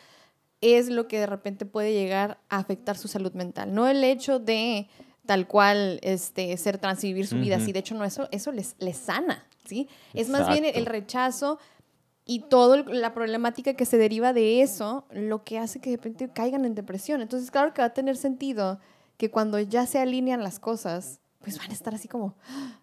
es 0.61 0.89
lo 0.89 1.07
que 1.07 1.19
de 1.19 1.25
repente 1.25 1.65
puede 1.65 1.93
llegar 1.93 2.39
a 2.49 2.57
afectar 2.57 2.97
su 2.97 3.07
salud 3.07 3.33
mental. 3.33 3.73
No 3.73 3.87
el 3.87 4.03
hecho 4.03 4.39
de 4.39 4.87
tal 5.25 5.47
cual 5.47 5.99
este, 6.03 6.55
ser 6.57 6.77
trans 6.77 7.03
y 7.03 7.07
vivir 7.07 7.27
su 7.27 7.37
vida 7.37 7.57
así. 7.57 7.71
De 7.71 7.79
hecho, 7.79 7.95
no, 7.95 8.03
eso, 8.05 8.27
eso 8.31 8.51
les, 8.51 8.75
les 8.79 8.97
sana, 8.97 9.45
¿sí? 9.65 9.87
Es 10.13 10.29
más 10.29 10.47
bien 10.49 10.65
el 10.65 10.85
rechazo 10.85 11.59
y 12.25 12.39
toda 12.39 12.83
la 12.87 13.13
problemática 13.13 13.73
que 13.73 13.85
se 13.85 13.97
deriva 13.97 14.33
de 14.33 14.61
eso 14.61 15.05
lo 15.11 15.43
que 15.43 15.59
hace 15.59 15.79
que 15.79 15.89
de 15.91 15.97
repente 15.97 16.29
caigan 16.29 16.65
en 16.65 16.75
depresión. 16.75 17.21
Entonces, 17.21 17.51
claro 17.51 17.73
que 17.73 17.81
va 17.81 17.87
a 17.87 17.93
tener 17.93 18.15
sentido 18.15 18.79
que 19.17 19.29
cuando 19.29 19.59
ya 19.59 19.85
se 19.85 19.99
alinean 19.99 20.43
las 20.43 20.59
cosas, 20.59 21.19
pues 21.39 21.57
van 21.57 21.71
a 21.71 21.73
estar 21.73 21.93
así 21.93 22.07
como, 22.07 22.35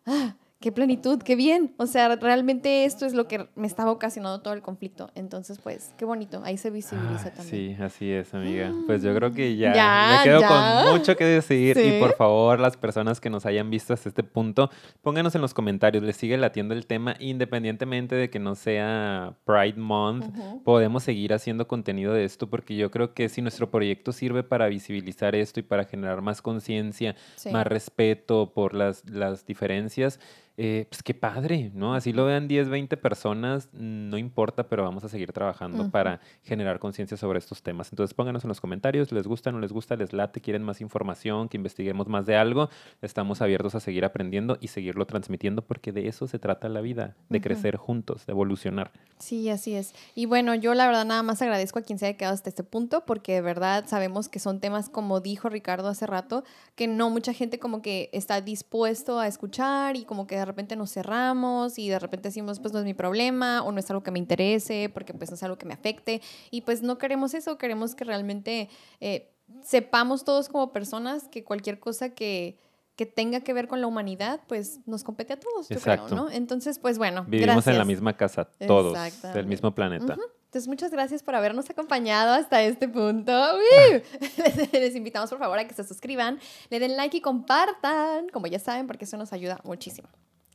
ah, 0.07 0.36
qué 0.61 0.72
plenitud, 0.72 1.22
qué 1.22 1.36
bien. 1.36 1.74
O 1.78 1.86
sea, 1.86 2.14
realmente 2.16 2.84
esto 2.84 3.06
es 3.06 3.14
lo 3.14 3.26
que 3.26 3.48
me 3.56 3.66
estaba 3.66 3.90
ocasionando 3.90 4.42
todo 4.42 4.52
el 4.52 4.61
conflicto. 4.61 5.11
Entonces, 5.14 5.58
pues, 5.58 5.94
qué 5.96 6.04
bonito. 6.04 6.42
Ahí 6.44 6.58
se 6.58 6.70
visibiliza 6.70 7.32
también. 7.32 7.76
Sí, 7.76 7.82
así 7.82 8.11
es, 8.11 8.34
amiga. 8.34 8.70
Pues 8.86 9.02
yo 9.02 9.14
creo 9.14 9.32
que 9.32 9.56
ya, 9.56 10.18
me 10.18 10.24
quedo 10.24 10.42
con 10.46 10.98
mucho 10.98 11.16
que 11.16 11.24
decir. 11.24 11.78
Y 11.78 11.98
por 11.98 12.14
favor, 12.14 12.61
las 12.61 12.76
personas 12.76 13.20
que 13.20 13.30
nos 13.30 13.46
hayan 13.46 13.70
visto 13.70 13.94
hasta 13.94 14.11
este 14.11 14.22
punto, 14.22 14.70
pónganos 15.00 15.34
en 15.34 15.40
los 15.40 15.54
comentarios. 15.54 16.04
¿Les 16.04 16.16
sigue 16.16 16.36
latiendo 16.36 16.74
el 16.74 16.86
tema? 16.86 17.16
Independientemente 17.18 18.14
de 18.14 18.28
que 18.28 18.38
no 18.38 18.54
sea 18.54 19.34
Pride 19.44 19.78
Month, 19.78 20.26
podemos 20.62 21.02
seguir 21.04 21.32
haciendo 21.32 21.66
contenido 21.66 22.12
de 22.12 22.24
esto 22.24 22.50
porque 22.50 22.76
yo 22.76 22.90
creo 22.90 23.14
que 23.14 23.30
si 23.30 23.40
nuestro 23.40 23.70
proyecto 23.70 24.12
sirve 24.12 24.42
para 24.42 24.68
visibilizar 24.68 25.34
esto 25.34 25.61
y 25.61 25.62
para 25.62 25.84
generar 25.84 26.20
más 26.20 26.42
conciencia, 26.42 27.16
más 27.50 27.66
respeto 27.66 28.52
por 28.52 28.74
las, 28.74 29.08
las 29.08 29.46
diferencias, 29.46 30.20
eh, 30.62 30.84
pues 30.90 31.02
qué 31.02 31.14
padre, 31.14 31.70
¿no? 31.72 31.94
Así 31.94 32.12
lo 32.12 32.26
vean 32.26 32.46
10, 32.46 32.68
20 32.68 32.98
personas, 32.98 33.70
no 33.72 34.18
importa, 34.18 34.68
pero 34.68 34.82
vamos 34.82 35.02
a 35.04 35.08
seguir 35.08 35.32
trabajando 35.32 35.90
para 35.90 36.20
generar 36.42 36.78
conciencia 36.78 37.16
sobre 37.16 37.38
estos 37.38 37.62
temas. 37.62 37.90
Entonces 37.90 38.12
pónganos 38.12 38.44
en 38.44 38.48
los 38.48 38.61
comentarios, 38.61 39.11
les 39.11 39.26
gusta, 39.26 39.50
no 39.52 39.58
les 39.58 39.72
gusta, 39.72 39.96
les 39.96 40.12
late, 40.12 40.42
quieren 40.42 40.62
más 40.62 40.82
información, 40.82 41.48
que 41.48 41.56
investiguemos 41.56 42.08
más 42.08 42.26
de 42.26 42.36
algo. 42.36 42.68
Estamos 43.00 43.40
abiertos 43.40 43.74
a 43.74 43.80
seguir 43.80 44.04
aprendiendo 44.04 44.58
y 44.61 44.68
seguirlo 44.68 45.06
transmitiendo 45.06 45.62
porque 45.62 45.92
de 45.92 46.08
eso 46.08 46.26
se 46.26 46.38
trata 46.38 46.68
la 46.68 46.82
vida, 46.82 47.16
de 47.30 47.40
crecer 47.40 47.76
juntos, 47.76 48.26
de 48.26 48.32
evolucionar. 48.32 48.92
Sí, 49.18 49.48
así 49.48 49.74
es. 49.74 49.94
Y 50.14 50.26
bueno, 50.26 50.54
yo 50.54 50.74
la 50.74 50.86
verdad 50.86 51.06
nada 51.06 51.22
más 51.22 51.40
agradezco 51.40 51.78
a 51.78 51.82
quien 51.82 51.98
se 51.98 52.04
haya 52.04 52.18
quedado 52.18 52.34
hasta 52.34 52.50
este 52.50 52.64
punto 52.64 53.06
porque 53.06 53.32
de 53.32 53.40
verdad 53.40 53.86
sabemos 53.86 54.28
que 54.28 54.38
son 54.38 54.61
temas, 54.61 54.90
como 54.90 55.20
dijo 55.20 55.48
Ricardo 55.48 55.88
hace 55.88 56.06
rato, 56.06 56.44
que 56.74 56.86
no 56.86 57.08
mucha 57.08 57.32
gente 57.32 57.58
como 57.58 57.80
que 57.80 58.11
está 58.12 58.42
dispuesto 58.42 59.18
a 59.18 59.26
escuchar 59.26 59.96
y 59.96 60.04
como 60.04 60.26
que 60.26 60.36
de 60.36 60.49
repente 60.51 60.76
nos 60.76 60.92
cerramos 60.92 61.78
y 61.78 61.88
de 61.88 61.98
repente 61.98 62.28
decimos, 62.28 62.61
pues 62.61 62.72
no 62.72 62.78
es 62.80 62.84
mi 62.84 62.94
problema 62.94 63.62
o 63.62 63.72
no 63.72 63.78
es 63.78 63.90
algo 63.90 64.03
que 64.03 64.11
me 64.11 64.18
interese 64.18 64.90
porque 64.92 65.14
pues 65.14 65.30
no 65.30 65.34
es 65.34 65.42
algo 65.42 65.59
que 65.59 65.66
me 65.66 65.74
afecte 65.74 66.20
y 66.51 66.62
pues 66.62 66.82
no 66.82 66.98
queremos 66.98 67.34
eso, 67.34 67.59
queremos 67.59 67.94
que 67.94 68.05
realmente 68.05 68.68
eh, 69.01 69.32
sepamos 69.62 70.24
todos 70.24 70.48
como 70.48 70.72
personas 70.72 71.28
que 71.28 71.44
cualquier 71.44 71.78
cosa 71.78 72.11
que 72.11 72.59
que 73.01 73.07
tenga 73.07 73.40
que 73.40 73.55
ver 73.55 73.66
con 73.66 73.80
la 73.80 73.86
humanidad, 73.86 74.40
pues 74.46 74.80
nos 74.84 75.05
compete 75.05 75.32
a 75.32 75.40
todos, 75.40 75.70
yo 75.70 75.80
creo, 75.80 76.07
¿no? 76.11 76.28
Entonces, 76.28 76.78
pues 76.78 76.98
bueno. 76.98 77.24
Vivimos 77.26 77.66
en 77.66 77.78
la 77.78 77.86
misma 77.86 78.14
casa, 78.14 78.44
todos, 78.66 78.94
del 79.32 79.46
mismo 79.46 79.74
planeta. 79.74 80.18
Entonces, 80.51 80.68
muchas 80.68 80.90
gracias 80.90 81.22
por 81.22 81.34
habernos 81.34 81.70
acompañado 81.70 82.34
hasta 82.34 82.61
este 82.61 82.88
punto. 82.88 83.32
Les 84.72 84.94
invitamos, 84.94 85.30
por 85.30 85.38
favor, 85.38 85.59
a 85.59 85.66
que 85.66 85.72
se 85.72 85.82
suscriban, 85.82 86.38
le 86.68 86.78
den 86.78 86.94
like 86.98 87.16
y 87.16 87.20
compartan, 87.22 88.28
como 88.28 88.48
ya 88.48 88.59
saben, 88.59 88.86
porque 88.86 89.07
eso 89.07 89.16
nos 89.16 89.32
ayuda 89.32 89.61
muchísimo. 89.64 90.09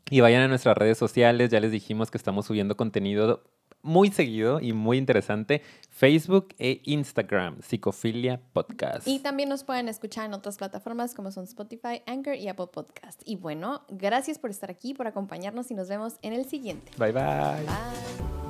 Y 0.10 0.20
vayan 0.22 0.44
a 0.44 0.48
nuestras 0.48 0.78
redes 0.78 0.98
sociales, 0.98 1.50
ya 1.50 1.60
les 1.60 1.72
dijimos 1.72 2.12
que 2.12 2.18
estamos 2.18 2.46
subiendo 2.46 2.78
contenido 2.78 3.44
muy 3.86 4.12
seguido 4.12 4.60
y 4.60 4.74
muy 4.74 4.98
interesante, 4.98 5.62
Facebook 5.90 6.50
e 6.58 6.82
Instagram, 6.86 7.62
Psicofilia 7.62 8.42
Podcast. 8.52 9.08
Y 9.08 9.20
también 9.20 9.48
nos 9.48 9.64
pueden 9.64 9.88
escuchar 9.88 10.26
en 10.26 10.34
otras 10.34 10.58
plataformas 10.58 11.14
como 11.14 11.32
son 11.32 11.44
Spotify, 11.44 12.02
Anchor 12.08 12.36
y 12.36 12.48
Apple 12.48 12.68
Podcast. 12.74 13.22
Y 13.26 13.36
bueno, 13.36 13.84
gracias 13.90 14.40
por 14.40 14.50
estar 14.50 14.72
aquí, 14.72 14.96
por 14.96 15.08
acompañarnos 15.08 15.70
y 15.70 15.76
nos 15.76 15.88
vemos 15.88 16.16
en 16.24 16.34
el 16.34 16.46
siguiente. 16.46 16.92
Bye 16.98 17.12
bye. 17.12 17.24
Bye. 17.24 18.45